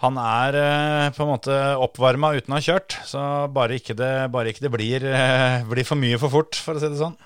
Han 0.00 0.16
er 0.16 0.56
eh, 0.56 1.06
på 1.12 1.24
en 1.26 1.30
måte 1.34 1.56
oppvarma 1.84 2.32
uten 2.38 2.54
å 2.54 2.56
ha 2.56 2.64
kjørt. 2.64 2.96
Så 3.04 3.20
bare 3.52 3.76
ikke 3.76 3.96
det, 3.98 4.12
bare 4.32 4.52
ikke 4.52 4.64
det 4.64 4.72
blir, 4.72 5.04
eh, 5.04 5.60
blir 5.68 5.84
for 5.88 6.00
mye 6.00 6.20
for 6.20 6.32
fort, 6.32 6.56
for 6.56 6.78
å 6.78 6.80
si 6.80 6.88
det 6.88 7.00
sånn. 7.00 7.18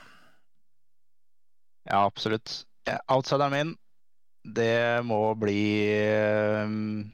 Ja, 1.87 2.03
absolutt. 2.03 2.65
Outsideren 3.13 3.55
min, 3.55 3.75
det 4.45 5.05
må 5.07 5.21
bli 5.39 5.61
um, 6.65 7.05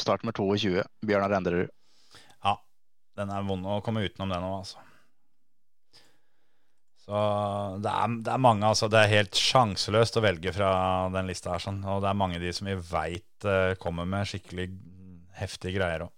start 0.00 0.26
med 0.26 0.36
22. 0.36 0.82
Bjørnar 1.06 1.36
Enderud. 1.38 1.70
Ja, 2.42 2.56
den 3.20 3.32
er 3.32 3.46
vond 3.46 3.68
å 3.70 3.78
komme 3.84 4.02
utenom 4.08 4.34
den 4.34 4.44
nå, 4.44 4.52
altså. 4.64 4.82
Så 7.06 7.18
det 7.84 7.90
er, 7.92 8.14
det 8.26 8.32
er 8.34 8.42
mange, 8.42 8.66
altså. 8.66 8.88
Det 8.90 8.98
er 8.98 9.12
helt 9.12 9.38
sjanseløst 9.38 10.18
å 10.18 10.24
velge 10.24 10.52
fra 10.56 10.70
den 11.14 11.30
lista 11.30 11.52
her, 11.54 11.62
sånn. 11.62 11.78
Og 11.86 12.02
det 12.02 12.10
er 12.10 12.18
mange 12.18 12.42
de 12.42 12.50
som 12.56 12.66
vi 12.66 12.74
veit 12.90 13.46
kommer 13.82 14.08
med 14.10 14.26
skikkelig 14.26 14.66
heftige 15.38 15.76
greier 15.78 16.08
òg. 16.08 16.12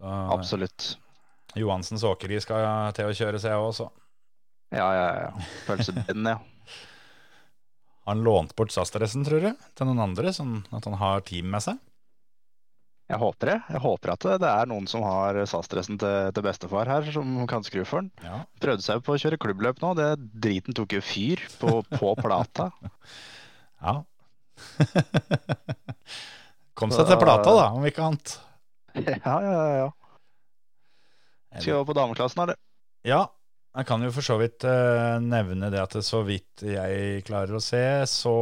Absolutt. 0.00 0.94
Johansens 1.58 2.04
åkeri 2.06 2.38
skal 2.42 2.92
til 2.96 3.10
å 3.10 3.14
kjøre, 3.14 3.40
ser 3.42 3.54
jeg 3.54 3.68
også. 3.70 3.90
Ja, 4.70 4.86
ja, 4.94 5.06
ja. 5.26 5.30
Pølsebind, 5.66 6.28
ja. 6.30 6.38
Har 8.06 8.10
han 8.14 8.24
lånt 8.26 8.54
bort 8.58 8.74
SAS-dressen, 8.74 9.26
tror 9.26 9.42
du, 9.42 9.50
til 9.74 9.88
noen 9.88 10.02
andre, 10.04 10.32
sånn 10.34 10.60
at 10.74 10.86
han 10.86 10.98
har 11.00 11.24
team 11.26 11.50
med 11.50 11.64
seg? 11.64 11.80
Jeg 13.10 13.18
håper 13.18 13.48
det. 13.50 13.56
Jeg 13.74 13.82
håper 13.82 14.12
at 14.12 14.26
det 14.38 14.50
er 14.50 14.68
noen 14.70 14.84
som 14.90 15.02
har 15.02 15.34
SAS-dressen 15.50 15.98
til, 15.98 16.30
til, 16.34 16.44
bestefar 16.46 16.86
her, 16.90 17.08
som 17.10 17.40
kan 17.50 17.64
skru 17.66 17.82
for 17.82 18.04
den. 18.04 18.10
Ja. 18.22 18.44
Prøvde 18.62 18.84
seg 18.86 19.02
på 19.06 19.16
å 19.16 19.18
kjøre 19.18 19.40
klubbløp 19.42 19.82
nå. 19.82 19.96
Det 19.98 20.12
Driten 20.46 20.76
tok 20.78 20.94
jo 20.94 21.02
fyr 21.02 21.42
på, 21.58 21.80
på 21.90 22.12
plata. 22.24 22.70
ja. 23.82 23.96
Kom 26.78 26.92
seg 26.94 27.10
til 27.10 27.18
plata, 27.20 27.50
da, 27.50 27.66
om 27.76 27.84
ikke 27.88 28.06
annet. 28.06 28.38
Ja, 28.90 29.36
ja, 29.44 29.58
ja. 29.78 29.90
Skal 31.60 31.76
over 31.76 31.90
på 31.90 31.94
dameklassen, 31.98 32.40
eller? 32.42 32.58
Ja. 33.06 33.26
Jeg 33.70 33.86
kan 33.86 34.02
jo 34.02 34.10
for 34.10 34.26
så 34.26 34.34
vidt 34.40 34.64
uh, 34.66 35.22
nevne 35.22 35.68
det 35.70 35.78
at 35.78 35.92
det, 35.94 36.02
så 36.02 36.24
vidt 36.26 36.64
jeg 36.66 37.22
klarer 37.26 37.54
å 37.54 37.62
se, 37.62 37.82
så 38.10 38.32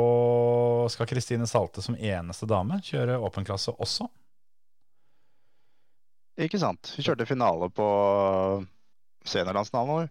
skal 0.89 1.09
Kristine 1.11 1.45
Salte 1.49 1.85
som 1.85 1.99
eneste 2.01 2.49
dame 2.49 2.81
kjøre 2.85 3.19
åpen 3.21 3.45
klasse 3.45 3.75
også. 3.77 4.09
Ikke 6.39 6.61
sant. 6.63 6.93
Hun 6.95 7.07
kjørte 7.07 7.27
finale 7.27 7.69
på 7.75 7.87
seniorlandsfinalen. 9.27 10.11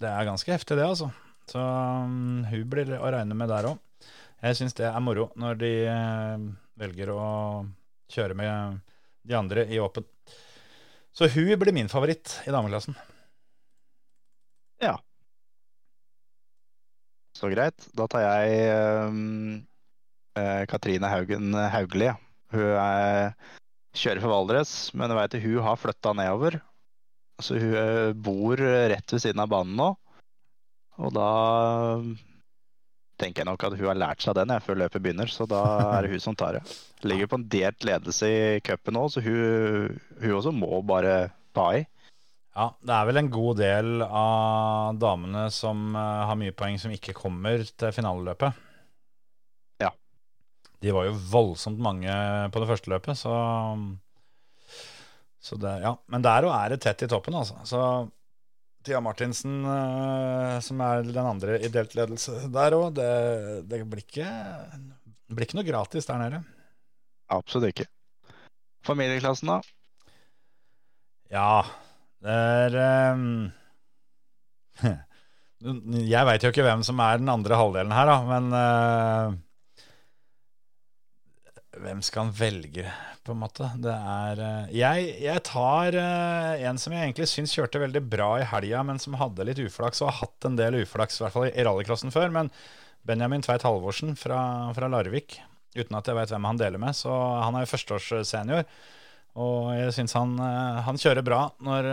Det 0.00 0.10
er 0.10 0.26
ganske 0.26 0.52
heftig, 0.52 0.76
det, 0.76 0.84
altså. 0.84 1.08
Så 1.48 1.60
um, 1.60 2.44
hun 2.48 2.68
blir 2.70 2.90
å 2.98 3.10
regne 3.12 3.36
med 3.36 3.48
der 3.52 3.70
òg. 3.70 3.80
Jeg 4.44 4.58
syns 4.58 4.76
det 4.76 4.88
er 4.88 5.00
moro 5.00 5.30
når 5.40 5.58
de 5.60 5.72
uh, 5.88 6.44
velger 6.80 7.12
å 7.14 7.24
kjøre 8.12 8.36
med 8.36 8.80
de 9.24 9.36
andre 9.38 9.64
i 9.72 9.80
åpen. 9.80 10.04
Så 11.14 11.30
hun 11.32 11.52
blir 11.60 11.72
min 11.72 11.88
favoritt 11.88 12.40
i 12.44 12.52
dameklassen. 12.52 12.96
Ja. 14.82 14.96
Så 17.38 17.48
greit. 17.52 17.86
Da 17.96 18.08
tar 18.10 18.24
jeg 18.26 19.08
um, 19.08 19.62
uh, 20.36 20.64
Katrine 20.68 21.08
Haugen 21.12 21.54
Haugli. 21.54 22.10
Hun 22.54 22.74
er, 22.82 23.32
kjører 23.94 24.22
for 24.22 24.32
Valdres, 24.32 24.72
men 24.96 25.10
jeg 25.10 25.20
vet 25.20 25.36
at 25.38 25.44
hun 25.44 25.66
har 25.66 25.80
flytta 25.80 26.14
nedover. 26.18 26.58
Så 27.42 27.58
hun 27.58 27.74
uh, 27.74 28.12
bor 28.14 28.60
rett 28.60 29.14
ved 29.14 29.22
siden 29.22 29.42
av 29.42 29.50
banen 29.50 29.74
nå. 29.78 29.90
Og 31.02 31.10
da 31.14 31.30
tenker 33.18 33.42
jeg 33.42 33.48
nok 33.48 33.64
at 33.66 33.76
hun 33.78 33.88
har 33.88 33.98
lært 33.98 34.22
seg 34.22 34.36
den 34.38 34.52
jeg, 34.54 34.62
før 34.66 34.78
løpet 34.84 35.02
begynner, 35.02 35.30
så 35.30 35.46
da 35.50 35.62
er 35.96 36.04
det 36.04 36.14
hun 36.14 36.22
som 36.22 36.36
tar 36.38 36.58
det. 36.58 36.62
Ligger 37.08 37.30
på 37.30 37.40
en 37.40 37.48
delt 37.50 37.86
ledelse 37.86 38.30
i 38.30 38.60
cupen 38.66 38.98
nå, 38.98 39.08
så 39.10 39.22
hun, 39.24 39.98
hun 40.22 40.38
også 40.38 40.54
må 40.54 40.78
bare 40.86 41.16
ta 41.56 41.70
i. 41.80 41.82
Ja, 42.54 42.68
det 42.86 42.94
er 42.94 43.08
vel 43.08 43.18
en 43.18 43.32
god 43.34 43.58
del 43.58 44.04
av 44.06 44.94
damene 45.02 45.48
som 45.50 45.96
har 45.98 46.36
mye 46.38 46.54
poeng, 46.54 46.78
som 46.78 46.92
ikke 46.94 47.16
kommer 47.18 47.66
til 47.66 47.94
finaleløpet. 47.94 48.60
De 50.84 50.92
var 50.92 51.06
jo 51.08 51.14
voldsomt 51.32 51.80
mange 51.80 52.12
på 52.52 52.60
det 52.60 52.68
første 52.68 52.90
løpet, 52.92 53.16
så, 53.16 53.34
så 55.40 55.56
det, 55.60 55.78
ja. 55.80 55.94
Men 56.12 56.24
der 56.26 56.44
òg 56.44 56.52
er 56.58 56.74
det 56.74 56.82
tett 56.84 57.06
i 57.06 57.08
toppen, 57.08 57.38
altså. 57.40 57.56
Så 57.68 57.80
Tia 58.84 59.00
Martinsen, 59.00 59.62
uh, 59.64 60.60
som 60.60 60.82
er 60.84 61.06
den 61.06 61.24
andre 61.24 61.56
i 61.64 61.70
delt 61.72 61.94
ledelse 61.96 62.50
der 62.52 62.76
òg, 62.76 62.90
det, 62.98 63.08
det, 63.70 63.80
blir 63.88 64.04
ikke, 64.04 64.28
det 64.28 65.38
blir 65.38 65.48
ikke 65.48 65.56
noe 65.56 65.68
gratis 65.70 66.10
der 66.10 66.20
nede. 66.20 66.42
Absolutt 67.32 67.70
ikke. 67.72 67.88
Familieklassen, 68.84 69.54
da? 69.54 69.62
Ja, 71.32 71.64
det 72.20 72.36
er 72.36 72.76
um, 73.16 73.24
Jeg 76.12 76.28
veit 76.28 76.44
jo 76.44 76.52
ikke 76.52 76.66
hvem 76.66 76.84
som 76.84 77.00
er 77.00 77.22
den 77.22 77.32
andre 77.32 77.56
halvdelen 77.56 77.96
her, 77.96 78.12
da, 78.12 78.20
men 78.28 78.52
uh, 78.52 79.40
Hvem 81.84 82.00
skal 82.00 82.24
han 82.24 82.32
velge, 82.32 82.84
på 83.26 83.34
en 83.34 83.40
måte? 83.42 83.66
Det 83.80 83.92
er 83.92 84.38
uh, 84.40 84.70
jeg, 84.72 85.08
jeg, 85.20 85.42
tar 85.44 85.96
uh, 85.98 86.62
en 86.64 86.80
som 86.80 86.94
jeg 86.94 87.04
egentlig 87.04 87.26
syns 87.28 87.52
kjørte 87.52 87.82
veldig 87.82 88.00
bra 88.08 88.28
i 88.40 88.46
helga, 88.48 88.80
men 88.88 89.00
som 89.02 89.16
hadde 89.20 89.44
litt 89.44 89.60
uflaks, 89.60 90.00
og 90.00 90.08
har 90.08 90.22
hatt 90.22 90.48
en 90.48 90.56
del 90.56 90.78
uflaks, 90.80 91.18
i 91.20 91.26
hvert 91.26 91.36
fall 91.36 91.50
i 91.50 91.66
rallycrossen 91.68 92.14
før. 92.14 92.32
Men 92.32 92.48
Benjamin 93.04 93.44
Tveit 93.44 93.66
Halvorsen 93.68 94.16
fra, 94.16 94.40
fra 94.76 94.88
Larvik, 94.88 95.36
uten 95.76 95.98
at 95.98 96.08
jeg 96.08 96.16
veit 96.16 96.32
hvem 96.32 96.48
han 96.48 96.60
deler 96.62 96.80
med, 96.80 96.96
så 96.96 97.12
han 97.42 97.58
er 97.58 97.66
jo 97.66 97.72
førsteårssenior. 97.74 98.64
Og 99.44 99.72
jeg 99.76 99.92
syns 99.96 100.14
han, 100.16 100.38
han, 100.86 101.00
kjører 101.00 101.26
bra 101.26 101.40
når, 101.66 101.88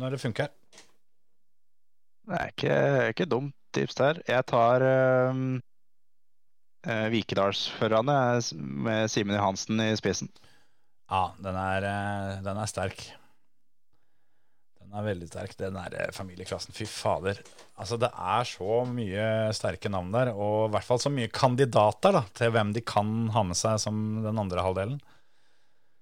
når 0.00 0.14
det 0.16 0.20
funker. 0.22 0.50
Det 2.24 2.40
er 2.40 2.54
ikke, 2.54 2.78
ikke 3.12 3.28
dumt 3.28 3.54
tips 3.76 3.98
der. 3.98 4.20
Jeg 4.26 4.46
tar 4.48 4.84
um, 5.30 5.60
uh, 6.86 7.08
Vikedalsførerne 7.12 8.16
med 8.84 9.10
Simen 9.12 9.36
Johansen 9.36 9.82
i 9.84 9.92
spissen. 9.98 10.30
Ja, 11.10 11.28
den 11.42 11.56
er, 11.58 11.86
den 12.44 12.56
er, 12.56 12.68
sterk. 12.70 13.02
Den 14.80 14.94
er 14.96 15.04
veldig 15.04 15.28
sterk, 15.28 15.52
den 15.60 15.76
der 15.76 16.14
familieklassen. 16.16 16.74
Fy 16.76 16.86
fader. 16.88 17.42
Altså, 17.76 17.98
det 18.00 18.08
er 18.08 18.48
så 18.48 18.80
mye 18.88 19.26
sterke 19.56 19.92
navn 19.92 20.14
der, 20.14 20.32
og 20.32 20.68
i 20.68 20.72
hvert 20.74 20.88
fall 20.88 21.02
så 21.02 21.12
mye 21.12 21.32
kandidater 21.32 22.16
da, 22.16 22.24
til 22.36 22.54
hvem 22.54 22.72
de 22.76 22.84
kan 22.86 23.28
ha 23.34 23.44
med 23.46 23.58
seg 23.58 23.76
som 23.84 24.00
den 24.24 24.40
andre 24.40 24.64
halvdelen. 24.64 25.02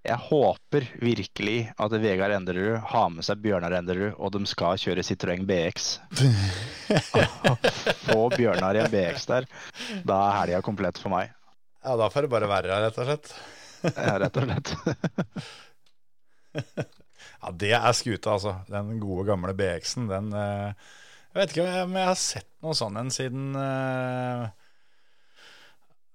Jeg 0.03 0.19
håper 0.19 0.89
virkelig 0.99 1.59
at 1.79 1.93
Vegard 2.03 2.33
Enderud 2.35 2.81
har 2.91 3.11
med 3.15 3.23
seg 3.23 3.39
Bjørnar 3.45 3.77
Enderud, 3.79 4.17
og 4.19 4.33
de 4.35 4.41
skal 4.51 4.81
kjøre 4.83 5.05
Citroën 5.07 5.45
BX. 5.47 5.93
Få 8.09 8.25
Bjørnar 8.35 8.81
i 8.81 8.83
en 8.83 8.91
BX 8.91 9.29
der, 9.31 9.47
da 10.03 10.17
er 10.25 10.39
helga 10.41 10.63
komplett 10.67 10.99
for 10.99 11.15
meg. 11.15 11.31
Ja, 11.85 11.95
da 12.01 12.09
får 12.11 12.27
det 12.27 12.33
bare 12.35 12.51
være 12.51 12.75
her, 12.75 12.89
rett 12.89 12.99
og 12.99 13.07
slett. 13.07 13.31
ja, 13.93 14.17
rett 14.25 14.41
og 14.43 14.49
slett. 14.49 14.75
ja, 17.45 17.55
det 17.63 17.73
er 17.79 17.95
skuta, 17.95 18.35
altså. 18.35 18.57
Den 18.71 18.97
gode, 19.03 19.29
gamle 19.31 19.55
BX-en, 19.59 20.11
den 20.11 20.35
uh, 20.35 20.75
Jeg 21.31 21.39
vet 21.39 21.55
ikke 21.55 21.69
om 21.85 21.95
jeg 22.01 22.11
har 22.11 22.19
sett 22.19 22.51
noe 22.67 22.75
sånn 22.79 22.99
en 22.99 23.15
siden 23.15 23.55
uh, 23.55 24.51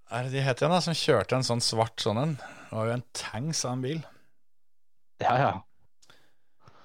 er 0.09 0.27
det 0.27 0.35
de 0.37 0.43
het 0.45 0.61
igjen, 0.61 0.73
da, 0.73 0.83
som 0.83 0.95
kjørte 0.97 1.37
en 1.37 1.47
sånn 1.47 1.63
svart 1.63 2.03
sånn 2.03 2.19
en? 2.21 2.35
Det 2.39 2.75
var 2.75 2.89
jo 2.89 2.97
en 2.97 3.07
tanks 3.15 3.63
av 3.65 3.75
en 3.75 3.83
bil. 3.83 4.03
Ja, 5.23 5.33
ja. 5.41 5.53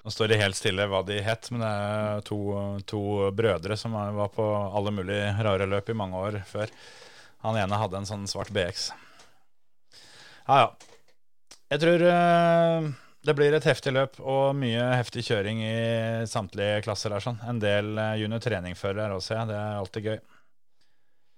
Nå 0.03 0.11
står 0.11 0.33
det 0.33 0.41
helt 0.41 0.57
stille 0.59 0.87
hva 0.91 0.99
de 1.07 1.21
het, 1.23 1.47
men 1.53 1.61
det 1.63 1.69
er 1.69 2.23
to, 2.27 2.39
to 2.89 3.03
brødre 3.35 3.77
som 3.79 3.95
var 3.95 4.33
på 4.35 4.43
alle 4.43 4.91
mulige 4.91 5.29
rare 5.45 5.67
løp 5.69 5.93
i 5.93 5.95
mange 5.95 6.19
år 6.19 6.41
før. 6.47 6.71
Han 7.45 7.59
ene 7.59 7.79
hadde 7.79 8.01
en 8.01 8.09
sånn 8.09 8.25
svart 8.27 8.51
BX. 8.55 8.89
Ja, 10.47 10.57
ja. 10.65 10.67
Jeg 11.71 11.81
tror 11.81 12.03
uh, 12.03 12.89
det 13.23 13.35
blir 13.37 13.55
et 13.55 13.65
heftig 13.67 13.95
løp 13.95 14.19
og 14.19 14.51
mye 14.59 14.83
heftig 14.99 15.23
kjøring 15.29 15.63
i 15.63 15.77
samtlige 16.29 16.83
klasser. 16.85 17.15
her 17.15 17.23
sånn. 17.23 17.39
En 17.47 17.63
del 17.63 17.95
uh, 17.95 18.11
junior 18.19 18.43
treningførere 18.43 19.15
også, 19.15 19.39
ja. 19.39 19.47
Det 19.47 19.55
er 19.59 19.79
alltid 19.79 20.11
gøy. 20.11 20.19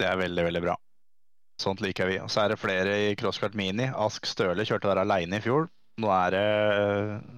Det 0.01 0.09
er 0.09 0.19
veldig, 0.25 0.49
veldig 0.49 0.65
bra. 0.65 0.75
Sånt 1.61 1.81
liker 1.83 2.09
vi. 2.09 2.17
Og 2.19 2.31
så 2.31 2.43
er 2.43 2.53
det 2.53 2.59
flere 2.59 2.95
i 3.07 3.11
crosskart 3.19 3.55
mini. 3.57 3.87
Ask 3.89 4.27
Støle 4.27 4.65
kjørte 4.67 4.89
der 4.91 5.03
aleine 5.05 5.39
i 5.39 5.43
fjor. 5.43 5.69
Nå, 6.03 6.09
det, 6.33 6.47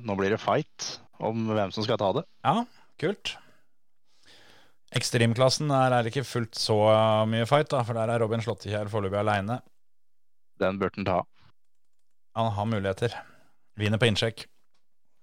nå, 0.01 0.15
blir 0.18 0.34
det 0.34 0.41
fight 0.41 0.95
om 1.22 1.45
hvem 1.51 1.74
som 1.74 1.86
skal 1.86 1.99
ta 2.01 2.09
det. 2.18 2.24
Ja, 2.45 2.63
kult. 3.01 3.36
Ekstremklassen 4.97 5.70
er 5.74 5.93
det 5.93 6.13
ikke 6.13 6.26
fullt 6.26 6.57
så 6.57 6.78
mye 7.30 7.45
fight, 7.49 7.70
da, 7.74 7.84
for 7.86 7.97
der 7.97 8.09
er 8.13 8.24
Robin 8.24 8.41
Slåttekjær 8.41 8.89
foreløpig 8.89 9.20
aleine. 9.22 9.59
Den 10.57 10.80
burde 10.82 11.03
han 11.03 11.09
ta. 11.09 11.20
Han 12.38 12.53
har 12.55 12.70
muligheter. 12.70 13.13
Vinner 13.78 14.01
på 14.01 14.09
innsjekk. 14.09 14.47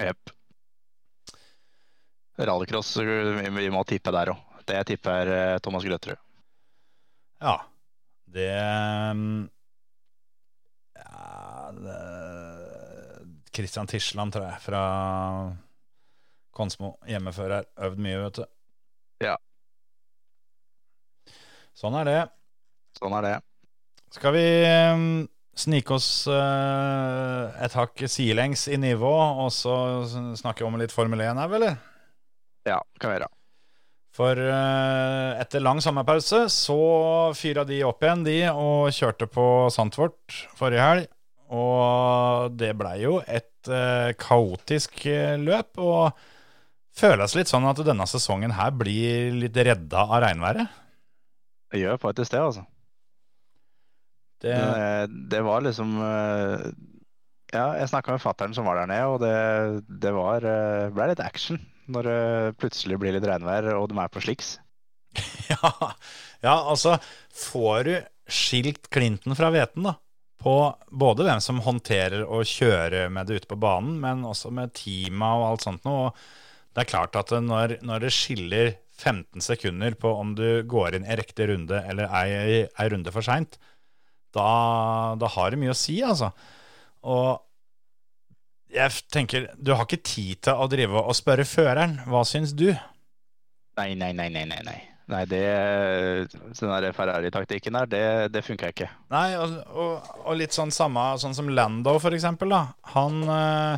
Jepp. 0.03 0.31
Rallycross, 2.39 2.97
vi 2.99 3.71
må 3.71 3.83
tippe 3.87 4.15
der 4.15 4.35
òg. 4.35 4.51
Det 4.67 4.81
tipper 4.89 5.29
er 5.29 5.63
Thomas 5.63 5.85
Grøterud. 5.87 6.19
Ja. 7.43 7.59
Det 8.27 8.51
Ja 10.99 11.71
det, 11.75 12.01
Christian 13.55 13.87
Tisland, 13.87 14.33
tror 14.35 14.49
jeg, 14.49 14.61
fra 14.65 14.83
Konsmo. 16.55 16.97
Hjemmefører. 17.09 17.69
Øvd 17.87 18.01
mye, 18.03 18.21
vet 18.25 18.41
du. 18.41 18.45
Ja. 19.25 19.37
Sånn 21.75 21.97
er 21.99 22.09
det. 22.09 22.19
Sånn 22.99 23.15
er 23.19 23.27
det. 23.27 23.37
Skal 24.15 24.35
vi 24.37 24.45
eh, 24.67 25.07
snike 25.59 25.97
oss 25.97 26.09
eh, 26.31 27.65
et 27.67 27.75
hakk 27.79 28.05
sidelengs 28.11 28.69
i 28.71 28.79
nivå, 28.79 29.15
og 29.45 29.51
så 29.55 29.75
snakke 30.39 30.67
om 30.67 30.79
litt 30.79 30.95
Formel 30.95 31.25
1 31.25 31.41
her, 31.43 31.57
eller? 31.59 31.81
Ja, 32.69 32.79
kan 33.01 33.11
vi 33.11 33.19
gjøre. 33.19 33.31
For 34.15 34.39
eh, 34.39 35.41
etter 35.43 35.63
lang 35.63 35.81
sommerpause 35.83 36.45
så 36.53 36.79
fyra 37.35 37.65
de 37.67 37.81
opp 37.87 38.05
igjen, 38.05 38.23
de, 38.27 38.37
og 38.53 38.93
kjørte 38.95 39.27
på 39.27 39.47
Sandtvort 39.75 40.37
forrige 40.55 40.85
helg. 40.87 41.09
Og 41.55 42.55
det 42.55 42.71
blei 42.79 43.01
jo 43.03 43.19
et 43.27 43.71
eh, 43.71 44.13
kaotisk 44.19 45.03
eh, 45.11 45.35
løp, 45.41 45.83
og 45.83 46.15
føles 46.95 47.35
litt 47.35 47.51
sånn 47.51 47.67
at 47.67 47.83
denne 47.83 48.07
sesongen 48.07 48.55
her 48.55 48.71
blir 48.79 49.35
litt 49.35 49.59
redda 49.59 50.07
av 50.07 50.23
regnværet. 50.29 50.81
Det 51.75 51.83
gjør 51.83 51.99
faktisk 52.07 52.37
det, 52.37 52.47
altså. 52.53 52.65
Det, 54.45 54.55
Det, 55.33 55.41
var 55.41 55.63
liksom 55.65 55.95
Ja, 57.55 57.69
jeg 57.79 57.89
snakka 57.89 58.13
med 58.13 58.23
fattern 58.23 58.55
som 58.55 58.67
var 58.69 58.77
der 58.77 58.91
nede, 58.91 59.07
og 59.09 59.23
det, 59.23 59.87
det 59.89 60.13
var 60.15 60.45
ble 60.95 61.07
litt 61.11 61.23
action 61.25 61.59
når 61.91 62.09
det 62.09 62.55
plutselig 62.61 62.99
blir 63.01 63.17
litt 63.17 63.27
regnvær 63.29 63.73
og 63.77 63.89
de 63.91 63.99
er 64.01 64.13
på 64.13 64.23
sliks. 64.25 64.57
ja, 65.53 65.71
ja, 66.43 66.55
altså 66.57 66.97
Får 67.35 67.85
du 67.87 67.95
skilt 68.31 68.89
klinten 68.95 69.37
fra 69.37 69.51
hveten, 69.55 69.87
da? 69.87 69.99
På 70.45 70.75
både 70.93 71.25
hvem 71.25 71.41
som 71.41 71.63
håndterer 71.65 72.25
og 72.25 72.49
kjører 72.49 73.13
med 73.13 73.29
det 73.29 73.41
ute 73.41 73.51
på 73.51 73.59
banen, 73.61 73.97
men 74.01 74.25
også 74.29 74.53
med 74.53 74.75
teama 74.77 75.31
og 75.39 75.47
alt 75.49 75.65
sånt 75.65 75.87
noe. 75.89 76.11
Det 76.75 76.85
er 76.85 76.91
klart 76.91 77.17
at 77.17 77.33
når, 77.41 77.79
når 77.87 78.05
det 78.05 78.13
skiller 78.13 78.75
15 78.99 79.43
sekunder 79.43 79.97
på 79.99 80.11
om 80.21 80.35
du 80.39 80.63
går 80.69 80.99
inn 80.99 81.07
i 81.07 81.17
riktig 81.19 81.49
runde 81.51 81.81
eller 81.89 82.11
ei, 82.21 82.65
ei 82.67 82.89
runde 82.93 83.15
for 83.15 83.27
seint, 83.27 83.59
da, 84.35 85.15
da 85.19 85.31
har 85.37 85.55
det 85.55 85.61
mye 85.63 85.75
å 85.75 85.79
si, 85.79 86.01
altså. 86.03 86.33
Og 87.05 87.44
jeg 88.75 89.05
tenker, 89.13 89.47
du 89.57 89.75
har 89.75 89.87
ikke 89.87 90.03
tid 90.05 90.43
til 90.49 90.59
å 90.59 90.67
drive 90.71 91.05
og 91.05 91.15
spørre 91.17 91.47
føreren. 91.49 92.01
Hva 92.11 92.25
syns 92.29 92.55
du? 92.57 92.69
Nei, 93.79 93.95
nei, 93.99 94.13
nei, 94.17 94.29
nei, 94.33 94.45
nei. 94.51 94.61
nei. 94.67 94.81
Nei, 95.05 95.25
det, 95.29 95.41
den 96.57 96.95
Ferrari-taktikken 96.97 97.77
der, 97.77 97.89
det, 97.93 98.05
det 98.33 98.41
funka 98.45 98.71
ikke. 98.73 98.87
Nei, 99.13 99.35
og, 99.37 99.59
og, 99.69 100.15
og 100.25 100.39
litt 100.41 100.57
sånn 100.57 100.73
samme 100.73 101.11
sånn 101.21 101.37
som 101.37 101.51
Lando, 101.53 101.99
for 102.01 102.17
eksempel. 102.17 102.55
Da. 102.55 102.63
Han 102.95 103.19
eh, 103.29 103.77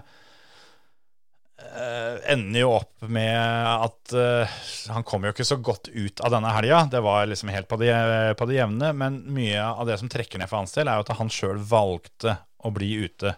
ender 2.30 2.60
jo 2.62 2.70
opp 2.76 3.08
med 3.10 3.34
at 3.72 4.14
øh, 4.14 4.54
Han 4.94 5.06
kom 5.08 5.26
jo 5.26 5.34
ikke 5.34 5.48
så 5.48 5.58
godt 5.58 5.90
ut 5.90 6.22
av 6.22 6.30
denne 6.36 6.52
helga. 6.54 6.84
Det 6.94 7.02
var 7.02 7.26
liksom 7.26 7.50
helt 7.50 7.66
på 7.72 7.80
det, 7.82 7.96
på 8.38 8.46
det 8.46 8.60
jevne. 8.60 8.92
Men 8.94 9.18
mye 9.34 9.66
av 9.66 9.82
det 9.90 9.98
som 9.98 10.12
trekker 10.12 10.38
ned 10.38 10.52
for 10.52 10.62
hans 10.62 10.78
del, 10.78 10.86
er 10.86 11.00
jo 11.00 11.08
at 11.08 11.16
han 11.18 11.32
sjøl 11.32 11.58
valgte 11.58 12.38
å 12.62 12.70
bli 12.74 12.92
ute 13.02 13.34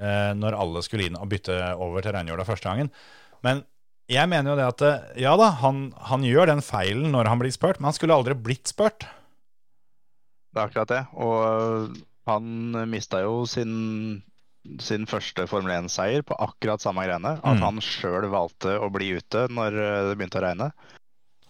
eh, 0.00 0.32
når 0.38 0.56
alle 0.58 0.82
skulle 0.86 1.06
inn 1.10 1.18
og 1.18 1.28
bytte 1.32 1.56
over 1.76 2.02
til 2.04 2.14
reinjorda 2.16 2.46
første 2.48 2.70
gangen. 2.70 2.90
Men 3.44 3.64
jeg 4.08 4.24
mener 4.30 4.54
jo 4.54 4.56
det 4.58 4.66
at 4.70 4.82
eh, 4.88 5.22
ja 5.26 5.34
da, 5.36 5.50
han, 5.60 5.90
han 6.10 6.24
gjør 6.24 6.48
den 6.54 6.62
feilen 6.64 7.10
når 7.12 7.28
han 7.28 7.42
blir 7.42 7.52
spurt, 7.54 7.78
men 7.80 7.90
han 7.90 7.96
skulle 7.98 8.16
aldri 8.16 8.34
blitt 8.38 8.70
spurt. 8.72 9.04
Det 10.54 10.62
er 10.62 10.70
akkurat 10.70 10.92
det. 10.94 11.02
Og 11.20 11.98
han 12.28 12.48
mista 12.88 13.20
jo 13.22 13.42
sin, 13.48 14.22
sin 14.80 15.04
første 15.08 15.44
Formel 15.48 15.74
1-seier 15.76 16.24
på 16.26 16.36
akkurat 16.40 16.82
samme 16.82 17.04
greiene. 17.06 17.36
At 17.42 17.58
Mm. 17.60 17.62
han 17.66 17.82
sjøl 17.84 18.26
valgte 18.32 18.78
å 18.80 18.88
bli 18.92 19.12
ute 19.20 19.46
når 19.52 19.76
eh, 19.76 20.02
det 20.08 20.16
begynte 20.18 20.40
å 20.40 20.46
regne. 20.46 20.70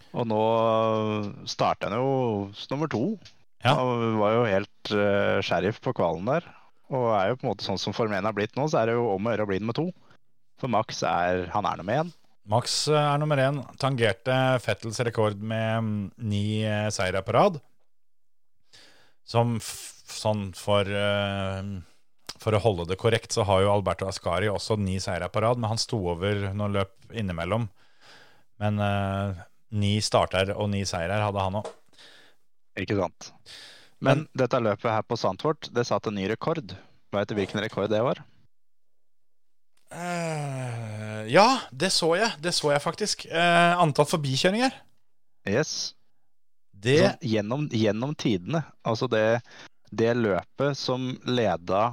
Og 0.09 0.25
nå 0.25 0.43
starter 1.49 1.91
han 1.91 1.99
jo 2.01 2.49
nummer 2.71 2.89
to. 2.91 3.03
Ja. 3.63 3.75
Han 3.77 4.15
var 4.17 4.31
jo 4.37 4.45
helt 4.47 4.91
uh, 4.95 5.37
sheriff 5.45 5.77
på 5.83 5.91
kvalen 5.93 6.25
der. 6.25 6.45
Og 6.89 7.09
er 7.13 7.29
jo 7.29 7.37
på 7.37 7.45
en 7.45 7.51
måte 7.51 7.65
sånn 7.65 7.79
som 7.81 7.93
Formel 7.93 8.17
1 8.17 8.29
har 8.29 8.37
blitt 8.37 8.55
nå, 8.57 8.65
så 8.69 8.81
er 8.81 8.89
det 8.89 8.97
jo 8.97 9.11
om 9.13 9.27
å 9.27 9.33
gjøre 9.33 9.45
å 9.45 9.49
bli 9.51 9.59
nummer 9.61 9.77
to. 9.77 9.89
For 10.59 10.71
Max 10.71 11.03
er 11.07 11.45
han 11.53 11.67
er 11.69 11.79
nummer 11.79 12.01
én. 12.01 12.09
Max 12.49 12.81
eh, 12.89 12.97
er 12.97 13.19
nummer 13.21 13.39
én. 13.41 13.61
Tangerte 13.81 14.35
Fettels 14.63 14.99
rekord 15.05 15.37
med 15.37 15.83
mm, 15.85 15.99
ni 16.31 16.43
eh, 16.65 16.87
seire 16.93 17.21
på 17.25 17.35
rad. 17.37 17.59
Som 19.29 19.59
sånn 19.61 20.47
for 20.57 20.87
uh, 20.89 21.61
For 22.41 22.55
å 22.57 22.61
holde 22.63 22.87
det 22.89 22.97
korrekt, 22.97 23.35
så 23.35 23.43
har 23.45 23.61
jo 23.61 23.73
Alberto 23.75 24.07
Ascari 24.09 24.49
også 24.49 24.79
ni 24.81 24.97
seire 25.03 25.27
på 25.29 25.43
rad, 25.45 25.59
men 25.61 25.69
han 25.69 25.81
sto 25.81 25.99
over 26.15 26.47
noen 26.49 26.79
løp 26.79 27.13
innimellom. 27.13 27.67
Men 28.63 28.81
uh, 28.81 29.37
ni 29.69 29.99
starter 30.01 30.55
og 30.55 30.71
ni 30.73 30.81
seirer 30.89 31.21
hadde 31.21 31.43
han 31.45 31.59
òg. 31.61 31.69
Ikke 32.81 32.97
sant. 32.97 33.29
Men, 34.03 34.25
dette 34.37 34.59
løpet 34.63 34.91
her 34.91 35.03
på 35.03 35.17
Sandfort, 35.19 35.69
det 35.75 35.87
satte 35.87 36.11
en 36.11 36.19
ny 36.19 36.27
rekord. 36.31 36.75
Veit 37.11 37.29
du 37.29 37.35
hvilken 37.35 37.59
rekord 37.63 37.89
det 37.91 37.99
var? 38.05 38.21
Uh, 39.89 41.25
ja, 41.29 41.47
det 41.71 41.89
så 41.93 42.13
jeg. 42.15 42.35
Det 42.43 42.53
så 42.55 42.71
jeg 42.71 42.83
faktisk. 42.83 43.25
Uh, 43.31 43.79
antall 43.81 44.07
forbikjøringer. 44.09 44.75
Yes. 45.49 45.95
Det 46.71 46.99
Sånn, 47.01 47.25
gjennom, 47.33 47.65
gjennom 47.75 48.13
tidene. 48.15 48.63
Altså 48.87 49.09
det, 49.11 49.41
det 49.91 50.13
løpet 50.15 50.77
som 50.79 51.11
leda 51.27 51.89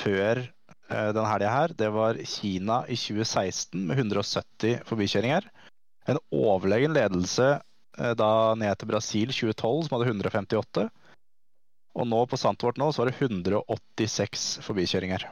før 0.00 0.44
uh, 0.44 1.10
denne 1.10 1.26
helga 1.28 1.56
her, 1.56 1.74
det 1.76 1.90
var 1.92 2.20
Kina 2.24 2.84
i 2.86 2.96
2016 2.96 3.82
med 3.90 4.00
170 4.00 4.86
forbikjøringer. 4.88 5.50
En 6.08 6.22
overlegen 6.32 6.94
ledelse 6.96 7.52
uh, 7.58 8.14
da 8.16 8.30
ned 8.56 8.80
til 8.80 8.94
Brasil 8.94 9.34
2012, 9.34 9.88
som 9.88 9.98
hadde 9.98 10.08
158. 10.14 10.88
Og 11.98 12.06
nå 12.06 12.20
på 12.30 12.38
Santvort 12.38 12.78
nå 12.78 12.90
så 12.92 13.02
var 13.02 13.10
det 13.10 13.18
186 13.18 14.60
forbikjøringer. 14.66 15.26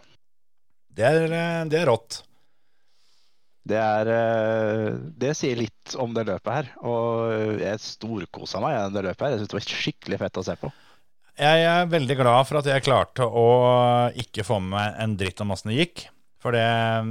det 0.98 1.06
er, 1.06 1.22
eh, 1.30 1.64
det 1.70 1.78
er 1.78 1.86
rått. 1.86 2.22
Det, 3.68 3.78
er, 3.78 4.08
eh, 4.08 4.96
det 5.20 5.34
sier 5.36 5.58
litt 5.60 5.94
om 6.00 6.14
det 6.16 6.26
løpet 6.26 6.52
her. 6.54 6.70
Og 6.82 7.60
jeg 7.60 7.84
storkosa 7.84 8.62
meg 8.64 8.74
gjennom 8.74 8.96
det 8.96 9.06
løpet 9.10 9.24
her. 9.24 9.34
Jeg 9.34 9.42
synes 9.42 9.52
det 9.52 9.58
var 9.58 9.72
skikkelig 9.72 10.20
fett 10.24 10.40
å 10.40 10.46
se 10.46 10.56
på. 10.58 10.72
Jeg 11.38 11.66
er 11.70 11.90
veldig 11.90 12.16
glad 12.18 12.48
for 12.48 12.58
at 12.58 12.66
jeg 12.66 12.82
klarte 12.82 13.22
å 13.22 13.48
ikke 14.18 14.46
få 14.46 14.58
med 14.58 14.72
meg 14.74 15.02
en 15.04 15.18
dritt 15.20 15.42
om 15.44 15.52
åssen 15.54 15.70
det 15.70 15.78
gikk. 15.78 16.08
For 16.42 16.54
det, 16.54 16.66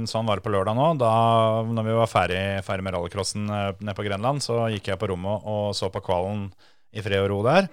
sånn 0.08 0.28
var 0.28 0.40
det 0.40 0.44
på 0.44 0.52
lørdag 0.52 0.76
nå. 0.76 0.88
Da 1.00 1.12
når 1.68 1.86
vi 1.86 1.96
var 1.96 2.10
ferdig, 2.10 2.42
ferdig 2.66 2.84
med 2.84 2.96
rallycrossen 2.96 3.48
eh, 3.48 3.70
nede 3.80 3.96
på 3.96 4.04
Grenland, 4.04 4.44
så 4.44 4.66
gikk 4.72 4.92
jeg 4.92 5.00
på 5.00 5.08
rommet 5.12 5.48
og 5.48 5.70
så 5.76 5.92
på 5.92 6.02
kvalen 6.04 6.48
i 6.92 7.04
fred 7.04 7.24
og 7.24 7.30
ro 7.32 7.40
der. 7.46 7.68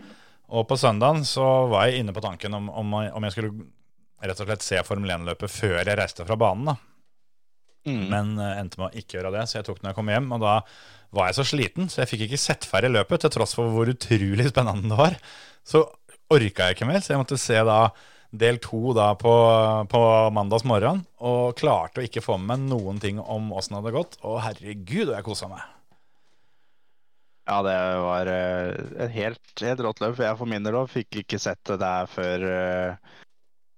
Og 0.53 0.67
på 0.69 0.77
søndagen 0.77 1.23
så 1.25 1.45
var 1.71 1.87
jeg 1.89 2.03
inne 2.03 2.13
på 2.13 2.23
tanken 2.23 2.53
om, 2.57 2.69
om, 2.69 2.93
om 3.17 3.25
jeg 3.25 3.35
skulle 3.35 3.69
rett 4.25 4.41
og 4.41 4.49
slett 4.49 4.65
se 4.65 4.81
Formel 4.85 5.15
1-løpet 5.17 5.51
før 5.51 5.79
jeg 5.81 5.97
reiste 5.97 6.25
fra 6.27 6.37
banen. 6.39 6.73
da. 6.73 6.75
Mm. 7.85 8.05
Men 8.09 8.33
uh, 8.41 8.55
endte 8.57 8.81
med 8.81 8.89
å 8.89 8.97
ikke 9.01 9.19
gjøre 9.19 9.33
det, 9.35 9.45
så 9.49 9.59
jeg 9.59 9.67
tok 9.67 9.79
den 9.79 9.89
da 9.89 9.93
jeg 9.93 9.99
kom 9.99 10.09
hjem. 10.09 10.31
Og 10.35 10.41
da 10.41 10.55
var 11.15 11.29
jeg 11.29 11.37
så 11.39 11.45
sliten, 11.51 11.91
så 11.91 12.01
jeg 12.01 12.11
fikk 12.13 12.25
ikke 12.27 12.41
sett 12.41 12.67
ferdig 12.67 12.91
løpet, 12.95 13.23
til 13.23 13.33
tross 13.37 13.55
for 13.57 13.71
hvor 13.73 13.91
utrolig 13.91 14.49
spennende 14.51 14.91
det 14.91 14.99
var. 14.99 15.17
Så 15.65 15.85
orka 16.33 16.69
jeg 16.69 16.77
ikke 16.77 16.89
mer, 16.89 17.01
så 17.03 17.13
jeg 17.13 17.21
måtte 17.21 17.41
se 17.41 17.61
da 17.67 17.79
del 18.35 18.57
to 18.59 18.91
da 18.97 19.13
på, 19.15 19.33
på 19.87 20.01
mandags 20.35 20.65
morgen, 20.67 21.05
og 21.23 21.55
klarte 21.59 22.01
å 22.01 22.07
ikke 22.07 22.23
få 22.25 22.39
med 22.41 22.49
meg 22.49 22.65
noen 22.73 22.99
ting 22.99 23.21
om 23.21 23.53
åssen 23.55 23.77
det 23.77 23.83
hadde 23.83 23.95
gått. 23.95 24.17
Og 24.27 24.41
herregud, 24.43 25.11
og 25.11 25.15
jeg 25.15 25.27
kosa 25.27 25.49
meg. 25.51 25.63
Ja, 27.45 27.59
det 27.61 27.75
var 28.01 28.25
eh, 28.25 28.71
et 29.05 29.11
helt, 29.13 29.51
helt 29.61 29.81
rått 29.85 30.01
løp. 30.01 30.17
Jeg 30.17 30.37
for 30.39 30.49
min 30.49 30.65
del 30.65 30.77
fikk 30.89 31.21
ikke 31.21 31.37
sett 31.41 31.61
det 31.69 31.77
der 31.77 32.07
før, 32.09 32.45
eh, 32.49 33.19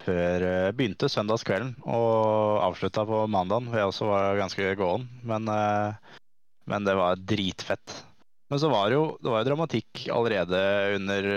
før 0.06 0.46
eh, 0.48 0.68
begynte 0.76 1.10
søndagskvelden 1.12 1.74
og 1.84 2.62
avslutta 2.64 3.04
på 3.10 3.26
mandagen, 3.28 3.68
hvor 3.68 3.82
jeg 3.82 3.92
også 3.92 4.08
var 4.08 4.40
ganske 4.40 4.70
gåen. 4.80 5.04
Men, 5.28 5.52
men 6.72 6.88
det 6.88 6.96
var 6.96 7.20
dritfett. 7.20 7.98
Men 8.48 8.64
så 8.64 8.72
var 8.72 8.88
det 8.88 8.96
jo, 8.96 9.04
det 9.20 9.34
var 9.34 9.44
jo 9.44 9.50
dramatikk 9.50 10.06
allerede 10.16 10.64
under, 10.96 11.28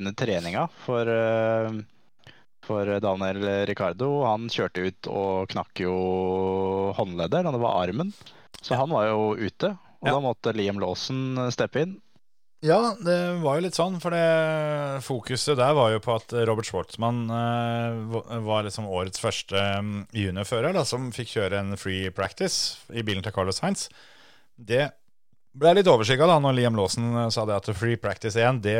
under 0.00 0.16
treninga 0.18 0.64
for, 0.82 1.06
for 2.66 2.90
Daniel 3.06 3.46
Ricardo. 3.70 4.10
Han 4.26 4.50
kjørte 4.50 4.88
ut 4.88 5.12
og 5.14 5.54
knakk 5.54 5.84
jo 5.84 5.94
håndleddet, 6.98 7.38
eller 7.38 7.54
det 7.54 7.62
var 7.62 7.84
armen. 7.84 8.10
Så 8.58 8.74
han 8.74 8.90
var 8.90 9.12
jo 9.12 9.36
ute. 9.38 9.76
Og 10.02 10.08
Ja. 10.08 10.16
da 10.16 10.20
måtte 10.24 10.52
Liam 10.56 10.80
Lawson 10.82 11.36
steppe 11.54 11.84
inn. 11.86 12.00
Ja, 12.62 12.94
det 12.94 13.42
var 13.42 13.56
jo 13.58 13.64
litt 13.64 13.74
sånn, 13.74 13.96
for 13.98 14.14
det 14.14 15.02
fokuset 15.02 15.56
der 15.58 15.72
var 15.74 15.90
jo 15.90 15.98
på 16.02 16.14
at 16.14 16.30
Robert 16.46 16.68
Schwartzmann 16.68 17.24
eh, 17.26 18.38
var 18.46 18.62
liksom 18.62 18.86
årets 18.86 19.18
første 19.18 19.58
um, 19.80 20.04
juniorfører 20.14 20.74
da, 20.76 20.84
som 20.86 21.08
fikk 21.14 21.32
kjøre 21.34 21.58
en 21.58 21.74
free 21.80 22.12
practice 22.14 22.76
i 22.94 23.02
bilen 23.02 23.22
til 23.26 23.34
Carlos 23.34 23.58
Heinz. 23.64 23.88
Det 24.54 24.92
ble 25.58 25.74
litt 25.74 25.90
overskygga 25.90 26.28
da 26.30 26.38
når 26.38 26.54
Liam 26.60 26.78
Lawson 26.78 27.10
eh, 27.24 27.32
sa 27.34 27.42
det 27.50 27.58
at 27.58 27.72
free 27.74 27.98
practice 27.98 28.38
1, 28.38 28.62
det, 28.62 28.76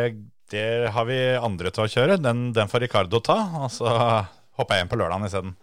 det 0.54 0.68
har 0.94 1.08
vi 1.10 1.18
andre 1.42 1.74
til 1.74 1.82
å 1.82 1.90
kjøre. 1.90 2.20
Den, 2.22 2.52
den 2.54 2.70
får 2.70 2.86
Ricardo 2.86 3.18
ta, 3.18 3.40
og 3.64 3.70
så 3.74 3.90
hoppa 4.62 4.78
jeg 4.78 4.86
inn 4.86 4.92
på 4.94 5.00
lørdagen 5.02 5.26
isteden. 5.26 5.56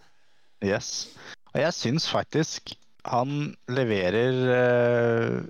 Yes. 0.60 1.08
Og 1.54 1.62
jeg 1.64 1.72
syns 1.72 2.04
faktisk 2.12 2.74
han 3.04 3.54
leverer 3.70 4.40
eh, 4.56 5.40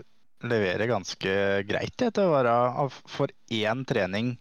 leverer 0.46 0.88
ganske 0.88 1.32
greit 1.68 2.04
etter 2.04 2.28
å 2.28 2.34
være 2.34 2.54
for 3.10 3.32
én 3.52 3.84
trening 3.88 4.34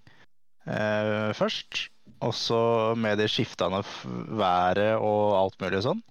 eh, 0.67 1.31
først. 1.35 1.89
Og 2.25 2.33
så 2.35 2.61
med 2.99 3.19
det 3.21 3.29
skiftende 3.31 3.83
været 4.39 4.97
og 4.97 5.35
alt 5.37 5.59
mulig 5.61 5.83
sånn, 5.85 6.01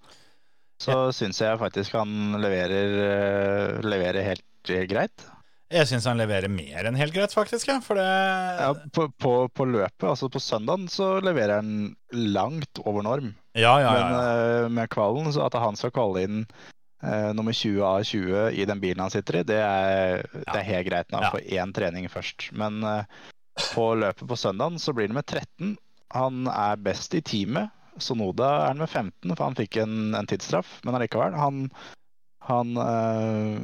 så 0.80 1.08
syns 1.12 1.40
jeg 1.42 1.58
faktisk 1.60 1.96
han 1.98 2.38
leverer, 2.40 2.94
eh, 3.08 3.82
leverer 3.84 4.30
helt 4.30 4.72
eh, 4.72 4.86
greit. 4.88 5.26
Jeg 5.68 5.84
syns 5.90 6.06
han 6.08 6.16
leverer 6.16 6.48
mer 6.48 6.86
enn 6.88 6.96
helt 6.96 7.12
greit, 7.12 7.34
faktisk. 7.36 7.68
Ja. 7.68 7.76
For 7.84 7.98
det 8.00 8.06
Ja, 8.06 8.70
på, 8.94 9.10
på, 9.20 9.32
på 9.52 9.66
løpet, 9.68 10.06
altså 10.08 10.30
på 10.32 10.40
søndagen, 10.40 10.86
så 10.88 11.18
leverer 11.20 11.60
han 11.60 11.92
langt 12.14 12.80
over 12.86 13.04
norm. 13.04 13.34
Ja, 13.52 13.74
ja, 13.82 13.92
ja. 13.92 14.06
Men 14.06 14.16
ja. 14.16 14.72
med 14.78 14.88
kvalen, 14.94 15.28
så 15.34 15.44
at 15.44 15.58
han 15.60 15.76
skal 15.76 15.92
kvalle 15.92 16.24
inn 16.24 16.40
eh, 17.02 17.30
nummer 17.36 17.52
20 17.54 17.82
av 17.84 18.02
20 18.04 18.50
i 18.58 18.64
den 18.68 18.80
bilen 18.82 19.00
han 19.04 19.10
sitter 19.14 19.40
i, 19.40 19.42
det 19.46 19.58
er, 19.62 20.22
det 20.34 20.54
er 20.60 20.66
helt 20.68 20.88
greit 20.88 21.10
når 21.12 21.18
han 21.18 21.26
Ja. 21.28 21.32
får 21.36 21.58
én 21.62 21.74
trening 21.76 22.08
først. 22.10 22.48
Men 22.52 22.82
uh, 22.84 23.02
på 23.74 23.88
løpet 23.98 24.26
på 24.28 24.36
søndagen 24.38 24.78
så 24.78 24.92
blir 24.94 25.08
det 25.10 25.14
med 25.18 25.26
13. 25.26 25.76
Han 26.14 26.46
er 26.48 26.76
best 26.80 27.14
i 27.14 27.20
teamet. 27.20 27.70
Sonoda 27.98 28.46
er 28.62 28.66
han 28.72 28.78
med 28.78 28.88
15, 28.88 29.34
for 29.34 29.44
han 29.48 29.56
fikk 29.58 29.76
en, 29.82 30.14
en 30.14 30.26
tidsstraff. 30.30 30.78
Men 30.86 30.94
allikevel, 30.94 31.34
han, 31.34 31.64
han, 32.46 32.76
uh, 32.78 33.58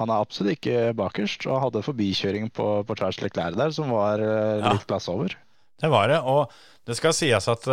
han 0.00 0.08
er 0.10 0.22
absolutt 0.24 0.56
ikke 0.56 0.94
bakerst, 0.96 1.44
og 1.46 1.60
hadde 1.66 1.82
forbikjøring 1.84 2.48
på, 2.56 2.68
på 2.88 2.96
Charles 2.96 3.20
Leclerc 3.20 3.58
der 3.60 3.70
som 3.76 3.90
var 3.92 4.18
Ja. 4.24 4.72
litt 4.72 4.86
klasse 4.88 5.12
over. 5.12 5.36
Det 5.82 5.90
var 5.90 6.08
det. 6.08 6.20
Og 6.24 6.48
det 6.88 6.96
skal 6.96 7.12
sies 7.12 7.48
at 7.50 7.64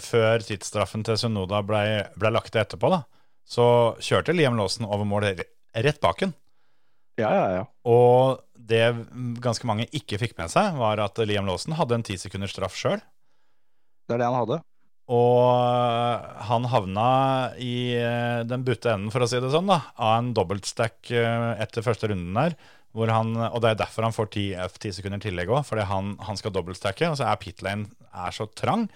før 0.00 0.40
tidsstraffen 0.46 1.02
til 1.04 1.18
Sonoda 1.20 1.60
ble, 1.66 1.80
ble 2.16 2.30
lagt 2.32 2.56
etterpå, 2.56 2.88
da, 2.94 3.02
så 3.48 3.96
kjørte 4.04 4.34
Liam 4.36 4.58
Lawson 4.58 4.86
over 4.88 5.08
mål 5.08 5.30
rett 5.32 6.00
bak 6.02 6.22
ham. 6.26 6.34
Ja, 7.18 7.30
ja, 7.34 7.46
ja. 7.56 7.62
Og 7.88 8.44
det 8.68 8.84
ganske 9.42 9.66
mange 9.66 9.88
ikke 9.96 10.20
fikk 10.20 10.36
med 10.38 10.52
seg, 10.52 10.76
var 10.78 11.00
at 11.02 11.18
Liam 11.26 11.48
Lawson 11.48 11.76
hadde 11.78 11.98
en 11.98 12.06
ti 12.06 12.18
sekunders 12.20 12.52
straff 12.54 12.76
sjøl. 12.78 13.00
Det 14.08 14.16
er 14.16 14.22
det 14.22 14.28
han 14.28 14.38
hadde. 14.42 14.60
Og 15.08 15.40
eh, 15.56 16.24
han 16.50 16.68
havna 16.68 17.10
i 17.64 17.96
eh, 17.96 18.44
den 18.48 18.64
butte 18.66 18.92
enden, 18.92 19.12
for 19.12 19.24
å 19.24 19.28
si 19.30 19.40
det 19.40 19.52
sånn, 19.54 19.70
da, 19.70 19.80
av 19.96 20.18
en 20.18 20.34
dobbeltstack 20.36 21.12
eh, 21.16 21.52
etter 21.64 21.84
første 21.86 22.12
runden 22.12 22.36
der. 22.36 22.58
Hvor 22.96 23.10
han, 23.12 23.34
og 23.36 23.60
det 23.62 23.72
er 23.72 23.80
derfor 23.82 24.06
han 24.06 24.16
får 24.16 24.30
10, 24.32 24.44
10 24.80 24.96
sekunder 24.96 25.20
tillegg 25.22 25.50
òg, 25.52 25.60
fordi 25.68 25.84
han, 25.88 26.14
han 26.24 26.38
skal 26.40 26.52
dobbeltstacke. 26.54 27.10
Og 27.12 27.18
så 27.20 27.28
er 27.28 27.40
pitlane 27.40 27.88
er 28.12 28.34
så 28.34 28.48
trang 28.56 28.86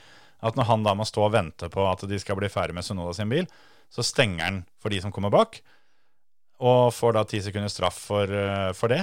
at 0.42 0.57
når 0.59 0.68
han 0.68 0.84
da 0.84 0.94
må 0.98 1.05
stå 1.07 1.26
og 1.26 1.34
vente 1.36 1.68
på 1.70 1.84
at 1.86 2.03
de 2.09 2.18
skal 2.18 2.38
bli 2.40 2.48
ferdig 2.50 2.74
med 2.76 2.86
Sunoda 2.86 3.12
sin 3.16 3.30
bil, 3.30 3.46
så 3.93 4.05
stenger 4.07 4.45
han 4.47 4.61
for 4.80 4.93
de 4.95 5.01
som 5.05 5.12
kommer 5.12 5.32
bak, 5.32 5.61
og 6.62 6.93
får 6.95 7.16
da 7.18 7.24
10 7.26 7.43
sekunder 7.49 7.72
straff 7.72 7.99
for, 8.09 8.30
eh, 8.32 8.70
for 8.78 8.93
det. 8.93 9.03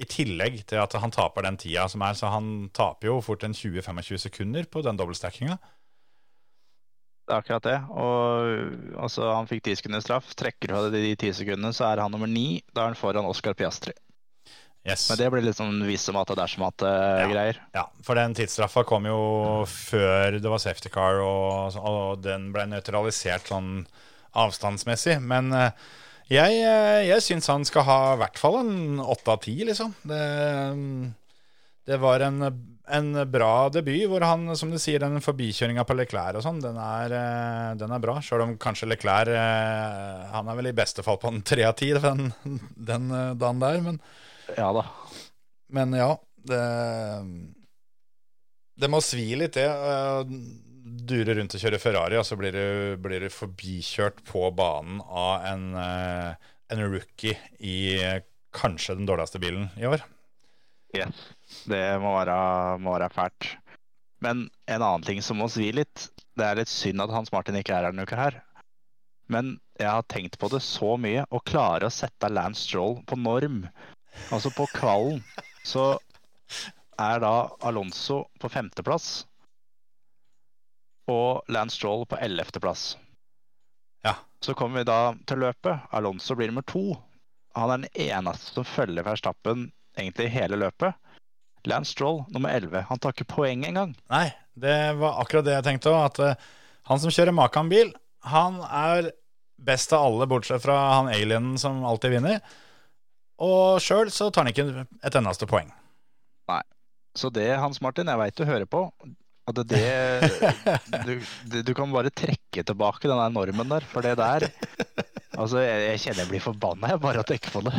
I 0.00 0.06
tillegg 0.08 0.62
til 0.70 0.80
at 0.80 0.94
han 1.00 1.12
taper 1.12 1.44
den 1.44 1.58
tida 1.60 1.86
som 1.90 2.02
er, 2.06 2.14
så 2.16 2.30
han 2.32 2.70
taper 2.76 3.10
jo 3.10 3.18
fort 3.24 3.42
en 3.44 3.56
20-25 3.56 4.20
sekunder 4.22 4.64
på 4.70 4.82
den 4.86 4.96
dobbeltstackinga. 5.00 5.58
Det 7.28 7.34
er 7.36 7.42
akkurat 7.42 7.66
det. 7.66 7.78
Og 7.94 9.02
altså, 9.04 9.26
han 9.36 9.46
fikk 9.50 9.62
ti 9.66 9.74
sekunder 9.78 10.02
straff. 10.02 10.32
Trekker 10.38 10.72
du 10.72 10.76
av 10.78 10.88
de 10.94 11.12
ti 11.20 11.30
sekundene, 11.36 11.70
så 11.76 11.86
er 11.90 12.02
han 12.02 12.10
nummer 12.10 12.30
ni. 12.30 12.62
Da 12.74 12.82
er 12.82 12.90
han 12.90 12.98
foran 12.98 13.28
Oscar 13.28 13.54
Piastri. 13.54 13.92
Yes. 14.88 15.04
Men 15.10 15.18
det 15.20 15.28
blir 15.30 15.44
litt 15.44 15.58
sånn 15.58 15.82
vis 15.84 16.06
som 16.08 16.16
at 16.16 16.30
det 16.32 16.40
er 16.40 16.50
som 16.50 16.64
at 16.64 16.80
Ja. 16.80 17.26
greier. 17.28 17.58
Ja, 17.76 17.84
for 18.02 18.16
den 18.16 18.34
tidsstraffa 18.34 18.82
kom 18.88 19.04
jo 19.04 19.64
før 19.68 20.40
det 20.40 20.50
var 20.50 20.58
safety 20.58 20.88
car, 20.88 21.20
og, 21.20 21.76
og 21.76 22.22
den 22.24 22.50
ble 22.54 22.64
nøytralisert 22.72 23.46
sånn 23.52 23.86
avstandsmessig. 24.32 25.18
Men 25.22 25.52
eh, 25.56 25.70
jeg, 26.30 26.60
eh, 26.62 27.04
jeg 27.08 27.24
syns 27.26 27.50
han 27.50 27.64
skal 27.66 27.86
ha 27.88 28.00
i 28.14 28.20
hvert 28.20 28.38
fall 28.38 28.60
en 28.62 29.00
åtte 29.02 29.32
av 29.34 29.40
ti, 29.42 29.56
liksom. 29.66 29.94
Det, 30.06 30.20
det 31.90 31.98
var 31.98 32.22
en, 32.22 32.44
en 32.90 33.10
bra 33.30 33.68
debut, 33.74 34.04
hvor 34.10 34.22
han, 34.26 34.44
som 34.58 34.70
du 34.70 34.78
sier, 34.78 35.02
den 35.02 35.22
forbikjøringa 35.24 35.82
på 35.88 35.96
Leclerc 35.98 36.38
og 36.38 36.44
sånn, 36.46 36.60
den, 36.62 36.78
eh, 36.78 37.72
den 37.80 37.94
er 37.96 38.02
bra. 38.02 38.18
Sjøl 38.22 38.44
om 38.46 38.56
kanskje 38.62 38.90
Leclerc 38.92 39.34
eh, 39.34 40.26
Han 40.34 40.50
er 40.50 40.58
vel 40.60 40.70
i 40.70 40.76
beste 40.76 41.02
fall 41.06 41.18
på 41.22 41.32
en 41.32 41.42
tre 41.42 41.66
av 41.66 41.74
ti 41.80 41.90
den, 41.96 42.30
den 42.76 43.10
eh, 43.10 43.32
dagen 43.40 43.62
der, 43.62 43.80
men 43.86 44.02
Ja 44.56 44.70
da. 44.74 44.86
men 45.70 45.92
ja, 45.94 46.12
det 46.50 46.62
Det 48.80 48.88
må 48.90 49.02
svi 49.04 49.34
litt, 49.36 49.58
det. 49.58 49.66
Dure 50.90 51.36
rundt 51.36 51.54
og 51.54 51.62
kjøre 51.62 51.78
Ferrari, 51.82 52.16
og 52.18 52.26
så 52.26 52.38
blir 52.38 52.54
du, 52.56 52.64
blir 53.02 53.22
du 53.22 53.30
forbikjørt 53.32 54.22
på 54.26 54.46
banen 54.56 55.02
av 55.06 55.44
en, 55.46 55.66
eh, 55.78 56.50
en 56.72 56.82
rookie 56.90 57.36
i 57.58 57.76
eh, 58.00 58.22
kanskje 58.56 58.96
den 58.98 59.06
dårligste 59.06 59.38
bilen 59.42 59.68
i 59.78 59.86
år. 59.86 60.02
Yes. 60.96 61.26
Det 61.70 61.82
må 62.02 62.16
være, 62.16 62.36
må 62.82 62.96
være 62.96 63.10
fælt. 63.14 63.52
Men 64.24 64.48
en 64.66 64.82
annen 64.82 65.06
ting 65.06 65.22
som 65.24 65.38
må 65.40 65.48
svi 65.52 65.70
litt. 65.72 66.08
Det 66.36 66.46
er 66.46 66.58
litt 66.58 66.72
synd 66.72 67.02
at 67.04 67.12
Hans 67.14 67.30
Martin 67.32 67.56
ikke 67.60 67.76
er 67.76 67.86
her 67.86 67.94
denne 67.94 68.04
uka 68.08 68.18
her. 68.18 68.40
Men 69.30 69.54
jeg 69.78 69.88
har 69.88 70.04
tenkt 70.10 70.36
på 70.40 70.50
det 70.52 70.60
så 70.66 70.96
mye. 71.00 71.24
Å 71.30 71.42
klare 71.46 71.88
å 71.88 71.94
sette 71.94 72.32
Lance 72.32 72.66
Stroll 72.66 72.98
på 73.06 73.16
norm, 73.20 73.62
altså 74.34 74.50
på 74.52 74.66
kvallen, 74.74 75.22
så 75.64 75.94
er 77.00 77.22
da 77.22 77.34
Alonso 77.64 78.24
på 78.42 78.50
femteplass. 78.52 79.22
Og 81.10 81.50
Lance 81.50 81.76
Stroll 81.76 82.06
på 82.06 82.18
11.-plass. 82.22 82.94
Ja. 84.06 84.14
Så 84.44 84.54
kommer 84.54 84.80
vi 84.80 84.88
da 84.88 85.14
til 85.28 85.42
løpet. 85.42 85.90
Alonso 85.90 86.36
blir 86.38 86.50
nummer 86.52 86.66
to. 86.66 86.94
Han 87.58 87.72
er 87.74 87.82
den 87.82 88.08
eneste 88.08 88.54
som 88.54 88.68
følger 88.68 89.06
Verstappen 89.06 89.68
egentlig 89.98 90.30
hele 90.32 90.58
løpet. 90.60 90.94
Lance 91.68 91.92
Stroll 91.92 92.22
nummer 92.28 92.54
11. 92.54 92.86
Han 92.88 92.98
tar 93.02 93.16
ikke 93.16 93.28
poeng 93.34 93.66
engang. 93.68 93.96
Nei, 94.12 94.30
det 94.54 94.94
var 95.00 95.20
akkurat 95.20 95.44
det 95.48 95.58
jeg 95.58 95.66
tenkte 95.66 95.92
òg. 95.92 96.04
At 96.06 96.22
eh, 96.24 96.48
han 96.88 97.02
som 97.02 97.12
kjører 97.12 97.36
Makan-bil, 97.36 97.92
han 98.30 98.60
er 98.64 99.12
best 99.60 99.92
av 99.92 100.06
alle, 100.06 100.28
bortsett 100.30 100.62
fra 100.64 100.78
han 100.94 101.10
alienen 101.12 101.58
som 101.60 101.84
alltid 101.84 102.16
vinner. 102.16 102.40
Og 103.40 103.80
sjøl 103.84 104.12
så 104.12 104.30
tar 104.30 104.44
han 104.46 104.52
ikke 104.52 104.86
et 105.04 105.16
eneste 105.16 105.48
poeng. 105.48 105.68
Nei. 106.50 106.62
Så 107.16 107.30
det, 107.34 107.48
Hans 107.58 107.80
Martin, 107.84 108.08
jeg 108.08 108.20
veit 108.20 108.36
du 108.38 108.46
hører 108.48 108.68
på. 108.70 108.86
At 109.48 109.56
det, 109.66 109.80
det 111.06 111.14
du, 111.48 111.62
du, 111.64 111.72
kan 111.74 111.92
bare 111.92 112.12
trekke 112.12 112.64
tilbake 112.66 113.08
den 113.08 113.18
der 113.18 113.32
normen 113.34 113.72
der, 113.72 113.86
for 113.88 114.04
det 114.04 114.16
der 114.20 114.46
Altså, 115.40 115.62
jeg, 115.62 115.84
jeg 115.86 116.00
kjenner 116.02 116.20
jeg 116.24 116.30
blir 116.34 116.42
forbanna 116.44 116.96
bare 117.00 117.22
av 117.22 117.24
å 117.24 117.28
tenke 117.28 117.52
på 117.54 117.62
det. 117.64 117.72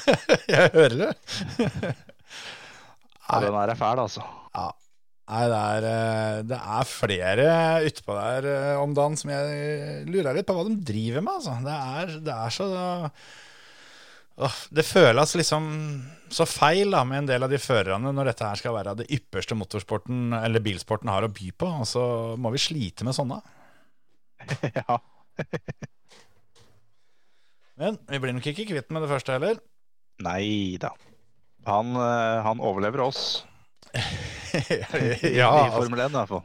jeg 0.54 0.72
hører 0.74 0.96
det. 0.98 1.10
Ja, 3.28 3.38
den 3.44 3.54
der 3.54 3.72
er 3.72 3.78
fæl, 3.78 4.00
altså. 4.02 4.24
Ja. 4.56 4.72
Nei, 5.24 5.44
det 5.48 5.58
er, 5.58 5.86
eh, 5.88 6.38
det 6.50 6.56
er 6.58 6.88
flere 6.88 7.44
utpå 7.86 8.16
der 8.18 8.48
eh, 8.50 8.80
om 8.82 8.92
dagen 8.96 9.14
som 9.16 9.30
jeg 9.32 10.02
lurer 10.10 10.36
litt 10.36 10.48
på 10.48 10.56
hva 10.56 10.66
de 10.66 10.74
driver 10.84 11.24
med, 11.24 11.38
altså. 11.38 11.54
Det 11.64 11.76
er, 11.94 12.12
det 12.26 12.34
er 12.34 12.56
så 12.58 12.68
Det 14.74 14.82
føles 14.82 15.34
liksom 15.38 15.66
så 16.34 16.42
feil 16.48 16.90
da, 16.90 17.04
med 17.06 17.20
en 17.22 17.28
del 17.28 17.44
av 17.46 17.52
de 17.52 17.58
førerne 17.62 18.10
når 18.10 18.32
dette 18.32 18.48
her 18.48 18.58
skal 18.58 18.74
være 18.74 18.96
det 18.98 19.06
ypperste 19.14 19.54
motorsporten 19.54 20.32
eller 20.40 20.64
bilsporten 20.64 21.12
har 21.12 21.22
å 21.26 21.30
by 21.30 21.52
på, 21.54 21.68
og 21.84 21.86
så 21.86 22.02
må 22.40 22.50
vi 22.54 22.62
slite 22.62 23.06
med 23.06 23.14
sånne. 23.16 23.40
Ja. 24.74 24.98
Men 27.80 27.96
vi 28.10 28.18
blir 28.22 28.34
nok 28.36 28.46
ikke 28.50 28.66
kvitt 28.68 28.90
med 28.94 29.02
det 29.02 29.10
første 29.10 29.34
heller. 29.34 29.56
Nei 30.22 30.76
da. 30.82 30.90
Han, 31.66 31.94
eh, 31.98 32.42
han 32.44 32.60
overlever 32.62 33.00
oss 33.06 33.22
ja, 33.94 34.90
i 34.92 35.40
altså, 35.40 35.78
Formel 35.78 36.02
1 36.04 36.12
i 36.12 36.18
hvert 36.18 36.28
fall. 36.28 36.42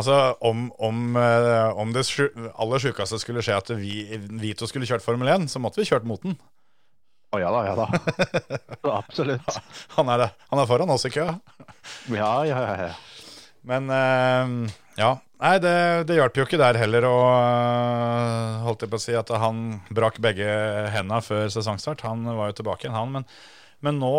altså 0.00 0.16
om, 0.46 0.64
om, 0.82 1.02
eh, 1.20 1.70
om 1.82 1.92
det 1.94 2.06
sju- 2.08 2.30
aller 2.54 2.80
sjukeste 2.82 3.18
skulle 3.22 3.42
skje 3.44 3.58
at 3.60 3.70
vi, 3.76 3.98
vi 4.40 4.54
to 4.56 4.66
skulle 4.70 4.88
kjørt 4.88 5.04
Formel 5.04 5.28
1, 5.34 5.46
så 5.52 5.60
måtte 5.62 5.82
vi 5.82 5.86
kjørt 5.90 6.06
mot 6.08 6.22
den. 6.24 6.38
Å 7.34 7.40
ja 7.42 7.50
da, 7.50 7.64
ja 7.66 7.74
da. 7.74 7.86
Absolutt. 9.00 9.58
Han 9.96 10.10
er, 10.14 10.28
han 10.52 10.62
er 10.62 10.70
foran 10.70 10.92
oss 10.94 11.06
i 11.08 11.12
køa. 11.14 11.34
Ja, 12.14 12.32
ja, 12.46 12.60
ja. 12.78 12.92
Men 13.66 13.90
uh, 13.90 14.74
ja. 15.00 15.16
Nei, 15.44 15.56
det, 15.60 15.74
det 16.08 16.16
hjalp 16.16 16.38
jo 16.38 16.44
ikke 16.46 16.60
der 16.60 16.78
heller 16.78 17.04
å 17.04 17.16
eh, 17.26 18.60
Holdt 18.64 18.84
jeg 18.84 18.92
på 18.92 18.96
å 18.96 19.02
si 19.02 19.16
at 19.18 19.28
han 19.42 19.80
brakk 19.92 20.20
begge 20.22 20.46
henda 20.94 21.18
før 21.24 21.50
sesongstart. 21.52 22.04
Han 22.06 22.22
var 22.38 22.48
jo 22.48 22.60
tilbake 22.62 22.86
igjen, 22.86 22.96
han. 22.96 23.12
Men, 23.12 23.26
men 23.84 23.98
nå 24.00 24.14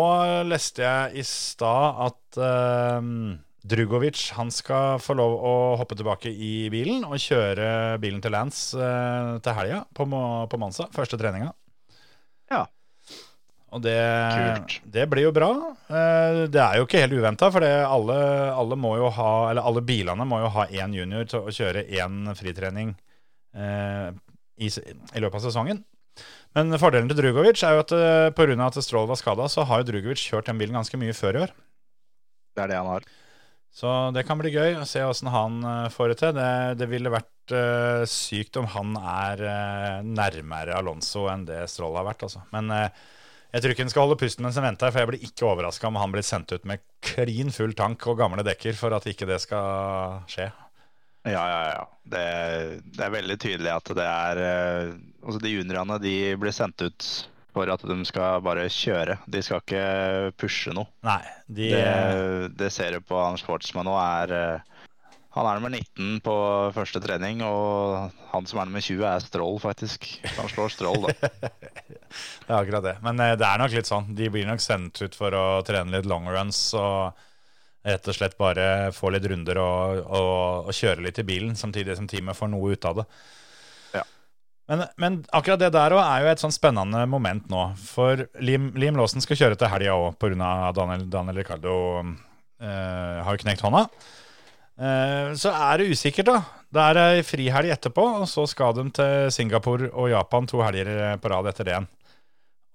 leste 0.46 0.84
jeg 0.84 1.24
i 1.24 1.26
stad 1.26 1.98
at 2.06 2.38
uh, 2.38 3.00
Drugovic 3.66 4.28
han 4.36 4.52
skal 4.54 5.00
få 5.02 5.16
lov 5.18 5.34
å 5.40 5.54
hoppe 5.80 5.98
tilbake 5.98 6.30
i 6.30 6.68
bilen 6.70 7.02
og 7.08 7.18
kjøre 7.18 7.96
bilen 8.02 8.22
til 8.22 8.36
Lance 8.36 8.78
uh, 8.78 9.40
til 9.42 9.56
helga 9.58 9.82
på, 9.96 10.06
på 10.06 10.62
Mansa. 10.62 10.86
Første 10.94 11.18
treninga. 11.18 11.50
Og 13.76 13.82
det, 13.84 13.96
det 14.88 15.04
blir 15.12 15.26
jo 15.26 15.32
bra. 15.36 15.50
Eh, 15.90 16.44
Det 16.52 16.62
er 16.62 16.78
jo 16.78 16.86
ikke 16.86 17.02
helt 17.02 17.16
uventa, 17.18 17.50
for 17.52 17.64
alle, 17.66 18.16
alle, 18.56 18.78
må 18.80 18.94
jo 19.00 19.10
ha, 19.12 19.32
eller 19.50 19.66
alle 19.68 19.82
bilene 19.84 20.24
må 20.28 20.40
jo 20.40 20.52
ha 20.54 20.64
én 20.72 20.96
junior 20.96 21.28
til 21.28 21.44
å 21.44 21.52
kjøre 21.52 21.84
én 21.98 22.32
fritrening 22.38 22.94
eh, 23.52 24.08
i, 24.56 24.70
i 24.72 25.22
løpet 25.22 25.38
av 25.42 25.44
sesongen. 25.44 25.84
Men 26.56 26.72
fordelen 26.80 27.10
til 27.10 27.18
Drugovic 27.20 27.60
er 27.60 27.76
jo 27.76 27.84
at 27.84 27.92
pga. 27.92 28.32
på 28.32 28.48
grunn 28.48 28.62
av 28.64 28.72
at 28.72 28.84
Stroll 28.84 29.08
var 29.10 29.20
skada, 29.20 29.44
så 29.52 29.66
har 29.68 29.82
jo 29.82 29.90
Drugovic 29.90 30.22
kjørt 30.24 30.48
den 30.48 30.56
bilen 30.60 30.78
ganske 30.78 30.96
mye 31.00 31.16
før 31.16 31.36
i 31.36 31.44
år. 31.44 31.52
Det 32.56 32.64
er 32.64 32.72
det 32.72 32.80
han 32.80 32.88
har. 32.94 33.04
Så 33.76 33.90
det 34.16 34.22
kan 34.24 34.40
bli 34.40 34.54
gøy 34.54 34.78
å 34.80 34.86
se 34.88 35.02
åssen 35.04 35.28
han 35.28 35.58
eh, 35.60 35.88
får 35.92 36.14
det 36.14 36.20
til. 36.22 36.32
Det, 36.38 36.52
det 36.80 36.88
ville 36.88 37.12
vært 37.12 37.52
uh, 37.52 38.06
sykt 38.08 38.56
om 38.56 38.68
han 38.72 38.96
er 38.96 39.42
uh, 39.44 40.06
nærmere 40.06 40.78
Alonso 40.78 41.26
enn 41.28 41.44
det 41.44 41.66
Stroll 41.68 41.98
har 41.98 42.06
vært, 42.08 42.24
altså. 42.24 42.40
Men 42.54 42.72
eh, 42.72 43.04
jeg 43.52 43.62
tror 43.62 43.72
ikke 43.72 43.84
han 43.86 43.92
skal 43.92 44.06
holde 44.06 44.18
pusten 44.20 44.46
mens 44.46 44.58
han 44.58 44.66
venter, 44.66 44.92
for 44.92 45.02
jeg 45.02 45.10
blir 45.12 45.26
ikke 45.28 45.48
overraska 45.48 45.88
om 45.88 45.98
han 46.00 46.12
blir 46.14 46.26
sendt 46.26 46.52
ut 46.52 46.66
med 46.68 46.82
klin 47.04 47.52
full 47.54 47.74
tank 47.78 48.06
og 48.10 48.18
gamle 48.20 48.44
dekker 48.46 48.76
for 48.78 48.94
at 48.96 49.06
ikke 49.10 49.28
det 49.28 49.38
skal 49.44 50.24
skje. 50.30 50.50
Ja, 51.26 51.42
ja, 51.50 51.62
ja. 51.72 51.86
Det, 52.06 52.26
det 52.94 53.02
er 53.02 53.14
veldig 53.16 53.36
tydelig 53.42 53.72
at 53.72 53.88
det 53.98 54.04
er 54.06 54.40
eh, 54.44 54.90
Altså, 55.26 55.40
de 55.42 55.50
juniorene 55.50 55.96
de 55.98 56.12
blir 56.38 56.54
sendt 56.54 56.84
ut 56.86 57.06
for 57.56 57.72
at 57.72 57.82
de 57.88 57.96
skal 58.06 58.44
bare 58.44 58.68
kjøre. 58.70 59.16
De 59.26 59.40
skal 59.42 59.62
ikke 59.64 59.86
pushe 60.38 60.74
noe. 60.76 60.86
Nei, 61.06 61.22
de 61.48 61.70
Det, 61.72 61.86
det 62.60 62.68
ser 62.70 62.94
du 62.94 63.06
på 63.08 63.18
han 63.18 63.40
Sportsman 63.40 63.88
nå, 63.88 63.96
er 63.98 64.34
eh, 64.36 64.75
Han 65.36 65.44
er 65.44 65.58
nummer 65.58 65.72
19 65.74 66.22
på 66.24 66.34
første 66.72 67.00
trening, 67.04 67.42
og 67.44 68.14
han 68.30 68.46
som 68.48 68.62
er 68.62 68.68
nummer 68.70 68.80
20, 68.80 69.02
er 69.04 69.20
Stroll, 69.20 69.58
faktisk. 69.60 70.08
Han 70.38 70.48
slår 70.48 70.72
Stroll, 70.72 71.04
da. 71.04 71.30
Det 72.46 72.54
er 72.54 72.56
akkurat 72.56 72.84
det. 72.86 72.94
Men 73.04 73.20
eh, 73.20 73.34
det 73.36 73.44
er 73.44 73.60
nok 73.60 73.74
litt 73.74 73.88
sånn. 73.88 74.06
De 74.16 74.30
blir 74.32 74.46
nok 74.48 74.62
sendt 74.62 75.02
ut 75.02 75.16
for 75.18 75.34
å 75.36 75.44
trene 75.66 75.92
litt 75.92 76.06
long 76.08 76.28
runs 76.30 76.60
og 76.78 77.18
rett 77.86 78.08
og 78.08 78.16
slett 78.16 78.36
bare 78.38 78.90
få 78.94 79.10
litt 79.12 79.26
runder 79.28 79.60
og, 79.60 80.00
og, 80.06 80.70
og 80.70 80.74
kjøre 80.74 81.04
litt 81.04 81.20
i 81.20 81.26
bilen, 81.26 81.52
samtidig 81.58 81.98
som 81.98 82.08
teamet 82.10 82.38
får 82.38 82.50
noe 82.54 82.72
ut 82.72 82.88
av 82.88 83.02
det. 83.02 83.06
Ja. 83.98 84.04
Men, 84.70 84.86
men 85.02 85.18
akkurat 85.36 85.60
det 85.60 85.72
der 85.76 85.98
er 86.00 86.24
jo 86.24 86.32
et 86.32 86.42
sånn 86.42 86.54
spennende 86.54 87.04
moment 87.10 87.50
nå. 87.52 87.66
For 87.82 88.24
Liam, 88.40 88.70
Liam 88.78 88.96
Lawson 88.98 89.24
skal 89.24 89.42
kjøre 89.42 89.60
til 89.60 89.70
helga 89.74 89.98
òg, 89.98 90.14
pga. 90.22 90.54
Daniel, 90.78 91.04
Daniel 91.12 91.42
Ricardo 91.42 91.76
eh, 92.00 93.18
har 93.26 93.42
knekt 93.44 93.66
hånda. 93.66 93.88
Eh, 94.76 95.32
så 95.40 95.52
er 95.54 95.80
det 95.80 95.92
usikkert, 95.94 96.28
da. 96.28 96.40
Det 96.76 96.82
er 96.82 97.00
ei 97.00 97.22
frihelg 97.24 97.72
etterpå, 97.72 98.04
og 98.20 98.26
så 98.28 98.44
skal 98.50 98.74
de 98.76 98.88
til 98.98 99.30
Singapore 99.32 99.88
og 99.92 100.10
Japan 100.12 100.48
to 100.50 100.60
helger 100.64 101.16
på 101.22 101.32
rad 101.32 101.48
etter 101.48 101.64
det 101.66 101.74
igjen. 101.74 101.88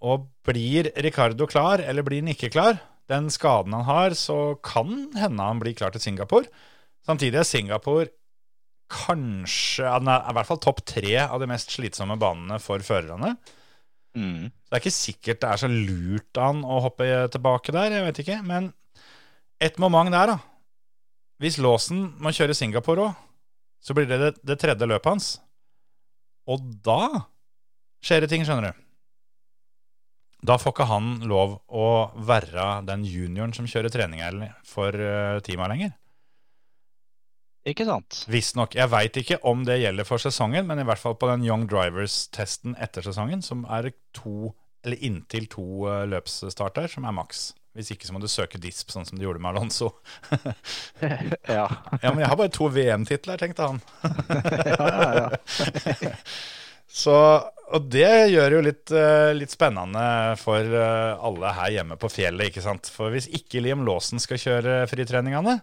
Og 0.01 0.25
blir 0.47 0.89
Ricardo 1.05 1.45
klar, 1.49 1.83
eller 1.85 2.05
blir 2.05 2.23
han 2.23 2.31
ikke 2.33 2.49
klar? 2.53 2.79
Den 3.11 3.29
skaden 3.33 3.75
han 3.75 3.85
har, 3.85 4.15
så 4.17 4.55
kan 4.65 5.11
hende 5.17 5.45
han 5.45 5.61
blir 5.61 5.75
klar 5.77 5.93
til 5.93 6.01
Singapore. 6.01 6.49
Samtidig 7.05 7.41
er 7.41 7.47
Singapore 7.47 8.09
kanskje 8.91 9.87
er 9.87 10.03
i 10.03 10.35
hvert 10.35 10.49
fall 10.49 10.59
topp 10.61 10.81
tre 10.87 11.15
av 11.23 11.39
de 11.39 11.47
mest 11.49 11.71
slitsomme 11.71 12.17
banene 12.19 12.57
for 12.59 12.83
førerne. 12.83 13.35
Mm. 14.17 14.49
Så 14.49 14.67
det 14.67 14.75
er 14.75 14.81
ikke 14.81 14.95
sikkert 14.95 15.41
det 15.43 15.51
er 15.51 15.61
så 15.61 15.69
lurt 15.71 16.39
han 16.39 16.65
å 16.67 16.81
hoppe 16.87 17.07
tilbake 17.31 17.75
der, 17.75 17.95
jeg 17.95 18.07
vet 18.09 18.23
ikke. 18.23 18.39
Men 18.47 18.71
et 19.61 19.77
moment 19.79 20.11
der, 20.11 20.33
da. 20.33 20.50
Hvis 21.41 21.57
Lawson 21.57 22.11
må 22.21 22.33
kjøre 22.35 22.53
Singapore 22.53 23.07
òg, 23.07 23.27
så 23.81 23.95
blir 23.97 24.05
det, 24.05 24.19
det 24.21 24.31
det 24.45 24.59
tredje 24.61 24.85
løpet 24.85 25.09
hans. 25.09 25.29
Og 26.45 26.61
da 26.85 27.25
skjer 28.05 28.21
det 28.21 28.29
ting, 28.29 28.45
skjønner 28.45 28.69
du. 28.69 28.83
Da 30.45 30.57
får 30.57 30.73
ikke 30.73 30.89
han 30.89 31.09
lov 31.29 31.59
å 31.69 31.87
være 32.25 32.67
den 32.85 33.05
junioren 33.05 33.53
som 33.53 33.67
kjører 33.69 33.93
treninger 33.93 34.39
for 34.65 34.93
uh, 34.93 35.41
teama 35.45 35.69
lenger. 35.69 35.93
Ikke 37.69 37.85
sant? 37.85 38.23
Visstnok. 38.29 38.73
Jeg 38.77 38.89
veit 38.89 39.17
ikke 39.21 39.37
om 39.45 39.61
det 39.67 39.77
gjelder 39.83 40.07
for 40.07 40.21
sesongen, 40.21 40.65
men 40.69 40.81
i 40.81 40.85
hvert 40.85 41.01
fall 41.01 41.17
på 41.21 41.29
den 41.29 41.45
Young 41.45 41.67
Drivers-testen 41.69 42.73
etter 42.81 43.05
sesongen, 43.05 43.43
som 43.45 43.67
er 43.69 43.91
to, 44.17 44.53
eller 44.81 45.05
inntil 45.05 45.45
to 45.49 45.65
løpsstarter, 45.85 46.09
løpsstart 46.09 46.79
der, 46.79 46.89
som 46.89 47.05
er 47.05 47.13
maks. 47.17 47.51
Hvis 47.71 47.93
ikke 47.93 48.03
så 48.07 48.11
må 48.11 48.19
du 48.19 48.27
søke 48.27 48.59
DISP, 48.59 48.89
sånn 48.91 49.05
som 49.07 49.15
du 49.15 49.23
gjorde 49.23 49.41
med 49.43 49.55
Alonso. 49.55 49.93
Ja. 51.51 51.65
ja, 52.01 52.11
men 52.11 52.21
jeg 52.21 52.29
har 52.29 52.37
bare 52.39 52.51
to 52.53 52.67
VM-titler, 52.71 53.39
tenkte 53.39 53.67
han. 53.67 53.79
ja, 54.71 54.87
ja, 54.91 55.11
ja. 55.17 56.11
Så, 56.91 57.15
og 57.71 57.85
det 57.91 58.09
gjør 58.33 58.57
jo 58.57 58.61
litt, 58.65 58.91
eh, 58.91 59.31
litt 59.35 59.53
spennende 59.53 60.03
for 60.39 60.59
eh, 60.59 61.23
alle 61.23 61.53
her 61.55 61.75
hjemme 61.77 61.95
på 61.99 62.09
fjellet, 62.11 62.51
ikke 62.51 62.63
sant. 62.65 62.89
For 62.91 63.13
hvis 63.13 63.29
ikke 63.31 63.63
Liam 63.63 63.85
Lawson 63.87 64.19
skal 64.19 64.41
kjøre 64.41 64.81
fritreningene, 64.91 65.61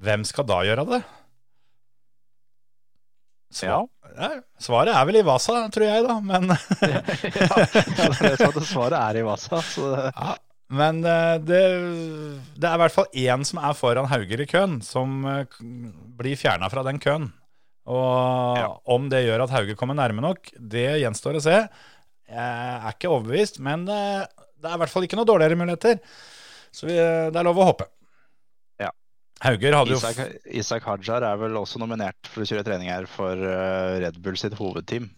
hvem 0.00 0.22
skal 0.28 0.46
da 0.48 0.60
gjøre 0.68 0.86
det? 0.92 1.00
Så, 3.50 3.66
ja, 3.66 4.30
svaret 4.62 4.94
er 4.94 5.08
vel 5.08 5.18
i 5.18 5.24
Vasa, 5.26 5.64
tror 5.74 5.88
jeg, 5.88 6.06
da. 6.06 6.20
Men, 6.22 6.54
ja. 6.86 7.02
Det 7.02 8.30
er 8.30 8.38
sånn 8.38 8.54
at 8.54 8.62
svaret 8.70 8.98
er 9.00 9.18
i 9.18 9.26
Vasa. 9.26 9.58
Så 9.66 9.90
ja, 9.90 10.36
men 10.70 11.00
eh, 11.04 11.36
det, 11.42 11.60
det 12.56 12.68
er 12.68 12.76
i 12.76 12.80
hvert 12.84 12.94
fall 12.94 13.08
én 13.18 13.44
som 13.46 13.58
er 13.62 13.76
foran 13.78 14.08
Hauger 14.10 14.42
i 14.44 14.48
køen, 14.50 14.78
som 14.86 15.20
eh, 15.26 15.60
blir 16.20 16.38
fjerna 16.38 16.68
fra 16.72 16.84
den 16.86 17.00
køen. 17.02 17.28
Og 17.90 18.58
Ja. 18.60 18.68
om 18.94 19.08
det 19.10 19.24
gjør 19.26 19.46
at 19.46 19.54
Hauge 19.56 19.74
kommer 19.78 19.96
nærme 19.98 20.22
nok, 20.22 20.52
det 20.54 20.86
gjenstår 21.02 21.38
å 21.40 21.42
se. 21.42 21.56
Jeg 22.30 22.38
er 22.76 22.92
ikke 22.92 23.10
overbevist, 23.10 23.58
men 23.66 23.82
det, 23.88 23.96
det 24.62 24.68
er 24.70 24.76
i 24.76 24.82
hvert 24.84 24.92
fall 24.92 25.06
ikke 25.08 25.18
noe 25.18 25.26
dårligere 25.26 25.58
muligheter. 25.58 25.98
Så 26.70 26.86
vi, 26.86 26.94
det 26.94 27.34
er 27.34 27.46
lov 27.48 27.58
å 27.58 27.66
håpe. 27.72 27.88
Ja. 28.78 28.92
Hauger 29.42 29.74
hadde 29.74 29.96
jo 29.96 29.98
Isak, 29.98 30.20
Isak 30.62 30.86
Hajar 30.86 31.26
er 31.32 31.40
vel 31.40 31.56
også 31.58 31.80
nominert 31.82 32.30
for 32.30 32.44
å 32.44 32.46
kjøre 32.46 32.62
trening 32.68 32.92
her 32.92 33.08
for 33.10 33.34
eh, 33.34 33.96
Red 34.04 34.20
Bull 34.22 34.38
sitt 34.38 34.54
hovedteam. 34.60 35.08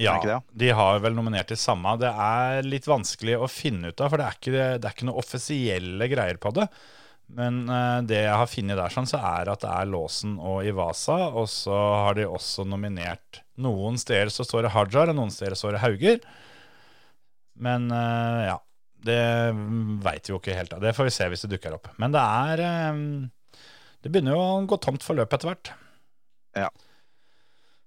Ja, 0.00 0.40
de 0.56 0.70
har 0.72 1.02
vel 1.04 1.14
nominert 1.14 1.50
til 1.52 1.60
samme. 1.60 1.92
Det 2.00 2.08
er 2.08 2.64
litt 2.64 2.88
vanskelig 2.88 3.36
å 3.36 3.50
finne 3.50 3.92
ut 3.92 4.00
av, 4.00 4.08
for 4.12 4.20
det 4.20 4.26
er 4.26 4.38
ikke, 4.38 4.52
det 4.80 4.88
er 4.88 4.94
ikke 4.96 5.08
noe 5.10 5.20
offisielle 5.20 6.08
greier 6.10 6.40
på 6.42 6.52
det. 6.56 6.66
Men 7.32 7.62
eh, 7.70 7.98
det 8.08 8.22
jeg 8.24 8.38
har 8.40 8.50
funnet 8.50 8.78
der, 8.78 8.92
sånn, 8.92 9.08
så 9.08 9.20
er 9.20 9.50
at 9.52 9.62
det 9.64 9.70
er 9.72 9.88
Låsen 9.88 10.34
og 10.40 10.66
Ivasa. 10.68 11.18
Og 11.30 11.48
så 11.50 11.76
har 12.06 12.18
de 12.18 12.28
også 12.28 12.66
nominert 12.68 13.42
Noen 13.62 13.98
steder 14.00 14.30
så 14.32 14.46
står 14.48 14.64
det 14.64 14.72
Hajar, 14.72 15.10
og 15.12 15.18
noen 15.18 15.30
steder 15.30 15.54
står 15.58 15.76
det 15.76 15.82
Hauger. 15.82 16.22
Men 17.62 17.90
eh, 17.92 18.40
ja, 18.48 18.56
det 19.06 19.20
veit 20.02 20.28
vi 20.28 20.34
jo 20.34 20.40
ikke 20.40 20.56
helt. 20.56 20.72
Det 20.82 20.94
får 20.96 21.08
vi 21.08 21.14
se 21.14 21.28
hvis 21.30 21.44
det 21.44 21.52
dukker 21.54 21.76
opp. 21.76 21.92
Men 22.02 22.14
det 22.16 22.22
er 22.22 22.64
eh, 22.66 23.02
Det 24.02 24.10
begynner 24.12 24.36
jo 24.36 24.42
å 24.42 24.64
gå 24.72 24.80
tomt 24.82 25.04
for 25.04 25.18
løp 25.18 25.36
etter 25.36 25.52
hvert. 25.52 25.74
Ja. 26.58 26.72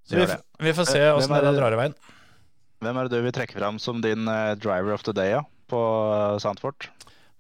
Så 0.06 0.20
vi, 0.20 0.26
vi 0.68 0.74
får 0.78 0.86
se 0.91 0.99
Hvem 1.01 1.18
åssen 1.20 1.34
det 1.38 1.43
det- 1.47 1.56
drar 1.60 1.74
i 1.74 1.80
veien. 1.84 1.95
Hvem 2.86 2.97
er 2.99 3.08
det 3.08 3.18
du 3.18 3.24
vil 3.26 3.34
trekke 3.34 3.56
fram 3.58 3.80
som 3.82 4.01
din 4.03 4.28
eh, 4.30 4.56
driver 4.62 4.93
of 4.93 5.03
the 5.08 5.14
day 5.16 5.32
ja, 5.32 5.39
på 5.72 5.80
uh, 5.80 6.36
Sandfort? 6.43 6.89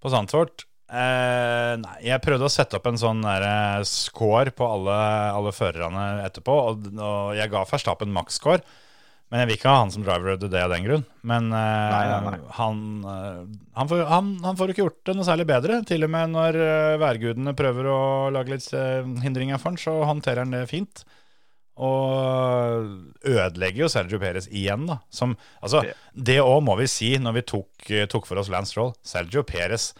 På 0.01 0.09
Sandfort 0.09 0.63
eh, 0.89 1.75
Nei, 1.81 1.97
jeg 2.07 2.23
prøvde 2.23 2.47
å 2.47 2.53
sette 2.53 2.79
opp 2.79 2.87
en 2.89 2.97
sånn 2.97 3.21
der, 3.25 3.43
eh, 3.45 3.83
score 3.89 4.53
på 4.55 4.65
alle, 4.77 4.95
alle 5.35 5.53
førerne 5.53 6.05
etterpå, 6.25 6.55
og, 6.71 6.87
og 6.97 7.35
jeg 7.37 7.51
ga 7.53 7.65
Verstappen 7.69 8.13
maks-score. 8.15 8.63
Men 9.33 9.41
jeg 9.41 9.49
vil 9.49 9.57
ikke 9.57 9.71
ha 9.73 9.79
han 9.81 9.91
som 9.93 10.03
driver 10.05 10.35
of 10.35 10.39
the 10.43 10.47
day 10.53 10.61
av 10.61 10.69
den 10.71 10.85
grunn. 10.85 11.03
Men 11.25 11.47
eh, 11.49 11.91
Nei, 11.91 12.03
nei, 12.09 12.31
nei. 12.31 12.39
Han, 12.59 12.81
eh, 13.09 13.39
han, 13.75 13.89
får, 13.91 14.03
han, 14.09 14.31
han 14.45 14.57
får 14.59 14.73
ikke 14.73 14.83
gjort 14.85 14.99
det 15.09 15.15
noe 15.17 15.25
særlig 15.27 15.47
bedre. 15.49 15.79
Til 15.89 16.05
og 16.05 16.11
med 16.13 16.33
når 16.33 16.57
eh, 16.61 16.97
værgudene 17.01 17.55
prøver 17.57 17.89
å 17.91 17.99
lage 18.33 18.53
litt 18.55 18.67
eh, 18.77 19.01
hindringer 19.25 19.57
for 19.61 19.73
han, 19.73 19.79
så 19.81 19.97
håndterer 20.09 20.45
han 20.45 20.53
det 20.53 20.63
fint. 20.71 21.03
Og 21.75 22.85
ødelegger 23.27 23.81
jo 23.83 23.91
Sergio 23.91 24.19
Perez 24.21 24.47
igjen, 24.47 24.85
da. 24.87 25.01
Som, 25.11 25.35
altså, 25.59 25.81
det 26.15 26.37
òg 26.43 26.61
må 26.63 26.77
vi 26.79 26.87
si 26.87 27.09
når 27.19 27.39
vi 27.39 27.43
tok, 27.51 27.89
eh, 27.89 28.07
tok 28.11 28.27
for 28.29 28.39
oss 28.39 28.51
Lance 28.51 28.71
Stroll. 28.71 28.93
Sergio 29.03 29.43
Perez 29.47 29.91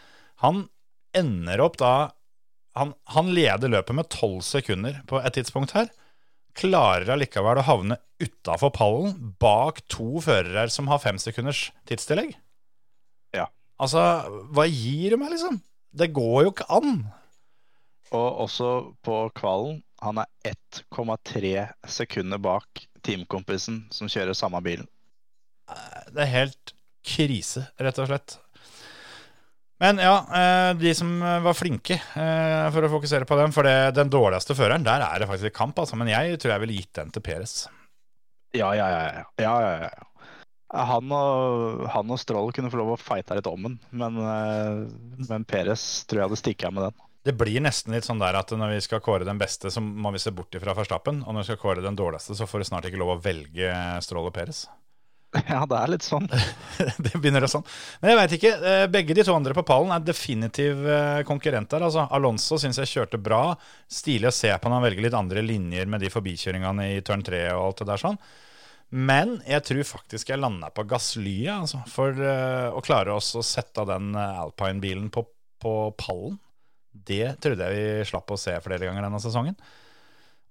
han 0.43 0.67
ender 1.15 1.63
opp 1.63 1.79
da 1.79 2.11
Han, 2.75 2.89
han 3.07 3.29
leder 3.31 3.71
løpet 3.71 3.95
med 3.95 4.09
tolv 4.11 4.41
sekunder 4.43 4.97
på 5.07 5.21
et 5.23 5.37
tidspunkt 5.37 5.71
her. 5.77 5.87
Klarer 6.59 7.07
allikevel 7.13 7.61
å 7.61 7.63
havne 7.63 7.95
utafor 8.19 8.73
pallen 8.75 9.13
bak 9.39 9.79
to 9.87 10.19
førere 10.19 10.67
som 10.67 10.89
har 10.91 10.99
fem 10.99 11.15
sekunders 11.15 11.69
tidstillegg. 11.87 12.33
Ja. 13.31 13.45
Altså, 13.79 14.03
hva 14.51 14.67
gir 14.67 15.15
du 15.15 15.21
meg, 15.21 15.31
liksom? 15.37 15.61
Det 15.95 16.09
går 16.11 16.43
jo 16.43 16.51
ikke 16.51 16.67
an. 16.75 17.05
Og 18.11 18.43
også 18.43 18.73
på 19.07 19.21
kvalen, 19.39 19.79
han 20.03 20.19
er 20.21 20.53
1,3 20.53 21.53
sekunder 21.87 22.41
bak 22.41 22.85
teamkompisen 23.05 23.85
som 23.93 24.09
kjører 24.11 24.37
samme 24.37 24.61
bilen. 24.65 24.87
Det 26.13 26.25
er 26.25 26.33
helt 26.33 26.73
krise, 27.05 27.67
rett 27.81 28.01
og 28.01 28.09
slett. 28.09 28.39
Men 29.81 29.99
ja, 29.99 30.15
eh, 30.39 30.71
de 30.79 30.93
som 30.95 31.09
var 31.19 31.55
flinke, 31.57 31.97
eh, 31.99 32.67
for 32.71 32.87
å 32.87 32.91
fokusere 32.93 33.27
på 33.27 33.35
dem 33.35 33.51
For 33.51 33.67
det, 33.67 33.95
den 33.97 34.11
dårligste 34.11 34.55
føreren, 34.55 34.85
der 34.87 35.03
er 35.03 35.19
det 35.19 35.27
faktisk 35.27 35.55
kamp, 35.57 35.79
altså. 35.81 35.97
Men 35.99 36.13
jeg 36.13 36.39
tror 36.39 36.55
jeg 36.55 36.63
ville 36.63 36.77
gitt 36.79 36.93
den 36.95 37.11
til 37.11 37.25
Peres. 37.25 37.65
Ja, 38.55 38.71
ja, 38.77 38.87
ja. 38.87 39.01
ja. 39.11 39.25
ja, 39.43 39.73
ja. 39.89 40.05
Han 40.75 41.11
og, 41.13 41.85
han 41.93 42.09
og 42.11 42.19
Stroll 42.19 42.49
kunne 42.55 42.71
få 42.71 42.79
lov 42.79 42.95
å 42.95 42.99
fighte 42.99 43.37
litt 43.37 43.47
om 43.47 43.67
den, 43.67 43.75
men, 43.95 44.17
eh, 44.19 45.27
men 45.29 45.45
Peres 45.47 45.83
tror 46.07 46.21
jeg 46.21 46.29
hadde 46.29 46.39
stukket 46.39 46.69
av 46.69 46.75
med 46.75 46.87
den. 46.87 47.04
Det 47.25 47.33
blir 47.33 47.63
nesten 47.65 47.95
litt 47.95 48.05
sånn 48.05 48.21
der 48.21 48.37
at 48.37 48.51
når 48.53 48.75
vi 48.75 48.81
skal 48.85 49.01
kåre 49.01 49.25
den 49.25 49.39
beste, 49.41 49.71
så 49.73 49.81
må 49.81 50.11
vi 50.13 50.21
se 50.21 50.29
bort 50.35 50.53
ifra 50.55 50.75
Verstappen. 50.77 51.23
Og 51.25 51.33
når 51.33 51.41
vi 51.41 51.47
skal 51.49 51.61
kåre 51.63 51.81
den 51.85 51.97
dårligste, 51.97 52.37
så 52.37 52.45
får 52.45 52.61
du 52.61 52.67
snart 52.69 52.85
ikke 52.89 53.01
lov 53.01 53.15
å 53.15 53.21
velge 53.25 53.71
Stråle 54.05 54.33
Peres. 54.35 54.67
Ja, 55.49 55.65
det 55.67 55.75
er 55.75 55.89
litt 55.91 56.05
sånn. 56.05 56.29
det 57.03 57.11
begynner 57.17 57.43
å 57.43 57.49
sånn. 57.51 57.65
Men 57.99 58.13
jeg 58.13 58.19
veit 58.21 58.35
ikke. 58.37 58.51
eh, 58.71 58.85
Begge 58.87 59.17
de 59.17 59.25
to 59.27 59.33
andre 59.35 59.55
på 59.57 59.65
pallen 59.67 59.91
er 59.91 60.05
definitiv 60.07 60.85
eh, 60.87 61.23
konkurrenter. 61.27 61.83
Altså, 61.83 62.05
Alonso 62.15 62.55
syns 62.61 62.79
jeg 62.79 62.91
kjørte 62.93 63.19
bra. 63.19 63.41
Stilig 63.91 64.29
å 64.29 64.35
se 64.35 64.53
på 64.55 64.71
når 64.71 64.79
han 64.79 64.85
velger 64.85 65.07
litt 65.09 65.17
andre 65.19 65.43
linjer 65.43 65.89
med 65.91 66.05
de 66.05 66.11
forbikjøringene 66.13 66.87
i 66.93 67.01
turn 67.03 67.25
3 67.25 67.41
og 67.57 67.65
alt 67.65 67.83
det 67.83 67.89
der 67.91 68.03
sånn. 68.05 68.21
Men 68.95 69.35
jeg 69.49 69.65
tror 69.67 69.83
faktisk 69.89 70.31
jeg 70.31 70.39
landa 70.39 70.69
på 70.71 70.85
gasslyet, 70.87 71.51
altså. 71.57 71.81
For 71.91 72.15
eh, 72.15 72.69
å 72.71 72.85
klare 72.85 73.17
oss 73.17 73.33
å 73.35 73.43
sette 73.43 73.83
den 73.91 74.13
Alpine-bilen 74.15 75.11
på, 75.11 75.25
på 75.59 75.75
pallen, 75.99 76.39
det 77.07 77.35
trodde 77.43 77.67
jeg 77.67 77.75
vi 77.75 78.07
slapp 78.09 78.31
å 78.31 78.37
se 78.39 78.53
flere 78.63 78.87
ganger 78.87 79.05
denne 79.05 79.19
sesongen. 79.23 79.57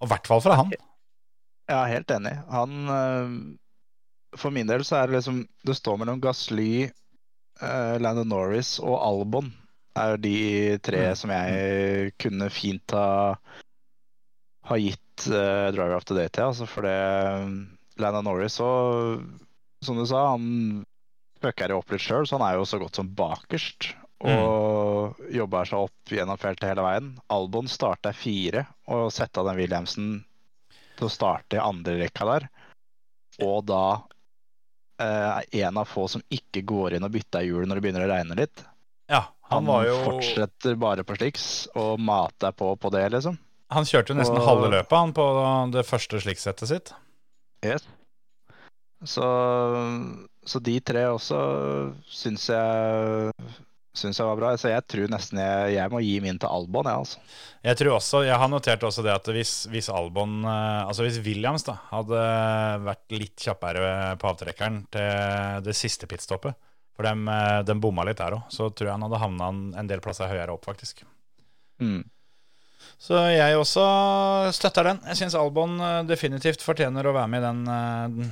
Og 0.00 0.08
i 0.08 0.10
hvert 0.12 0.28
fall 0.28 0.42
fra 0.44 0.58
han. 0.60 0.72
Jeg 0.74 1.76
er 1.78 1.92
helt 1.94 2.10
enig. 2.12 2.34
Han 2.52 2.88
øh, 2.92 3.34
For 4.36 4.52
min 4.52 4.68
del 4.68 4.82
så 4.84 4.98
er 4.98 5.08
det 5.08 5.16
liksom 5.20 5.44
Det 5.64 5.76
står 5.78 5.96
mellom 6.02 6.20
Gasly, 6.20 6.90
uh, 7.62 7.96
Landon 8.02 8.28
Norris 8.28 8.76
og 8.82 8.98
Albon. 8.98 9.52
Er 9.96 10.18
de 10.18 10.76
tre 10.82 11.04
Mm. 11.12 11.16
som 11.16 11.30
jeg 11.30 12.12
kunne 12.18 12.50
fint 12.50 12.90
ha 12.96 13.36
ha 14.64 14.76
gitt 14.80 15.26
uh, 15.28 15.70
driver 15.70 15.94
of 15.96 16.04
the 16.08 16.16
day 16.16 16.28
til. 16.28 16.50
Altså 16.50 16.66
for 16.66 16.82
det 16.82 16.98
Landon 18.02 18.24
Norris 18.26 18.58
og 18.60 19.22
Som 19.84 19.96
du 20.00 20.06
sa, 20.08 20.30
han 20.32 20.84
spøker 21.38 21.70
jo 21.70 21.78
opp 21.82 21.90
litt 21.92 22.00
sjøl, 22.00 22.24
så 22.26 22.38
han 22.38 22.46
er 22.46 22.56
jo 22.56 22.64
så 22.64 22.78
godt 22.80 22.96
som 22.96 23.10
bakerst. 23.14 23.90
Og 24.24 25.18
jobber 25.34 25.68
seg 25.68 25.84
opp 25.84 26.12
gjennom 26.16 26.38
feltet 26.40 26.70
hele 26.70 26.84
veien. 26.86 27.10
Albon 27.34 27.68
starta 27.68 28.12
fire 28.16 28.64
og 28.88 29.10
sette 29.12 29.44
den 29.44 29.58
Williamsen 29.58 30.10
til 30.96 31.08
å 31.08 31.12
starte 31.12 31.58
i 31.58 31.62
andre 31.62 31.98
rekka 32.00 32.26
der. 32.28 32.46
Og 33.44 33.64
da 33.68 33.82
eh, 35.02 35.40
er 35.42 35.66
en 35.66 35.80
av 35.82 35.90
få 35.90 36.06
som 36.08 36.22
ikke 36.32 36.62
går 36.64 36.96
inn 36.96 37.04
og 37.04 37.12
bytter 37.16 37.44
hjul 37.44 37.66
når 37.66 37.80
det 37.80 37.84
begynner 37.84 38.06
å 38.06 38.12
regne 38.12 38.38
litt. 38.38 38.62
Ja, 39.10 39.26
han 39.50 39.64
Han, 39.64 39.66
var 39.68 39.88
jo 39.90 39.96
fortsetter 40.06 40.78
bare 40.80 41.04
på 41.04 41.18
sliks 41.18 41.48
og 41.76 41.98
mater 42.00 42.54
på 42.56 42.70
på 42.80 42.92
det, 42.94 43.08
liksom. 43.12 43.36
Han 43.74 43.84
kjørte 43.88 44.14
jo 44.14 44.18
nesten 44.20 44.38
Og- 44.38 44.46
halve 44.46 44.70
løpet 44.70 44.96
han 44.96 45.12
på 45.12 45.26
det 45.74 45.84
første 45.88 46.20
slikksettet 46.22 46.70
sitt. 46.70 46.94
Yes. 47.64 47.84
Så, 49.04 49.24
så 50.46 50.60
de 50.64 50.78
tre 50.80 51.02
også 51.12 51.38
syns 52.08 52.46
jeg 52.48 53.34
Syns 53.94 54.18
jeg 54.18 54.26
var 54.26 54.38
bra. 54.38 54.50
Så 54.58 54.72
jeg 54.72 54.82
tror 54.90 55.10
nesten 55.12 55.38
jeg, 55.38 55.74
jeg 55.76 55.90
må 55.92 56.00
gi 56.02 56.14
min 56.22 56.38
til 56.42 56.50
Albon, 56.50 56.88
jeg, 56.90 57.04
altså. 57.04 57.20
Jeg 57.64 57.78
tror 57.78 57.96
også, 57.96 58.22
jeg 58.26 58.38
har 58.42 58.50
notert 58.50 58.82
også 58.84 59.04
det 59.06 59.12
at 59.14 59.28
hvis, 59.32 59.52
hvis 59.72 59.88
Albon 59.88 60.42
eh, 60.42 60.80
Altså 60.82 61.06
hvis 61.06 61.20
Williams 61.24 61.64
da 61.64 61.78
hadde 61.92 62.24
vært 62.84 63.14
litt 63.14 63.46
kjappere 63.46 64.16
på 64.20 64.28
avtrekkeren 64.32 64.82
til 64.92 65.62
det 65.64 65.76
siste 65.78 66.10
pitstoppet 66.10 66.58
For 66.96 67.06
dem, 67.06 67.22
eh, 67.30 67.60
dem 67.64 67.80
bomma 67.80 68.04
litt 68.08 68.18
der 68.18 68.36
òg. 68.36 68.50
Så 68.50 68.68
tror 68.74 68.90
jeg 68.90 68.96
han 68.96 69.06
hadde 69.06 69.22
havna 69.22 69.52
en, 69.54 69.88
del 69.90 70.02
plasser 70.04 70.30
høyere 70.32 70.58
opp, 70.58 70.66
faktisk. 70.66 71.06
Mm. 71.78 72.02
Så 73.00 73.18
jeg 73.30 73.56
også 73.58 73.86
støtter 74.54 74.90
den. 74.90 75.02
Jeg 75.12 75.22
syns 75.22 75.38
Albon 75.38 75.78
eh, 75.78 76.02
definitivt 76.10 76.66
fortjener 76.66 77.06
å 77.06 77.14
være 77.14 77.30
med 77.30 77.44
i 77.44 77.48
den, 77.48 78.30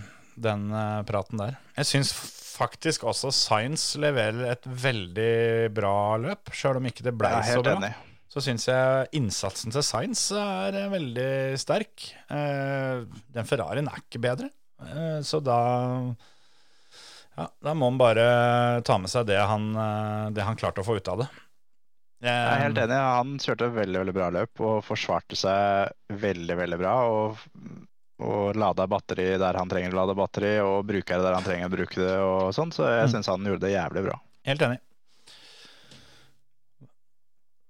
den 0.50 0.70
praten 1.06 1.38
der. 1.38 1.60
Jeg 1.78 1.94
syns 1.94 2.16
faktisk 2.62 3.04
også 3.10 3.32
Science 3.34 4.00
leverer 4.00 4.54
et 4.54 4.66
veldig 4.66 5.34
bra 5.74 5.96
løp, 6.22 6.54
sjøl 6.56 6.80
om 6.80 6.88
ikke 6.88 7.06
det 7.06 7.14
ble 7.18 7.34
så 7.46 7.60
bra. 7.62 7.76
enig. 7.78 7.92
Så 8.32 8.40
syns 8.40 8.64
jeg 8.70 9.08
innsatsen 9.18 9.74
til 9.74 9.84
Science 9.84 10.32
er 10.40 10.88
veldig 10.92 11.30
sterk. 11.60 12.06
Eh, 12.32 13.02
den 13.34 13.48
Ferrarien 13.48 13.90
er 13.90 14.00
ikke 14.00 14.22
bedre, 14.24 14.48
eh, 14.86 15.18
så 15.26 15.42
da 15.44 15.58
ja, 17.32 17.46
da 17.64 17.72
må 17.76 17.88
han 17.88 18.00
bare 18.00 18.24
ta 18.84 18.98
med 19.00 19.12
seg 19.12 19.28
det 19.28 19.40
han, 19.40 19.70
eh, 19.76 20.26
det 20.36 20.44
han 20.44 20.58
klarte 20.60 20.84
å 20.84 20.86
få 20.86 20.98
ut 21.00 21.12
av 21.12 21.24
det. 21.24 21.28
Jeg 22.22 22.38
er 22.38 22.60
helt 22.62 22.78
enig. 22.78 22.98
Han 23.02 23.38
kjørte 23.42 23.72
veldig 23.74 24.02
veldig 24.04 24.14
bra 24.14 24.28
løp 24.30 24.60
og 24.62 24.84
forsvarte 24.86 25.38
seg 25.38 26.18
veldig 26.22 26.56
veldig 26.60 26.78
bra. 26.78 26.92
Og, 27.10 27.40
og 28.22 28.56
lada 28.56 28.86
batteri 28.90 29.26
der 29.40 29.58
han 29.58 29.68
trenger 29.70 29.92
å 29.92 30.00
lade 30.02 30.14
batteri, 30.18 30.54
og 30.62 30.86
bruker 30.88 31.18
det 31.18 31.26
der 31.26 31.34
han 31.36 31.44
trenger 31.46 31.68
å 31.68 31.74
bruke 31.76 31.98
det. 32.00 32.16
og 32.22 32.54
sånn, 32.56 32.72
Så 32.72 32.86
jeg 32.88 33.08
Mm. 33.08 33.12
syns 33.16 33.26
han 33.32 33.44
gjorde 33.44 33.66
det 33.66 33.74
jævlig 33.74 34.04
bra. 34.08 34.20
Helt 34.46 34.62
enig. 34.62 34.78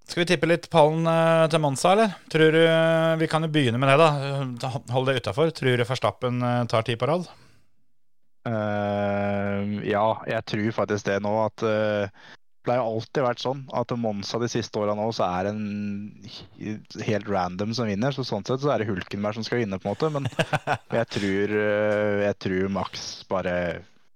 Skal 0.06 0.24
vi 0.24 0.28
tippe 0.28 0.48
litt 0.50 0.66
pallen 0.68 1.06
eh, 1.08 1.46
til 1.48 1.60
Monza, 1.64 1.92
eller? 1.94 2.10
Tror 2.28 2.52
du, 2.52 2.62
Vi 3.22 3.28
kan 3.32 3.42
jo 3.46 3.48
begynne 3.48 3.78
med 3.80 3.88
det, 3.88 3.96
da. 3.96 4.68
Hold 4.92 5.06
det 5.08 5.22
utafor. 5.22 5.50
Tror 5.56 5.76
du 5.80 5.84
Verstappen 5.88 6.42
eh, 6.42 6.64
tar 6.68 6.82
ti 6.84 6.96
på 7.00 7.08
rad? 7.08 7.28
Uh, 8.42 9.78
ja, 9.86 10.04
jeg 10.26 10.44
tror 10.50 10.72
faktisk 10.82 11.06
det 11.06 11.20
nå. 11.22 11.32
At 11.46 11.62
eh, 11.62 12.08
jo 12.70 12.82
alltid 12.86 13.24
vært 13.24 13.42
sånn 13.42 13.62
at 13.74 13.92
Monza 13.98 14.38
de 14.38 14.48
siste 14.50 14.78
åra 14.78 14.94
nå 14.94 15.08
så 15.14 15.26
er 15.26 15.48
en 15.50 15.62
helt 17.02 17.30
random 17.30 17.72
som 17.74 17.88
vinner. 17.90 18.14
Så 18.14 18.24
sånn 18.26 18.46
sett 18.46 18.62
så 18.62 18.70
er 18.70 18.82
det 18.82 18.90
Hulkenberg 18.90 19.38
som 19.38 19.46
skal 19.46 19.64
vinne, 19.64 19.80
på 19.82 19.90
en 19.90 19.96
måte. 19.96 20.10
Men 20.14 20.28
jeg 21.00 21.08
tror, 21.16 21.56
eh, 21.58 22.22
jeg 22.28 22.38
tror 22.46 22.70
Max 22.78 23.08
bare 23.30 23.56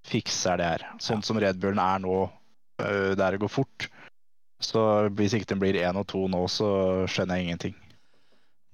fikser 0.06 0.60
det 0.60 0.70
her. 0.70 0.86
Sånn 1.02 1.24
som 1.26 1.40
Red 1.42 1.58
Bullen 1.62 1.82
er 1.82 2.02
nå, 2.04 2.20
eh, 2.82 3.12
der 3.18 3.34
det 3.34 3.42
går 3.42 3.50
fort. 3.50 3.88
Så 4.62 4.82
hvis 5.18 5.34
ikke 5.36 5.50
den 5.52 5.62
blir 5.62 5.80
én 5.82 5.98
og 5.98 6.06
to 6.08 6.22
nå, 6.30 6.46
så 6.48 6.70
skjønner 7.10 7.40
jeg 7.40 7.48
ingenting. 7.48 7.76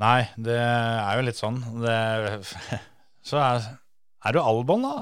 Nei, 0.02 0.26
det 0.36 0.58
er 0.58 1.16
jo 1.16 1.24
litt 1.26 1.40
sånn. 1.40 1.60
Det, 1.80 1.96
så 3.28 3.40
er, 3.40 3.70
er 4.26 4.36
du 4.36 4.42
Albon, 4.42 4.84
da. 4.84 4.96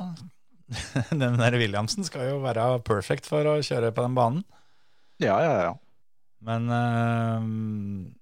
Den 1.11 1.41
der 1.41 1.59
Williamsen 1.59 2.07
skal 2.07 2.29
jo 2.29 2.41
være 2.45 2.77
perfect 2.87 3.27
for 3.27 3.47
å 3.49 3.59
kjøre 3.65 3.91
på 3.95 4.07
den 4.07 4.17
banen. 4.19 4.45
Ja, 5.21 5.37
ja, 5.45 5.55
ja. 5.69 5.73
Men 6.41 6.71
eh, 6.73 7.41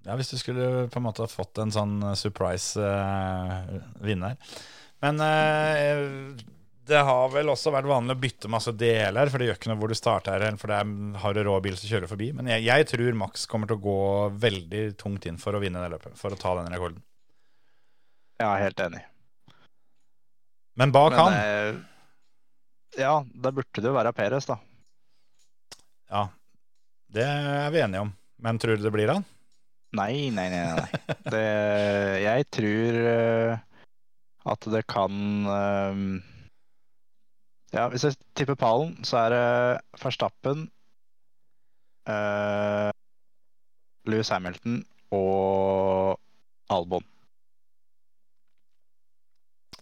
ja, 0.09 0.17
hvis 0.19 0.33
du 0.33 0.39
skulle 0.41 0.89
på 0.91 0.99
en 0.99 1.07
måte 1.07 1.27
fått 1.31 1.61
en 1.63 1.71
sånn 1.71 2.01
surprise 2.19 2.83
eh, 2.83 3.77
vinner 4.03 4.35
Men 5.05 5.23
eh, 5.23 6.03
det 6.89 7.03
har 7.05 7.29
vel 7.31 7.53
også 7.53 7.71
vært 7.71 7.87
vanlig 7.87 8.17
å 8.17 8.21
bytte 8.23 8.51
masse 8.51 8.73
deler, 8.75 9.29
for 9.29 9.39
det 9.39 9.51
gjør 9.51 9.59
ikke 9.59 9.71
noe 9.71 9.79
hvor 9.83 9.93
du 9.93 9.97
starter, 9.99 10.45
for 10.59 10.73
det 10.73 10.79
er, 10.81 10.93
har 11.23 11.37
du 11.37 11.43
rå 11.45 11.59
bil 11.63 11.77
som 11.77 11.91
kjører 11.91 12.09
forbi. 12.09 12.31
Men 12.33 12.49
jeg, 12.49 12.65
jeg 12.65 12.87
tror 12.89 13.19
Max 13.21 13.45
kommer 13.51 13.69
til 13.69 13.77
å 13.77 13.85
gå 13.85 13.99
veldig 14.41 14.83
tungt 14.99 15.29
inn 15.29 15.37
for 15.43 15.53
å 15.53 15.61
vinne 15.61 15.83
det 15.85 15.93
løpet, 15.93 16.17
for 16.17 16.33
å 16.33 16.41
ta 16.41 16.55
den 16.63 16.73
rekorden. 16.73 17.03
Jeg 18.41 18.49
er 18.49 18.65
helt 18.65 18.83
enig. 18.87 19.03
Men 20.81 20.95
bak 20.97 21.13
Men, 21.13 21.21
han 21.21 21.37
eh, 21.37 21.79
ja, 23.05 23.15
da 23.45 23.53
burde 23.53 23.85
det 23.85 23.93
jo 23.93 23.95
være 23.99 24.15
Peres, 24.17 24.49
da. 24.49 24.57
Ja, 26.09 26.25
det 27.15 27.25
er 27.25 27.71
vi 27.75 27.83
enige 27.83 28.05
om. 28.07 28.13
Men 28.45 28.59
tror 28.61 28.79
du 28.79 28.85
det 28.85 28.95
blir 28.95 29.11
han? 29.11 29.25
Nei, 29.97 30.29
nei, 30.35 30.49
nei. 30.53 30.65
nei. 30.77 31.17
Det, 31.33 31.45
jeg 32.23 32.47
tror 32.53 32.99
eh, 33.13 33.63
at 34.53 34.69
det 34.73 34.83
kan 34.91 35.15
eh, 35.55 36.03
Ja, 37.73 37.89
hvis 37.93 38.05
jeg 38.05 38.19
tipper 38.37 38.59
pallen, 38.61 38.95
så 39.05 39.23
er 39.25 39.35
det 39.35 39.47
Verstappen, 40.01 40.63
uh, 42.09 42.89
Louis 44.09 44.31
Hamilton 44.33 44.79
og 45.13 46.17
Albon. 46.73 47.05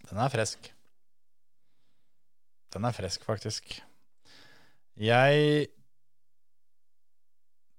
Den 0.09 0.19
er 0.19 0.33
frisk. 0.33 0.67
Den 2.75 2.83
er 2.83 2.95
frisk, 2.95 3.23
faktisk. 3.23 3.79
Jeg 4.99 5.67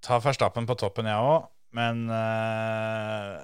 tar 0.09 0.23
Verstappen 0.25 0.67
på 0.69 0.77
toppen, 0.81 1.09
jeg 1.11 1.21
òg, 1.21 1.49
men 1.77 2.07
uh, 2.09 3.35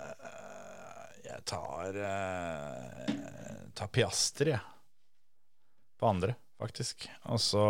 jeg 1.26 1.42
tar 1.50 1.98
uh, 2.00 3.64
tar 3.76 3.90
Piastri, 3.92 4.54
jeg. 4.54 4.62
På 6.00 6.08
andre, 6.10 6.34
faktisk. 6.60 7.08
Og 7.32 7.42
så 7.42 7.64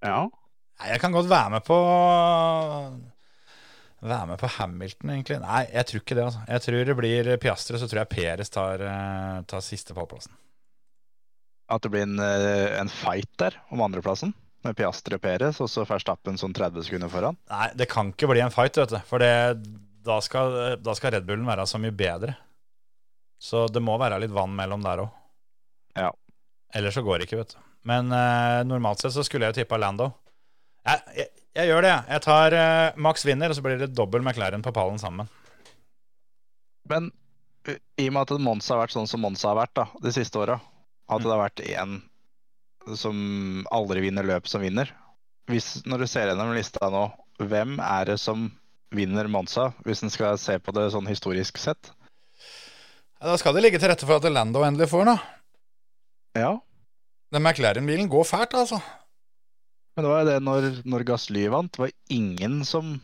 Ja. 0.00 0.20
Jeg 0.80 1.00
kan 1.02 1.12
godt 1.12 1.28
være 1.28 1.50
med 1.52 1.60
på 1.66 1.76
Være 4.00 4.26
med 4.30 4.38
på 4.40 4.48
Hamilton, 4.54 5.10
egentlig. 5.12 5.36
Nei, 5.42 5.66
jeg 5.74 5.86
tror 5.86 6.00
ikke 6.00 6.16
det. 6.16 6.22
altså. 6.24 6.44
Jeg 6.48 6.62
tror 6.64 6.84
det 6.88 6.96
blir 6.96 7.36
Piastre, 7.36 7.78
så 7.78 7.88
tror 7.88 8.00
jeg 8.00 8.08
Peres 8.14 8.48
tar, 8.48 8.80
eh, 8.80 9.42
tar 9.44 9.60
siste 9.60 9.92
pallplassen. 9.92 10.32
At 11.70 11.84
det 11.84 11.92
blir 11.92 12.06
en, 12.06 12.18
eh, 12.18 12.80
en 12.80 12.90
fight 12.90 13.30
der 13.38 13.56
om 13.70 13.82
andreplassen, 13.84 14.34
med 14.66 14.76
Piastre 14.76 15.16
Peres 15.22 15.60
og 15.62 15.70
så 15.72 15.86
Verstappen 15.88 16.36
sånn 16.40 16.54
30 16.56 16.84
sekunder 16.84 17.12
foran. 17.12 17.38
Nei, 17.52 17.70
det 17.78 17.88
kan 17.92 18.10
ikke 18.12 18.28
bli 18.32 18.42
en 18.44 18.52
fight, 18.52 18.76
vet 18.76 18.92
du. 18.92 18.98
For 19.08 19.22
det, 19.22 19.32
da, 20.04 20.18
skal, 20.24 20.76
da 20.82 20.96
skal 20.98 21.14
Red 21.14 21.28
Bullen 21.28 21.48
være 21.48 21.68
så 21.70 21.80
mye 21.80 21.94
bedre. 21.94 22.34
Så 23.40 23.64
det 23.72 23.80
må 23.80 23.96
være 24.00 24.20
litt 24.20 24.34
vann 24.34 24.52
mellom 24.56 24.84
der 24.84 25.06
òg. 25.06 25.14
Ja. 25.96 26.10
Ellers 26.76 26.98
så 26.98 27.02
går 27.06 27.18
det 27.18 27.28
ikke, 27.28 27.40
vet 27.40 27.54
du. 27.54 27.60
Men 27.88 28.12
eh, 28.12 28.60
normalt 28.68 29.00
sett 29.00 29.14
så 29.14 29.24
skulle 29.24 29.48
jeg 29.48 29.54
jo 29.54 29.62
tippa 29.62 29.78
Lando. 29.80 30.10
Jeg, 30.84 31.00
jeg, 31.16 31.30
jeg 31.56 31.70
gjør 31.70 31.86
det, 31.86 31.92
jeg. 31.94 32.04
Jeg 32.14 32.24
tar 32.26 32.56
eh, 32.56 32.98
Max 33.00 33.24
vinner, 33.26 33.50
og 33.50 33.56
så 33.56 33.64
blir 33.64 33.80
det 33.80 33.94
dobbel 33.96 34.22
McLaren 34.24 34.64
på 34.64 34.74
pallen 34.76 35.00
sammen. 35.00 35.30
Men 36.90 37.08
uh, 37.68 37.78
i 38.00 38.08
og 38.10 38.14
med 38.16 38.22
at 38.22 38.44
Monza 38.44 38.74
har 38.74 38.84
vært 38.84 38.96
sånn 38.96 39.08
som 39.10 39.22
Monza 39.24 39.50
har 39.50 39.58
vært 39.62 39.74
da, 39.78 39.86
de 40.04 40.12
siste 40.14 40.40
åra, 40.40 40.58
at 41.10 41.24
det 41.24 41.30
har 41.32 41.42
vært 41.42 41.62
én 41.66 41.98
som 42.96 43.16
aldri 43.70 44.06
vinner 44.06 44.26
løp 44.26 44.48
som 44.48 44.62
vinner 44.64 44.88
Hvis, 45.50 45.82
Når 45.84 46.04
du 46.04 46.06
ser 46.08 46.30
gjennom 46.30 46.54
lista 46.56 46.88
nå, 46.92 47.08
hvem 47.42 47.78
er 47.82 48.12
det 48.12 48.18
som 48.22 48.48
vinner 48.94 49.28
Monza, 49.30 49.70
hvis 49.86 50.02
en 50.02 50.12
skal 50.12 50.38
se 50.40 50.56
på 50.58 50.72
det 50.74 50.88
sånn 50.94 51.08
historisk 51.10 51.58
sett? 51.62 51.92
Da 53.20 53.36
skal 53.38 53.54
det 53.54 53.62
ligge 53.66 53.80
til 53.80 53.90
rette 53.92 54.06
for 54.08 54.18
at 54.18 54.32
Lando 54.32 54.62
endelig 54.64 54.88
får 54.90 55.04
den, 55.04 55.18
da. 55.18 56.40
Ja, 56.40 56.50
Den 57.30 57.44
McLaren-bilen 57.44 58.08
går 58.10 58.24
fælt, 58.26 58.54
altså. 58.58 58.80
men 59.94 60.04
det 60.04 60.10
var 60.10 60.22
jo 60.22 60.28
det 60.30 60.38
når, 60.42 60.68
når 60.88 61.04
Gasly 61.06 61.44
vant, 61.52 61.78
var 61.78 61.92
ingen 62.10 62.64
som, 62.66 62.96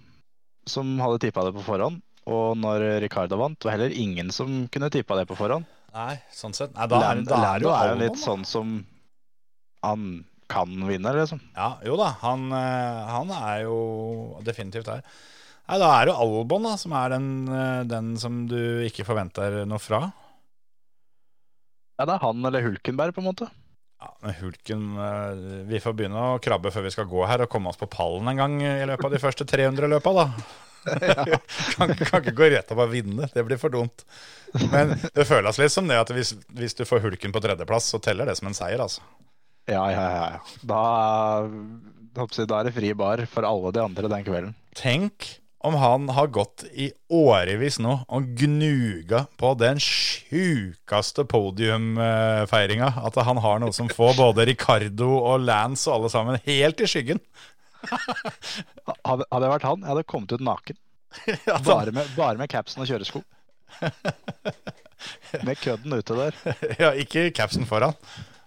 som 0.67 0.97
hadde 1.03 1.21
tippa 1.27 1.45
det 1.47 1.55
på 1.55 1.63
forhånd. 1.67 2.01
Og 2.27 2.57
når 2.59 2.83
Ricardo 3.05 3.39
vant, 3.39 3.63
var 3.63 3.77
heller 3.77 3.95
ingen 3.95 4.33
som 4.35 4.65
kunne 4.73 4.91
tippa 4.91 5.19
det 5.19 5.29
på 5.31 5.39
forhånd. 5.39 5.67
Nei, 5.97 6.17
sånn 6.35 6.53
sett. 6.57 6.75
Nei, 6.77 6.87
da, 6.93 6.99
er, 7.01 7.01
da 7.01 7.11
er 7.11 7.23
det 7.25 7.37
Lando 7.41 7.69
jo 7.69 7.73
er 7.73 7.89
jo 7.89 7.95
Albon, 7.95 8.03
litt 8.05 8.21
sånn 8.21 8.45
som 8.49 8.75
han 9.87 10.03
kan 10.51 10.75
vinne, 10.87 11.13
liksom. 11.17 11.41
Ja, 11.57 11.71
jo 11.87 11.97
da. 11.99 12.13
Han, 12.23 12.51
eh, 12.55 13.01
han 13.11 13.33
er 13.35 13.65
jo 13.65 13.79
definitivt 14.47 14.91
der. 14.91 15.03
Nei, 15.67 15.79
da 15.83 15.89
er 15.97 16.07
det 16.07 16.13
jo 16.13 16.21
Albon 16.23 16.69
da, 16.69 16.77
som 16.79 16.95
er 16.95 17.15
den, 17.17 17.31
eh, 17.49 17.83
den 17.89 18.13
som 18.21 18.45
du 18.51 18.59
ikke 18.87 19.07
forventer 19.09 19.63
noe 19.67 19.83
fra. 19.83 20.05
Ja, 21.97 22.05
det 22.05 22.19
er 22.19 22.27
han 22.27 22.45
eller 22.45 22.67
Hulkenberg, 22.67 23.17
på 23.17 23.25
en 23.25 23.31
måte. 23.31 23.49
Ja, 23.97 24.11
men 24.21 24.35
Hulken 24.37 24.83
eh, 25.01 25.63
Vi 25.71 25.79
får 25.81 25.95
begynne 25.97 26.21
å 26.21 26.41
krabbe 26.45 26.69
før 26.75 26.85
vi 26.85 26.93
skal 26.93 27.09
gå 27.09 27.23
her 27.25 27.47
og 27.47 27.49
komme 27.49 27.73
oss 27.73 27.81
på 27.81 27.89
pallen 27.89 28.29
en 28.29 28.43
gang 28.43 28.59
i 28.61 28.85
løpet 28.85 29.09
av 29.09 29.15
de 29.17 29.23
første 29.23 29.47
300 29.49 29.89
løpa, 29.89 30.13
da. 30.13 30.27
kan, 31.77 31.95
kan 31.95 32.23
ikke 32.23 32.35
gå 32.37 32.51
rett 32.55 32.73
og 32.75 32.83
vinne. 32.93 33.29
Det 33.33 33.45
blir 33.47 33.61
for 33.61 33.75
dumt. 33.75 34.07
Men 34.73 34.95
det 35.15 35.27
føles 35.29 35.61
litt 35.61 35.75
som 35.75 35.89
det 35.91 35.99
at 36.01 36.13
hvis, 36.15 36.35
hvis 36.57 36.77
du 36.79 36.85
får 36.89 37.05
Hulken 37.05 37.35
på 37.35 37.43
tredjeplass, 37.45 37.91
så 37.93 38.01
teller 38.03 38.29
det 38.29 38.37
som 38.39 38.51
en 38.51 38.57
seier, 38.57 38.83
altså. 38.83 39.05
Ja, 39.67 39.83
ja, 39.91 40.05
ja. 40.15 40.61
Da, 40.63 40.83
da 42.15 42.61
er 42.61 42.69
det 42.69 42.77
fri 42.77 42.93
bar 42.95 43.25
for 43.31 43.47
alle 43.49 43.75
de 43.75 43.83
andre 43.83 44.13
den 44.13 44.27
kvelden. 44.27 44.55
Tenk 44.79 45.35
om 45.67 45.75
han 45.75 46.09
har 46.15 46.29
gått 46.31 46.63
i 46.79 46.93
årevis 47.11 47.81
nå 47.83 47.97
og 48.07 48.27
gnuga 48.39 49.25
på 49.41 49.51
den 49.59 49.81
sjukeste 49.83 51.25
podiumfeiringa. 51.27 52.93
At 53.09 53.19
han 53.27 53.41
har 53.43 53.63
noe 53.63 53.75
som 53.75 53.91
får 53.91 54.15
både 54.21 54.47
Ricardo 54.47 55.17
og 55.17 55.43
Lance 55.49 55.89
og 55.91 55.97
alle 55.97 56.13
sammen 56.13 56.39
helt 56.47 56.83
i 56.85 56.91
skyggen. 56.91 57.23
Hadde, 59.07 59.25
hadde 59.31 59.45
jeg 59.47 59.53
vært 59.53 59.67
han, 59.69 59.83
jeg 59.85 59.91
hadde 59.93 60.07
kommet 60.11 60.33
ut 60.37 60.45
naken. 60.47 60.79
Ja, 61.49 61.57
Bare 61.65 61.93
med, 61.97 62.09
bare 62.17 62.37
med 62.41 62.51
capsen 62.53 62.83
og 62.85 62.89
kjøresko. 62.91 63.23
Med 65.47 65.59
kødden 65.61 65.93
ute 65.93 66.15
der. 66.17 66.37
ja, 66.81 66.89
ikke 66.99 67.27
capsen 67.37 67.67
foran. 67.69 67.93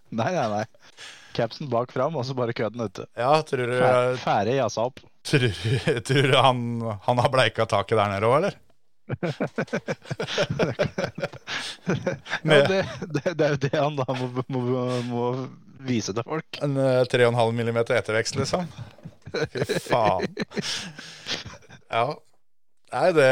Nei, 0.09 0.32
nei, 0.34 0.47
nei. 0.49 0.63
Capsen 1.38 1.69
bak 1.71 1.91
fram, 1.93 2.15
og 2.17 2.25
så 2.25 2.34
bare 2.38 2.55
kødden 2.57 2.82
ute. 2.88 3.05
Ja, 3.19 3.36
tror 3.45 3.69
du, 3.69 3.75
Fæ- 3.77 4.17
Ferdig 4.23 4.55
jazza 4.57 4.88
opp. 4.89 4.97
tror, 5.30 5.45
tror 6.09 6.25
du 6.34 6.38
han, 6.41 6.57
han 7.05 7.21
har 7.21 7.30
bleika 7.34 7.67
taket 7.69 7.97
der 8.01 8.09
nede 8.15 8.27
òg, 8.27 8.36
eller? 8.41 8.57
Ja, 12.43 12.67
det, 12.67 12.86
det, 13.13 13.34
det 13.38 13.45
er 13.45 13.53
jo 13.55 13.59
det 13.67 13.71
han 13.75 13.95
da 13.99 14.05
må, 14.17 14.30
må, 14.51 14.61
må 15.09 15.23
vise 15.86 16.13
til 16.17 16.25
folk. 16.25 16.59
En 16.65 16.75
eh, 16.82 17.01
3,5 17.09 17.53
millimeter 17.57 17.97
ettervekst, 17.99 18.38
liksom? 18.39 18.65
Fy 19.53 19.80
faen. 19.89 20.36
Ja. 21.89 22.03
Nei, 22.89 23.07
det 23.13 23.32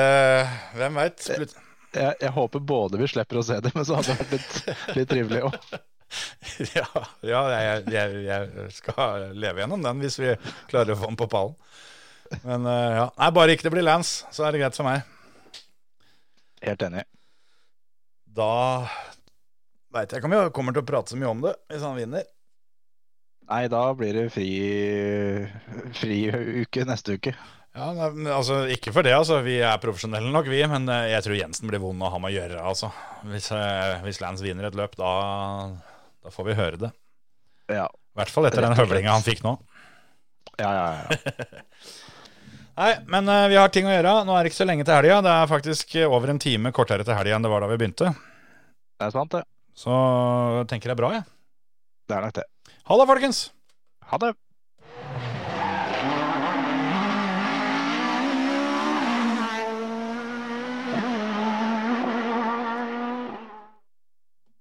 Hvem 0.77 0.97
veit? 1.01 1.27
Jeg, 1.27 2.15
jeg 2.21 2.31
håper 2.35 2.61
både 2.61 2.99
vi 3.01 3.09
slipper 3.09 3.39
å 3.39 3.45
se 3.45 3.59
det, 3.63 3.71
men 3.73 3.85
så 3.87 3.97
hadde 3.97 4.13
det 4.13 4.17
vært 4.19 4.33
litt, 4.35 4.97
litt 4.99 5.13
trivelig 5.13 5.45
òg. 5.49 5.61
Ja, 6.71 6.85
ja 7.27 7.39
jeg, 7.51 7.81
jeg, 7.91 8.19
jeg 8.23 8.69
skal 8.71 9.25
leve 9.35 9.59
gjennom 9.59 9.81
den 9.83 9.99
hvis 9.99 10.15
vi 10.21 10.29
klarer 10.71 10.93
å 10.93 10.99
få 11.01 11.09
den 11.09 11.17
på 11.19 11.27
pallen. 11.31 11.57
Men 12.47 12.63
eh, 12.63 12.93
ja. 13.01 13.09
Nei, 13.17 13.27
bare 13.35 13.55
ikke 13.55 13.67
det 13.67 13.73
blir 13.73 13.83
Lance, 13.83 14.23
så 14.31 14.45
er 14.47 14.55
det 14.55 14.61
greit 14.61 14.79
for 14.79 14.87
meg. 14.87 15.03
Helt 16.63 16.85
enig. 16.87 17.03
Da 18.37 18.87
veit 19.93 20.11
jeg 20.11 20.21
ikke 20.21 20.29
om 20.29 20.35
vi 20.35 20.41
kommer 20.55 20.75
til 20.75 20.83
å 20.83 20.87
prate 20.87 21.13
så 21.13 21.19
mye 21.19 21.33
om 21.33 21.43
det 21.43 21.53
hvis 21.71 21.85
han 21.85 21.99
vinner. 21.99 22.25
Nei, 23.47 23.67
da 23.71 23.83
blir 23.95 24.17
det 24.17 24.25
fri, 24.33 24.49
fri 25.95 26.17
uke 26.63 26.83
neste 26.87 27.15
uke. 27.15 27.31
Ja, 27.77 27.91
nei, 27.93 28.31
altså, 28.33 28.63
Ikke 28.73 28.91
for 28.95 29.05
det, 29.05 29.13
altså. 29.13 29.37
Vi 29.45 29.59
er 29.61 29.77
profesjonelle 29.81 30.31
nok, 30.33 30.49
vi. 30.51 30.63
Men 30.69 30.89
eh, 30.91 31.11
jeg 31.13 31.23
tror 31.27 31.37
Jensen 31.37 31.69
blir 31.69 31.81
vond 31.83 32.01
å 32.03 32.09
ha 32.11 32.19
med 32.21 32.33
å 32.33 32.35
gjøre. 32.35 32.63
altså. 32.71 32.89
Hvis, 33.29 33.51
eh, 33.55 33.99
hvis 34.03 34.19
Lance 34.23 34.43
vinner 34.43 34.67
et 34.67 34.77
løp, 34.77 34.97
da, 34.99 35.11
da 36.25 36.33
får 36.33 36.49
vi 36.49 36.57
høre 36.57 36.81
det. 36.87 36.91
Ja, 37.71 37.85
I 37.87 38.21
hvert 38.21 38.33
fall 38.33 38.49
etter 38.49 38.65
den 38.65 38.75
høvlinga 38.79 39.13
han 39.13 39.25
fikk 39.25 39.43
nå. 39.45 39.57
ja, 40.59 40.71
ja. 40.73 40.89
ja. 41.05 41.37
Nei, 42.77 42.91
men 43.09 43.29
eh, 43.33 43.47
vi 43.49 43.55
har 43.57 43.71
ting 43.73 43.87
å 43.89 43.93
gjøre. 43.93 44.19
Nå 44.25 44.35
er 44.35 44.43
det 44.45 44.51
ikke 44.51 44.59
så 44.59 44.67
lenge 44.69 44.85
til 44.85 44.93
helga. 44.97 45.21
Det 45.25 45.31
er 45.33 45.49
faktisk 45.49 45.95
over 46.09 46.33
en 46.33 46.41
time 46.41 46.73
kortere 46.75 47.05
til 47.07 47.17
helga 47.17 47.37
enn 47.37 47.45
det 47.45 47.53
var 47.53 47.63
da 47.63 47.71
vi 47.71 47.79
begynte. 47.79 48.11
Det 48.97 49.07
er 49.07 49.15
sant, 49.15 49.33
det. 49.33 49.45
Så 49.77 49.93
tenker 50.69 50.93
jeg 50.93 50.99
bra, 50.99 51.13
jeg. 51.15 51.25
Det 52.09 52.17
er 52.17 52.25
nok 52.25 52.37
det. 52.37 52.45
Ha 52.88 52.95
det, 52.95 53.05
folkens! 53.09 53.39
Ha 54.07 54.17
det. 54.21 54.35